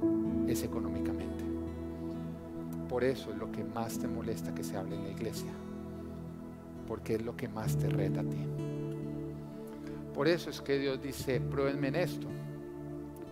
es 0.47 0.63
económicamente. 0.63 1.45
Por 2.91 3.05
eso 3.05 3.31
es 3.31 3.39
lo 3.39 3.53
que 3.53 3.63
más 3.63 4.01
te 4.01 4.09
molesta 4.09 4.53
que 4.53 4.65
se 4.65 4.77
hable 4.77 4.97
en 4.97 5.05
la 5.05 5.11
iglesia. 5.11 5.53
Porque 6.89 7.15
es 7.15 7.23
lo 7.23 7.37
que 7.37 7.47
más 7.47 7.77
te 7.77 7.89
reta 7.89 8.21
a 8.21 8.25
ti. 8.25 8.45
Por 10.13 10.27
eso 10.27 10.51
es 10.51 10.61
que 10.61 10.77
Dios 10.77 11.01
dice, 11.01 11.41
pruébenme 11.41 11.87
en 11.87 11.95
esto. 11.95 12.27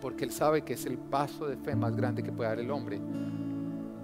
Porque 0.00 0.24
Él 0.24 0.30
sabe 0.30 0.62
que 0.62 0.74
es 0.74 0.86
el 0.86 0.96
paso 0.96 1.48
de 1.48 1.56
fe 1.56 1.74
más 1.74 1.96
grande 1.96 2.22
que 2.22 2.30
puede 2.30 2.50
dar 2.50 2.61
el 2.61 2.70
hombre. 2.70 3.00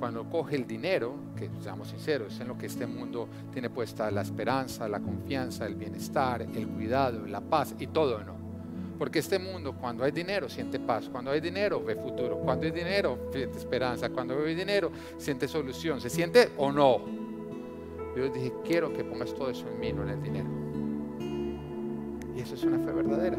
Cuando 0.00 0.28
coge 0.28 0.56
el 0.56 0.66
dinero, 0.66 1.14
que 1.36 1.48
seamos 1.60 1.86
sinceros, 1.86 2.34
es 2.34 2.40
en 2.40 2.48
lo 2.48 2.58
que 2.58 2.66
este 2.66 2.84
mundo 2.84 3.28
tiene 3.52 3.70
puesta 3.70 4.10
la 4.10 4.22
esperanza, 4.22 4.88
la 4.88 4.98
confianza, 4.98 5.66
el 5.66 5.76
bienestar, 5.76 6.42
el 6.42 6.66
cuidado, 6.66 7.24
la 7.28 7.40
paz 7.40 7.76
y 7.78 7.86
todo. 7.86 8.33
Porque 9.04 9.18
este 9.18 9.38
mundo, 9.38 9.74
cuando 9.78 10.02
hay 10.02 10.12
dinero, 10.12 10.48
siente 10.48 10.80
paz. 10.80 11.10
Cuando 11.12 11.30
hay 11.30 11.38
dinero, 11.38 11.84
ve 11.84 11.94
futuro. 11.94 12.38
Cuando 12.38 12.64
hay 12.64 12.72
dinero, 12.72 13.28
siente 13.30 13.58
esperanza. 13.58 14.08
Cuando 14.08 14.34
hay 14.42 14.54
dinero, 14.54 14.90
siente 15.18 15.46
solución. 15.46 16.00
¿Se 16.00 16.08
siente 16.08 16.52
o 16.56 16.72
no? 16.72 17.02
Yo 18.16 18.30
dije, 18.30 18.50
quiero 18.64 18.94
que 18.94 19.04
pongas 19.04 19.34
todo 19.34 19.50
eso 19.50 19.68
en 19.68 19.78
mí, 19.78 19.92
no 19.92 20.04
en 20.04 20.08
el 20.08 20.22
dinero. 20.22 20.48
Y 22.34 22.40
eso 22.40 22.54
es 22.54 22.64
una 22.64 22.78
fe 22.78 22.92
verdadera. 22.92 23.36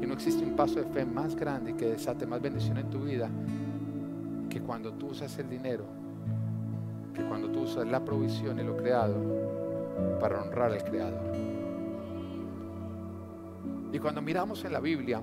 Y 0.00 0.06
no 0.06 0.14
existe 0.14 0.42
un 0.42 0.56
paso 0.56 0.80
de 0.80 0.86
fe 0.86 1.04
más 1.04 1.36
grande 1.36 1.76
que 1.76 1.84
desate 1.84 2.24
más 2.24 2.40
bendición 2.40 2.78
en 2.78 2.88
tu 2.88 3.00
vida 3.00 3.28
que 4.48 4.62
cuando 4.62 4.94
tú 4.94 5.08
usas 5.08 5.38
el 5.38 5.50
dinero, 5.50 5.84
que 7.14 7.22
cuando 7.24 7.50
tú 7.50 7.64
usas 7.64 7.86
la 7.86 8.02
provisión 8.02 8.58
y 8.58 8.62
lo 8.62 8.74
creado 8.74 10.18
para 10.18 10.40
honrar 10.40 10.72
al 10.72 10.82
Creador. 10.82 11.49
Y 13.92 13.98
cuando 13.98 14.22
miramos 14.22 14.64
en 14.64 14.72
la 14.72 14.80
Biblia 14.80 15.20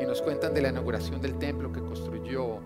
y 0.00 0.04
nos 0.04 0.22
cuentan 0.22 0.54
de 0.54 0.62
la 0.62 0.68
inauguración 0.68 1.20
del 1.20 1.38
templo 1.38 1.72
que 1.72 1.80
construyó 1.80 2.58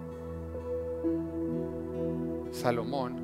Salomón, 2.51 3.17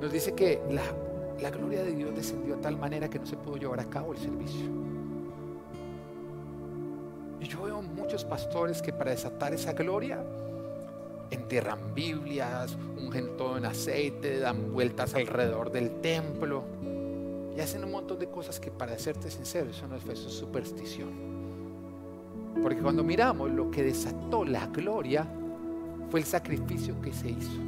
nos 0.00 0.12
dice 0.12 0.34
que 0.34 0.60
la, 0.70 1.50
gloria 1.50 1.82
de 1.82 1.92
Dios 1.92 2.14
descendió 2.14 2.56
de 2.56 2.62
tal 2.62 2.76
manera 2.78 3.08
que 3.08 3.18
no 3.18 3.26
se 3.26 3.36
pudo 3.36 3.56
llevar 3.56 3.80
a 3.80 3.84
cabo 3.84 4.12
el 4.12 4.18
servicio. 4.18 4.70
Y 7.40 7.46
yo 7.46 7.62
veo 7.62 7.82
muchos 7.82 8.24
pastores 8.24 8.80
que 8.80 8.92
para 8.92 9.10
desatar 9.10 9.52
esa 9.52 9.72
gloria 9.74 10.24
entierran 11.30 11.94
Biblias, 11.94 12.76
ungen 12.98 13.36
todo 13.36 13.58
en 13.58 13.66
aceite, 13.66 14.38
dan 14.38 14.72
vueltas 14.72 15.14
alrededor 15.14 15.70
del 15.70 16.00
templo 16.00 16.73
y 17.56 17.60
hacen 17.60 17.84
un 17.84 17.92
montón 17.92 18.18
de 18.18 18.28
cosas 18.28 18.58
que 18.58 18.70
para 18.70 18.98
serte 18.98 19.30
sincero, 19.30 19.70
eso 19.70 19.86
no 19.86 19.96
es 19.96 20.02
fe, 20.02 20.12
es 20.12 20.20
superstición. 20.20 21.34
Porque 22.62 22.80
cuando 22.80 23.04
miramos 23.04 23.50
lo 23.50 23.70
que 23.70 23.82
desató 23.82 24.44
la 24.44 24.66
gloria 24.66 25.26
fue 26.10 26.20
el 26.20 26.26
sacrificio 26.26 27.00
que 27.00 27.12
se 27.12 27.30
hizo. 27.30 27.60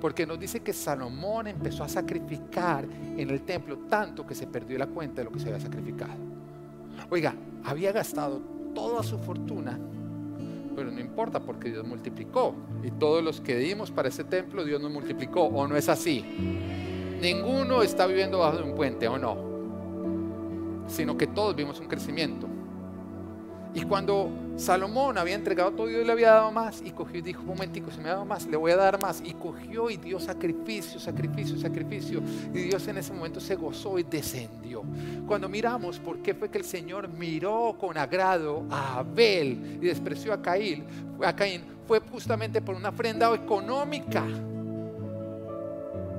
Porque 0.00 0.26
nos 0.26 0.38
dice 0.38 0.60
que 0.60 0.72
Salomón 0.72 1.46
empezó 1.48 1.82
a 1.82 1.88
sacrificar 1.88 2.84
en 2.84 3.30
el 3.30 3.42
templo 3.42 3.78
tanto 3.88 4.26
que 4.26 4.34
se 4.34 4.46
perdió 4.46 4.78
la 4.78 4.86
cuenta 4.86 5.20
de 5.20 5.24
lo 5.24 5.32
que 5.32 5.40
se 5.40 5.48
había 5.48 5.60
sacrificado. 5.60 6.14
Oiga, 7.10 7.34
había 7.64 7.92
gastado 7.92 8.40
toda 8.74 9.02
su 9.02 9.18
fortuna, 9.18 9.78
pero 10.74 10.90
no 10.90 11.00
importa 11.00 11.40
porque 11.40 11.70
Dios 11.70 11.86
multiplicó. 11.86 12.54
Y 12.84 12.90
todos 12.90 13.24
los 13.24 13.40
que 13.40 13.56
dimos 13.56 13.90
para 13.90 14.08
ese 14.08 14.24
templo, 14.24 14.64
Dios 14.64 14.80
nos 14.80 14.92
multiplicó. 14.92 15.44
¿O 15.44 15.66
no 15.66 15.76
es 15.76 15.88
así? 15.88 16.24
Ninguno 17.20 17.82
está 17.82 18.06
viviendo 18.06 18.38
bajo 18.38 18.62
un 18.62 18.74
puente, 18.74 19.08
¿o 19.08 19.18
no? 19.18 19.36
Sino 20.88 21.16
que 21.16 21.26
todos 21.26 21.56
vimos 21.56 21.80
un 21.80 21.86
crecimiento. 21.86 22.46
Y 23.76 23.82
cuando 23.82 24.30
Salomón 24.56 25.18
había 25.18 25.34
entregado 25.34 25.70
todo, 25.72 25.86
Dios 25.86 26.06
le 26.06 26.10
había 26.10 26.30
dado 26.30 26.50
más 26.50 26.80
y 26.82 26.92
cogió 26.92 27.18
y 27.18 27.22
dijo, 27.22 27.42
un 27.42 27.48
momentico, 27.48 27.90
si 27.90 27.98
me 27.98 28.08
ha 28.08 28.12
dado 28.12 28.24
más, 28.24 28.46
le 28.46 28.56
voy 28.56 28.72
a 28.72 28.76
dar 28.76 28.98
más. 29.02 29.20
Y 29.22 29.34
cogió 29.34 29.90
y 29.90 29.98
dio 29.98 30.18
sacrificio, 30.18 30.98
sacrificio, 30.98 31.58
sacrificio. 31.58 32.22
Y 32.54 32.62
Dios 32.62 32.88
en 32.88 32.96
ese 32.96 33.12
momento 33.12 33.38
se 33.38 33.54
gozó 33.54 33.98
y 33.98 34.02
descendió. 34.02 34.82
Cuando 35.26 35.46
miramos 35.50 35.98
por 35.98 36.22
qué 36.22 36.34
fue 36.34 36.48
que 36.48 36.56
el 36.56 36.64
Señor 36.64 37.08
miró 37.08 37.76
con 37.78 37.98
agrado 37.98 38.64
a 38.70 39.00
Abel 39.00 39.78
y 39.82 39.86
despreció 39.86 40.32
a 40.32 40.36
a 40.36 41.36
Caín 41.36 41.62
fue 41.86 42.00
justamente 42.00 42.62
por 42.62 42.74
una 42.74 42.88
ofrenda 42.88 43.34
económica. 43.34 44.24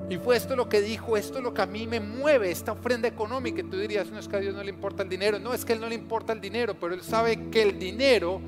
Y 0.09 0.17
fue 0.17 0.37
esto 0.37 0.55
lo 0.55 0.69
que 0.69 0.81
dijo, 0.81 1.17
esto 1.17 1.39
es 1.39 1.43
lo 1.43 1.53
que 1.53 1.61
a 1.61 1.65
mí 1.65 1.85
me 1.85 1.99
mueve, 1.99 2.49
esta 2.49 2.71
ofrenda 2.71 3.07
económica. 3.07 3.59
Y 3.59 3.63
tú 3.63 3.77
dirías, 3.77 4.09
no 4.09 4.19
es 4.19 4.27
que 4.27 4.37
a 4.37 4.39
Dios 4.39 4.55
no 4.55 4.63
le 4.63 4.69
importa 4.69 5.03
el 5.03 5.09
dinero. 5.09 5.37
No 5.37 5.53
es 5.53 5.65
que 5.65 5.73
a 5.73 5.75
Él 5.75 5.81
no 5.81 5.89
le 5.89 5.95
importa 5.95 6.31
el 6.31 6.39
dinero, 6.39 6.75
pero 6.79 6.93
Él 6.93 7.01
sabe 7.01 7.49
que 7.49 7.61
el 7.61 7.77
dinero 7.77 8.39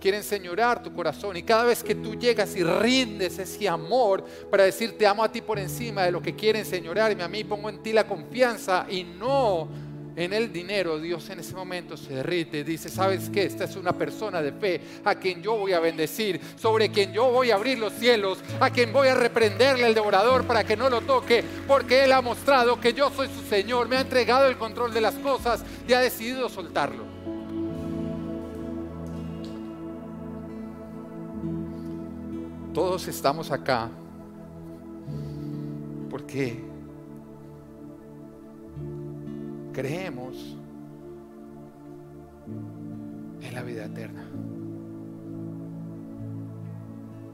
quiere 0.00 0.16
enseñorar 0.16 0.82
tu 0.82 0.92
corazón. 0.92 1.36
Y 1.36 1.42
cada 1.42 1.64
vez 1.64 1.84
que 1.84 1.94
tú 1.94 2.16
llegas 2.16 2.56
y 2.56 2.64
rindes 2.64 3.38
ese 3.38 3.68
amor 3.68 4.24
para 4.50 4.64
decir 4.64 4.98
te 4.98 5.06
amo 5.06 5.22
a 5.22 5.30
ti 5.30 5.40
por 5.40 5.58
encima 5.58 6.02
de 6.02 6.10
lo 6.10 6.20
que 6.20 6.34
quiere 6.34 6.58
enseñorarme, 6.58 7.22
a 7.22 7.28
mí 7.28 7.44
pongo 7.44 7.68
en 7.68 7.82
ti 7.82 7.92
la 7.92 8.04
confianza 8.04 8.84
y 8.90 9.04
no 9.04 9.68
en 10.14 10.32
el 10.32 10.52
dinero, 10.52 10.98
Dios 10.98 11.28
en 11.30 11.40
ese 11.40 11.54
momento 11.54 11.96
se 11.96 12.14
derrite 12.14 12.58
y 12.58 12.64
dice, 12.64 12.88
¿sabes 12.88 13.30
qué? 13.30 13.44
Esta 13.44 13.64
es 13.64 13.76
una 13.76 13.92
persona 13.92 14.42
de 14.42 14.52
fe 14.52 14.80
a 15.04 15.14
quien 15.14 15.42
yo 15.42 15.56
voy 15.56 15.72
a 15.72 15.80
bendecir, 15.80 16.40
sobre 16.56 16.90
quien 16.90 17.12
yo 17.12 17.30
voy 17.30 17.50
a 17.50 17.54
abrir 17.54 17.78
los 17.78 17.94
cielos, 17.94 18.38
a 18.60 18.70
quien 18.70 18.92
voy 18.92 19.08
a 19.08 19.14
reprenderle 19.14 19.86
el 19.86 19.94
devorador 19.94 20.44
para 20.44 20.64
que 20.64 20.76
no 20.76 20.90
lo 20.90 21.00
toque, 21.00 21.42
porque 21.66 22.04
Él 22.04 22.12
ha 22.12 22.20
mostrado 22.20 22.78
que 22.78 22.92
yo 22.92 23.10
soy 23.10 23.28
su 23.28 23.42
Señor, 23.48 23.88
me 23.88 23.96
ha 23.96 24.00
entregado 24.00 24.48
el 24.48 24.58
control 24.58 24.92
de 24.92 25.00
las 25.00 25.14
cosas 25.14 25.64
y 25.88 25.92
ha 25.94 26.00
decidido 26.00 26.48
soltarlo. 26.48 27.04
Todos 32.74 33.06
estamos 33.08 33.50
acá 33.50 33.90
porque 36.10 36.71
creemos 39.72 40.56
en 43.40 43.54
la 43.54 43.62
vida 43.62 43.86
eterna. 43.86 44.24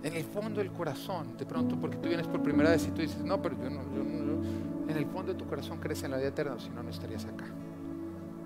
En 0.03 0.14
el 0.14 0.24
fondo 0.24 0.61
del 0.61 0.70
corazón, 0.70 1.36
de 1.36 1.45
pronto 1.45 1.76
porque 1.78 1.97
tú 1.97 2.09
vienes 2.09 2.26
por 2.26 2.43
primera 2.43 2.70
vez 2.70 2.86
y 2.86 2.91
tú 2.91 3.03
dices, 3.03 3.22
no, 3.24 3.43
pero 3.43 3.57
yo 3.61 3.68
no, 3.68 3.82
yo 3.95 4.05
no, 4.05 4.89
en 4.89 4.97
el 4.97 5.07
fondo 5.07 5.32
de 5.32 5.39
tu 5.39 5.47
corazón 5.47 5.78
crees 5.78 6.03
en 6.05 6.12
la 6.12 6.16
vida 6.16 6.28
eterna, 6.28 6.57
si 6.59 6.70
no, 6.70 6.82
no 6.82 6.91
estarías 6.91 7.24
acá. 7.24 7.45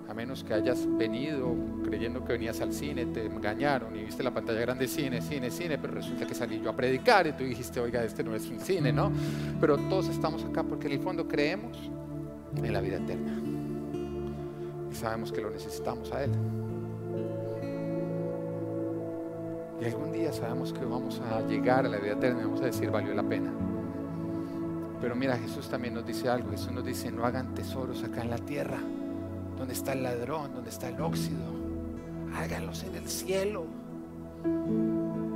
A 0.09 0.13
menos 0.13 0.43
que 0.43 0.53
hayas 0.53 0.85
venido 0.97 1.55
creyendo 1.85 2.25
que 2.25 2.33
venías 2.33 2.59
al 2.59 2.73
cine, 2.73 3.05
te 3.05 3.25
engañaron 3.25 3.95
y 3.95 4.03
viste 4.03 4.21
la 4.23 4.33
pantalla 4.33 4.59
grande, 4.59 4.87
cine, 4.87 5.21
cine, 5.21 5.49
cine, 5.49 5.77
pero 5.77 5.93
resulta 5.93 6.25
que 6.27 6.35
salí 6.35 6.59
yo 6.59 6.71
a 6.71 6.75
predicar 6.75 7.27
y 7.27 7.33
tú 7.33 7.43
dijiste, 7.43 7.79
oiga, 7.79 8.03
este 8.03 8.23
no 8.23 8.35
es 8.35 8.49
un 8.49 8.59
cine, 8.59 8.91
¿no? 8.91 9.11
Pero 9.61 9.77
todos 9.77 10.09
estamos 10.09 10.43
acá 10.43 10.63
porque 10.63 10.87
en 10.87 10.93
el 10.93 10.99
fondo 10.99 11.27
creemos 11.27 11.77
en 12.55 12.73
la 12.73 12.81
vida 12.81 12.97
eterna 12.97 13.52
sabemos 15.03 15.33
que 15.33 15.41
lo 15.41 15.49
necesitamos 15.49 16.11
a 16.13 16.23
Él. 16.23 16.31
Y 19.81 19.85
algún 19.85 20.13
día 20.13 20.31
sabemos 20.31 20.71
que 20.71 20.85
vamos 20.85 21.19
a 21.19 21.41
llegar 21.41 21.85
a 21.85 21.89
la 21.89 21.97
vida 21.97 22.13
eterna 22.13 22.41
y 22.41 22.45
vamos 22.45 22.61
a 22.61 22.65
decir, 22.65 22.89
valió 22.89 23.13
la 23.13 23.23
pena. 23.23 23.51
Pero 25.01 25.13
mira, 25.13 25.35
Jesús 25.37 25.67
también 25.67 25.93
nos 25.93 26.05
dice 26.05 26.29
algo. 26.29 26.49
Jesús 26.51 26.71
nos 26.71 26.85
dice, 26.85 27.11
no 27.11 27.25
hagan 27.25 27.53
tesoros 27.53 28.01
acá 28.05 28.21
en 28.21 28.29
la 28.29 28.37
tierra, 28.37 28.77
donde 29.57 29.73
está 29.73 29.91
el 29.91 30.03
ladrón, 30.03 30.53
donde 30.53 30.69
está 30.69 30.87
el 30.87 31.01
óxido. 31.01 31.51
Háganlos 32.33 32.83
en 32.83 32.95
el 32.95 33.09
cielo. 33.09 33.65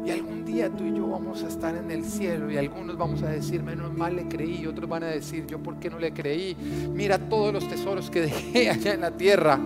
Y 0.08 0.12
algún 0.12 0.46
día 0.46 0.70
tú 0.70 0.86
y 0.86 0.96
yo 0.96 1.06
vamos 1.06 1.44
a 1.44 1.50
estar 1.50 1.76
en 1.76 1.92
el 1.92 2.06
cielo 2.06 2.50
y 2.50 2.56
algunos 2.56 2.98
vamos 2.98 3.22
a 3.24 3.28
decir, 3.28 3.62
menos 3.62 3.94
mal 3.94 4.16
le 4.16 4.26
creí, 4.30 4.62
y 4.62 4.66
otros 4.66 4.90
van 4.90 5.04
a 5.04 5.08
decir, 5.08 5.46
yo 5.46 5.60
por 5.60 5.80
qué 5.80 5.90
no 5.90 6.00
le 6.00 6.14
creí. 6.14 6.56
Mira 6.94 7.18
todos 7.18 7.52
los 7.54 7.68
tesoros 7.68 8.10
que 8.10 8.22
dejé 8.32 8.70
allá 8.70 8.94
en 8.94 9.02
la 9.02 9.12
tierra, 9.12 9.60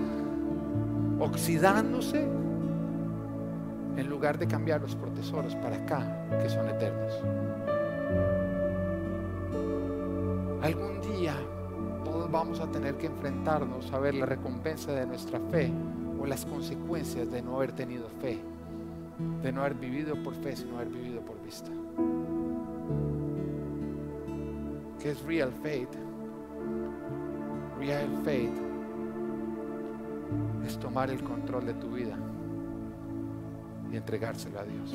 oxidándose, 1.19 2.25
en 3.97 4.09
lugar 4.09 4.39
de 4.39 4.47
cambiarlos 4.47 4.95
por 4.95 5.13
tesoros 5.13 5.53
para 5.57 5.75
acá, 5.75 6.25
que 6.41 6.49
son 6.49 6.67
eternos. 6.69 7.13
Algún 10.63 11.01
día 11.01 11.35
todos 12.03 12.31
vamos 12.31 12.59
a 12.61 12.65
tener 12.71 12.95
que 12.95 13.05
enfrentarnos 13.05 13.93
a 13.93 13.99
ver 13.99 14.15
la 14.15 14.25
recompensa 14.25 14.91
de 14.91 15.05
nuestra 15.05 15.39
fe 15.51 15.71
o 16.19 16.25
las 16.25 16.47
consecuencias 16.47 17.29
de 17.29 17.43
no 17.43 17.57
haber 17.57 17.73
tenido 17.73 18.09
fe 18.19 18.39
de 19.17 19.51
no 19.51 19.61
haber 19.61 19.75
vivido 19.75 20.15
por 20.21 20.33
fe, 20.35 20.55
sino 20.55 20.75
haber 20.75 20.89
vivido 20.89 21.21
por 21.21 21.41
vista. 21.43 21.71
¿Qué 25.01 25.11
es 25.11 25.21
real 25.23 25.51
faith? 25.63 25.89
Real 27.79 28.07
faith 28.23 28.53
es 30.65 30.77
tomar 30.77 31.09
el 31.09 31.23
control 31.23 31.65
de 31.65 31.73
tu 31.73 31.89
vida 31.91 32.17
y 33.91 33.97
entregárselo 33.97 34.59
a 34.59 34.63
Dios. 34.63 34.93